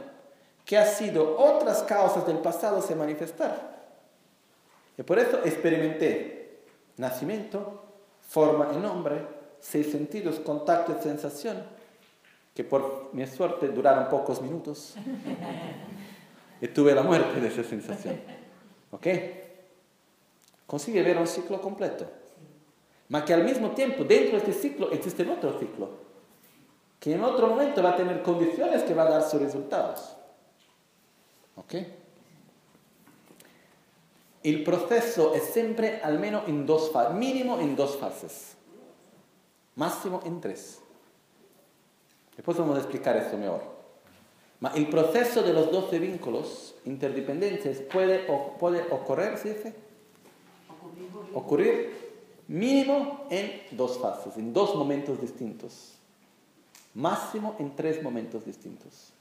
[0.66, 3.82] que ha sido otras causas del pasado se manifestar.
[4.98, 6.60] Y por eso experimenté
[6.98, 7.84] nacimiento,
[8.28, 9.26] forma y nombre,
[9.60, 11.64] seis sentidos, contacto y sensación,
[12.54, 14.96] que por mi suerte duraron pocos minutos.
[16.62, 18.20] y tuve la muerte de esa sensación.
[18.92, 19.08] ¿Ok?
[20.68, 22.21] Consigue ver un ciclo completo.
[23.12, 25.90] Ma que al mismo tiempo, dentro de este ciclo, existe otro ciclo,
[27.00, 30.16] que en otro momento va a tener condiciones que va a dar sus resultados.
[31.58, 31.76] ¿Ok?
[34.44, 38.56] El proceso es siempre al menos en dos fases, mínimo en dos fases
[39.76, 40.80] máximo en tres.
[42.36, 43.62] Después vamos a explicar esto mejor.
[44.76, 48.20] el proceso de los 12 vínculos interdependientes puede,
[48.60, 49.74] puede ocurrir, ¿se dice?
[51.34, 52.11] ocurrir
[52.48, 55.94] mínimo en dos fases, en dos momentos distintos.
[56.94, 59.14] Máximo en tres momentos distintos.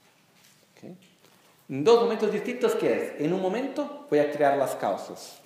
[1.69, 3.21] En dos momentos distintos, ¿qué es?
[3.21, 5.39] En un momento voy a crear las causas.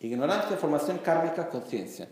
[0.00, 2.08] Ignorancia, formación kármica, conciencia.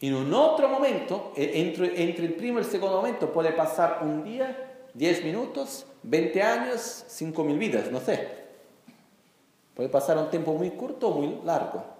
[0.00, 4.00] En un otro momento, e, entre, entre el primero y el segundo momento, puede pasar
[4.02, 8.28] un día, 10 minutos, 20 años, 5.000 vidas, no sé.
[9.74, 11.97] Puede pasar un tiempo muy corto o muy largo.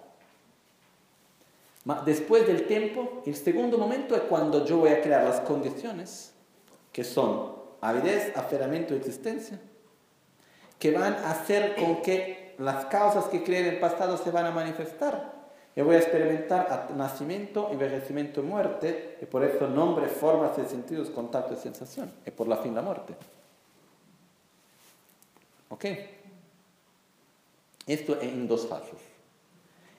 [2.05, 6.33] Después del tiempo, el segundo momento es cuando yo voy a crear las condiciones,
[6.91, 9.59] que son avidez, aferramiento existencia,
[10.77, 14.45] que van a hacer con que las causas que creé en el pasado se van
[14.45, 15.39] a manifestar.
[15.75, 21.09] Yo voy a experimentar nacimiento, envejecimiento y muerte, y por eso nombre, formas y sentidos,
[21.09, 23.15] contacto y sensación, y por la fin la muerte.
[25.69, 25.85] ¿Ok?
[27.87, 29.08] Esto en dos fases.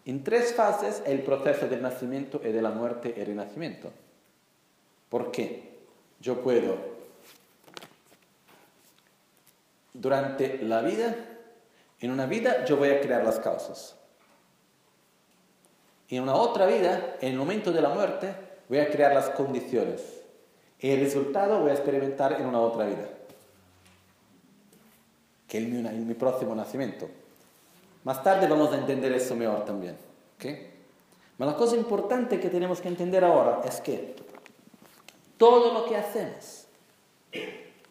[0.06, 3.90] En tres fases el proceso del nacimiento y de la muerte y renacimiento.
[5.08, 5.70] ¿Por qué?
[6.20, 6.76] Yo puedo,
[9.94, 11.14] durante la vida,
[12.00, 13.96] en una vida yo voy a crear las causas.
[16.08, 18.34] Y en una otra vida, en el momento de la muerte,
[18.68, 20.02] voy a crear las condiciones.
[20.78, 23.08] Y el resultado voy a experimentar en una otra vida
[25.50, 27.10] que es mi, mi próximo nacimiento.
[28.04, 29.96] Más tarde vamos a entender eso mejor también.
[30.36, 30.72] ¿okay?
[31.36, 34.16] Pero la cosa importante que tenemos que entender ahora es que
[35.36, 36.66] todo lo que hacemos,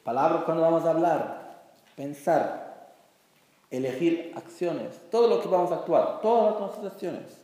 [0.03, 1.61] palabras cuando vamos a hablar,
[1.95, 2.93] pensar,
[3.71, 7.39] elegir acciones, todo lo que vamos a actuar, todas las acciones,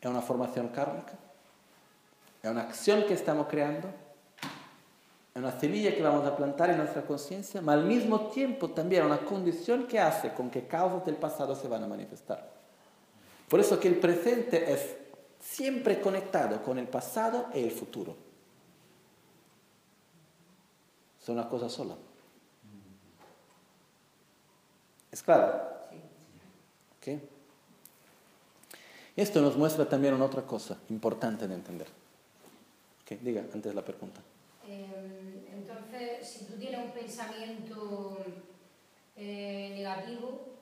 [0.00, 1.12] es una formación kármica,
[2.42, 3.88] es una acción que estamos creando
[5.34, 9.06] es una semilla que vamos a plantar en nuestra conciencia, pero al mismo tiempo también
[9.06, 12.50] una condición que hace con que causas del pasado se van a manifestar.
[13.48, 14.96] Por eso que el presente es
[15.40, 18.14] siempre conectado con el pasado y el futuro.
[21.18, 21.94] Son una cosa sola.
[25.10, 25.62] ¿Es claro?
[26.98, 27.28] ¿Okay?
[29.16, 31.88] Esto nos muestra también una otra cosa importante de entender.
[33.20, 34.22] Diga antes la pregunta.
[35.52, 38.18] Entonces, si tú tienes un pensamiento
[39.16, 40.52] eh, negativo,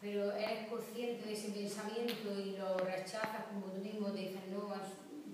[0.00, 4.74] pero eres consciente de ese pensamiento y lo rechazas como tú mismo te dices, no,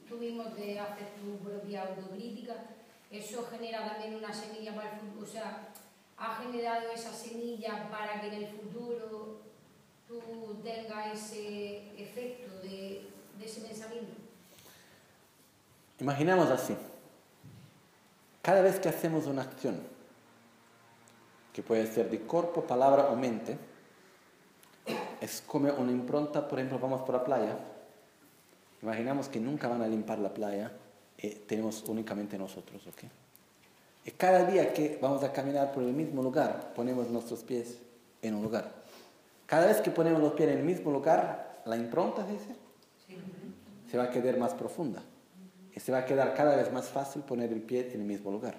[0.08, 2.55] tú mismo te haces tu propia autocrítica,
[3.10, 5.68] eso genera también una semilla para el futuro, o sea,
[6.18, 9.40] ha generado esa semilla para que en el futuro
[10.06, 13.08] tú tengas ese efecto de,
[13.42, 14.12] ese pensamiento.
[16.00, 16.76] Imaginamos así.
[18.48, 19.78] Cada vez que hacemos una acción,
[21.52, 23.58] que puede ser de cuerpo, palabra o mente,
[25.20, 27.58] es como una impronta, por ejemplo, vamos por la playa,
[28.80, 30.72] imaginamos que nunca van a limpiar la playa
[31.18, 33.02] y tenemos únicamente nosotros, ¿ok?
[34.06, 37.76] Y cada día que vamos a caminar por el mismo lugar, ponemos nuestros pies
[38.22, 38.72] en un lugar.
[39.44, 42.24] Cada vez que ponemos los pies en el mismo lugar, la impronta,
[43.90, 45.02] se va a quedar más profunda
[45.81, 48.55] se va a quedar cada vez más fácil poner el pie en el mismo lugar.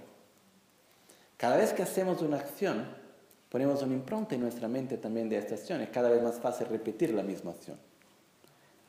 [1.37, 2.85] Cada vez que hacemos una acción,
[3.49, 5.81] ponemos una impronta en nuestra mente también de esta acción.
[5.81, 7.77] Es cada vez más fácil repetir la misma acción.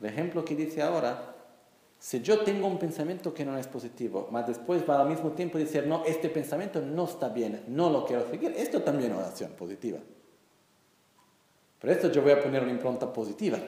[0.01, 1.35] El ejemplo que dice ahora,
[1.99, 5.59] si yo tengo un pensamiento que no es positivo, más después va al mismo tiempo
[5.59, 9.27] decir, no, este pensamiento no está bien, no lo quiero seguir, esto también es una
[9.27, 9.99] acción positiva.
[11.79, 13.59] Por esto yo voy a poner una impronta positiva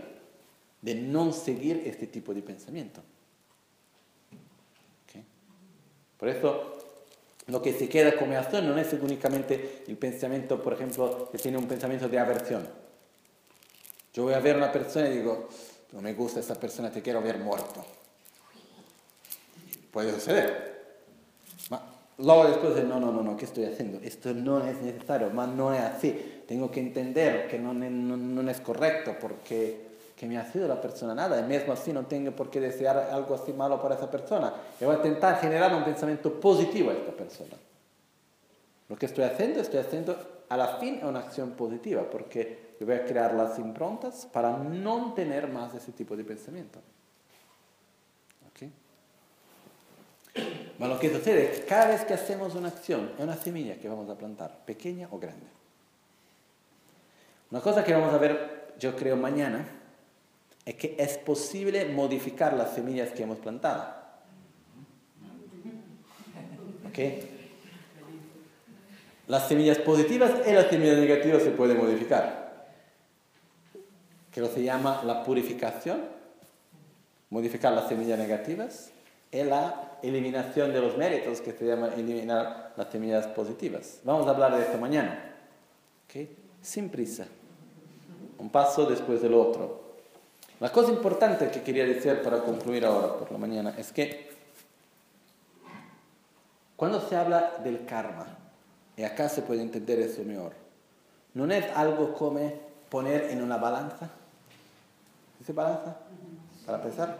[0.80, 3.02] de no seguir este tipo de pensamiento.
[6.22, 6.62] Por eso,
[7.48, 11.58] lo que se queda como acción no es únicamente el pensamiento, por ejemplo, que tiene
[11.58, 12.64] un pensamiento de aversión.
[14.14, 15.48] Yo voy a ver a una persona y digo,
[15.90, 17.84] no me gusta esa persona, te quiero ver muerto.
[19.90, 21.00] Puede suceder.
[22.18, 23.98] luego después de, no, no, no, no, ¿qué estoy haciendo?
[24.00, 26.44] Esto no es necesario, más no es así.
[26.46, 29.91] Tengo que entender que no, no, no es correcto porque
[30.22, 32.96] que me ha sido la persona nada, y mismo así no tengo por qué desear
[32.96, 34.54] algo así malo para esa persona.
[34.80, 37.56] Yo voy a intentar generar un pensamiento positivo a esta persona.
[38.88, 42.94] Lo que estoy haciendo, estoy haciendo a la fin una acción positiva, porque yo voy
[42.94, 46.78] a crear las improntas para no tener más ese tipo de pensamiento.
[48.52, 48.72] ¿Okay?
[50.34, 53.74] Pero lo que sucede es que cada vez que hacemos una acción, es una semilla
[53.74, 55.46] que vamos a plantar, pequeña o grande.
[57.50, 59.80] Una cosa que vamos a ver, yo creo, mañana,
[60.64, 63.84] es que es posible modificar las semillas que hemos plantado.
[66.88, 66.98] ¿Ok?
[69.26, 72.42] Las semillas positivas y las semillas negativas se pueden modificar.
[74.30, 76.00] que lo se llama la purificación,
[77.28, 78.90] modificar las semillas negativas,
[79.30, 84.00] y la eliminación de los méritos, que se llama eliminar las semillas positivas.
[84.04, 85.34] Vamos a hablar de esto mañana.
[86.04, 86.34] ¿Okay?
[86.60, 87.26] Sin prisa.
[88.38, 89.81] Un paso después del otro.
[90.62, 94.30] La cosa importante que quería decir para concluir ahora por la mañana es que
[96.76, 98.26] cuando se habla del karma,
[98.96, 100.52] y acá se puede entender eso mejor,
[101.34, 102.52] no es algo como
[102.88, 104.08] poner en una balanza.
[105.40, 105.96] ¿Dice balanza?
[106.64, 107.18] Para pensar.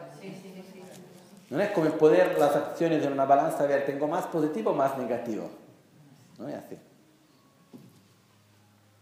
[1.51, 4.75] No es como poner las acciones en una balanza, a ver, tengo más positivo o
[4.75, 5.51] más negativo.
[6.39, 6.79] No es así.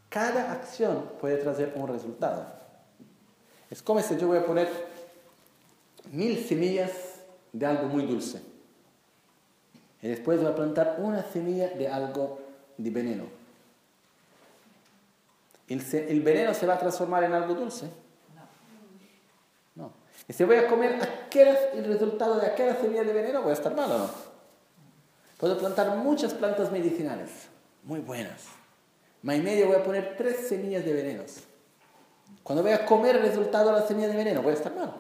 [0.09, 2.60] Cada acción puede traer un resultado.
[3.71, 4.69] Es como si yo voy a poner
[6.11, 6.91] mil semillas
[7.53, 8.43] de algo muy dulce.
[10.03, 12.41] Y después voy a plantar una semilla de algo
[12.77, 13.25] de veneno.
[15.69, 17.89] ¿El, veneno se va a transformar en algo dulce?
[19.77, 19.93] No.
[20.27, 20.99] Y si voy a comer
[21.33, 24.11] el resultado de aquella semilla de veneno, voy a estar mal o no.
[25.39, 27.31] Puedo plantar muchas plantas medicinales,
[27.85, 28.47] muy buenas.
[29.23, 31.45] Ma en medio voy a poner tres semillas de venenos.
[32.43, 34.95] Cuando voy a comer el resultado de la semilla de veneno, voy a estar mal.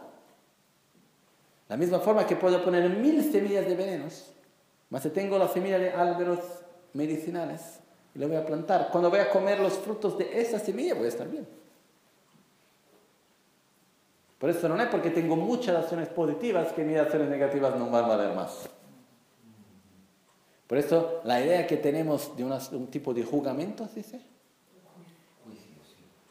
[1.69, 4.33] La misma forma que puedo poner mil semillas de venenos,
[4.91, 6.41] más si tengo la semilla de álvaros
[6.93, 7.81] medicinales
[8.15, 11.07] y la voy a plantar, cuando voy a comer los frutos de esa semilla, voy
[11.07, 11.47] a estar bien.
[14.39, 18.05] Por eso no es porque tengo muchas acciones positivas que mis acciones negativas no van
[18.05, 18.69] a valer más.
[20.67, 24.20] Por eso la idea que tenemos de un tipo de jugamento, dice,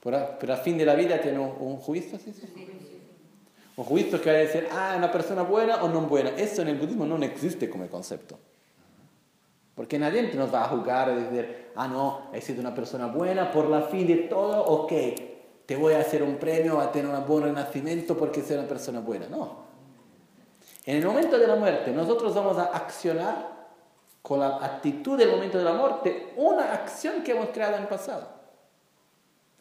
[0.01, 2.33] pero al fin de la vida tiene un, juicio, ¿sí?
[3.75, 6.29] Un juicio que va a decir, ah, una persona buena o no buena.
[6.31, 8.37] Eso en el budismo no existe como concepto.
[9.75, 13.51] Porque nadie nos va a juzgar y decir, ah, no, he sido una persona buena,
[13.51, 14.91] por la fin de todo, ok,
[15.65, 19.01] te voy a hacer un premio, a tener un buen renacimiento porque soy una persona
[19.01, 19.27] buena.
[19.27, 19.69] No.
[20.85, 23.59] En el momento de la muerte, nosotros vamos a accionar
[24.21, 27.87] con la actitud del momento de la muerte una acción que hemos creado en el
[27.87, 28.38] pasado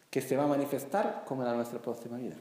[0.09, 2.35] que se va a manifestar como en nuestra próxima vida.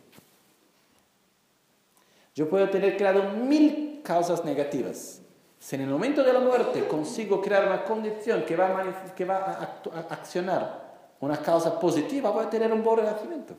[2.34, 5.20] Yo puedo tener creado mil causas negativas.
[5.58, 9.24] Si en el momento de la muerte consigo crear una condición que va a, que
[9.24, 10.88] va a, accionar
[11.20, 13.54] una causa positiva, voy a tener un buen renacimiento.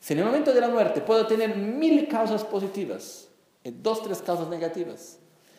[0.00, 3.28] Si en el momento de la muerte puedo tener mil causas positivas
[3.62, 5.18] y dos, tres causas negativas,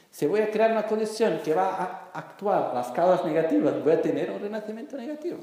[0.09, 4.01] si voy a crear una condición que va a actuar las causas negativas, voy a
[4.01, 5.39] tener un renacimiento negativo.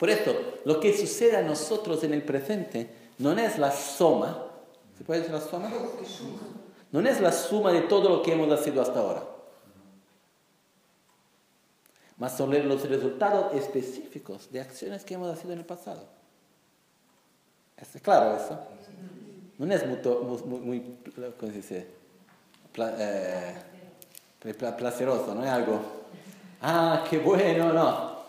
[0.00, 2.88] Por esto, lo que sucede a nosotros en el presente
[3.18, 4.46] no es la suma,
[4.96, 5.70] ¿se puede decir la suma?
[6.90, 9.22] No es la suma de todo lo que hemos sido hasta ahora.
[12.16, 16.02] Más son los resultados específicos de acciones que hemos hecho en el pasado.
[17.76, 18.58] ¿Está claro eso?
[19.58, 20.96] No es muy, muy,
[21.38, 21.86] ¿cómo se dice?
[22.74, 23.54] Eh,
[24.78, 25.78] placeroso, no es algo,
[26.62, 28.19] ah, qué bueno, no.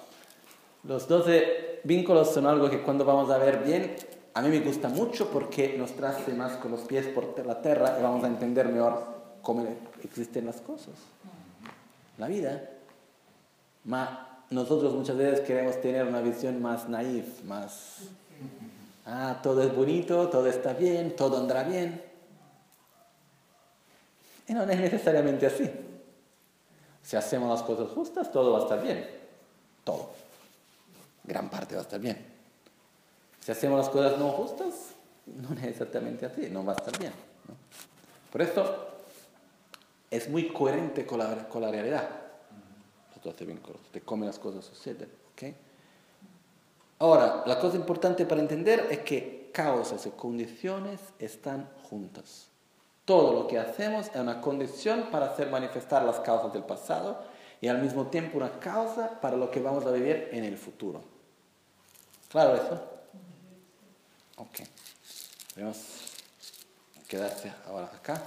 [0.84, 3.95] Los 12 vínculos son algo que cuando vamos a ver bien,
[4.34, 7.98] a mí me gusta mucho porque nos trae más con los pies por la tierra
[8.00, 9.03] y vamos a entender mejor
[9.42, 9.68] cómo
[10.03, 10.95] existen las cosas.
[12.18, 12.69] La vida.
[13.84, 18.00] Ma, nosotros muchas veces queremos tener una visión más naif, más...
[19.06, 22.01] Ah, todo es bonito, todo está bien, todo andará bien.
[24.48, 25.69] Y no es necesariamente así.
[27.03, 29.08] Si hacemos las cosas justas, todo va a estar bien.
[29.84, 30.20] Todo
[31.24, 32.17] gran parte va a estar bien.
[33.40, 34.91] Si hacemos las cosas no justas,
[35.25, 37.14] no es exactamente así, no va a estar bien.
[38.32, 38.88] Por esto
[40.09, 42.09] es muy coherente con la, con la realidad.
[43.16, 45.09] Los 12 vínculos, de cómo las cosas suceden.
[45.33, 45.56] ¿okay?
[47.00, 52.48] Ahora, la cosa importante para entender es que causas y condiciones están juntas.
[53.06, 57.24] Todo lo que hacemos es una condición para hacer manifestar las causas del pasado
[57.59, 61.01] y al mismo tiempo una causa para lo que vamos a vivir en el futuro.
[62.32, 62.82] ¿Claro eso?
[64.38, 64.61] Ok.
[65.58, 65.77] Vamos
[66.98, 68.22] a quedarse ahora acá.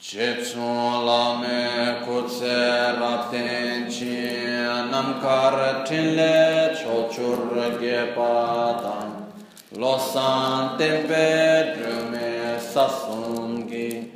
[0.00, 4.42] Jetsun lame kutse rapten chi
[4.90, 9.32] namkar tinle chochur gepadan
[9.78, 14.10] losan tempe drume sasungi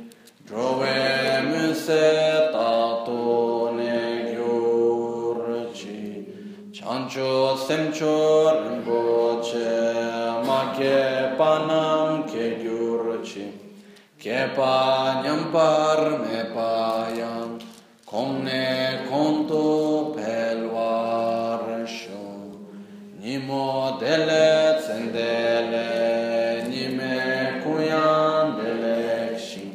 [0.45, 2.46] drove munse
[7.17, 9.73] Ancho semcho rinpoche
[10.45, 13.47] ma ke panam ke gyurchi
[14.19, 17.57] ke pa nyampar me payam
[18.05, 21.33] komne conto pelwarsho
[23.19, 25.89] nimo dele tsendele
[26.69, 27.17] nime
[27.63, 29.65] kuyan delekshi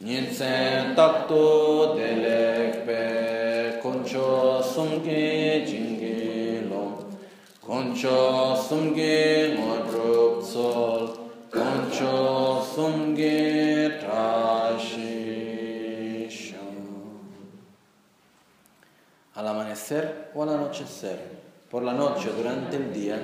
[0.00, 1.42] nitsen takto
[8.00, 9.56] concho sumge
[10.42, 11.18] sol.
[11.50, 13.98] Concho sumge
[19.34, 21.18] al amanecer o al anochecer,
[21.70, 23.18] por la noche o durante el día,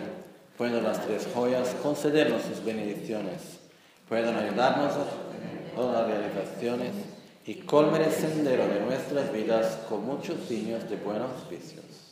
[0.56, 3.60] pueden las tres joyas concedernos sus benedicciones,
[4.08, 5.06] pueden ayudarnos a
[5.76, 6.92] todas las realizaciones
[7.46, 12.03] y colmer el sendero de nuestras vidas con muchos signos de buenos vicios.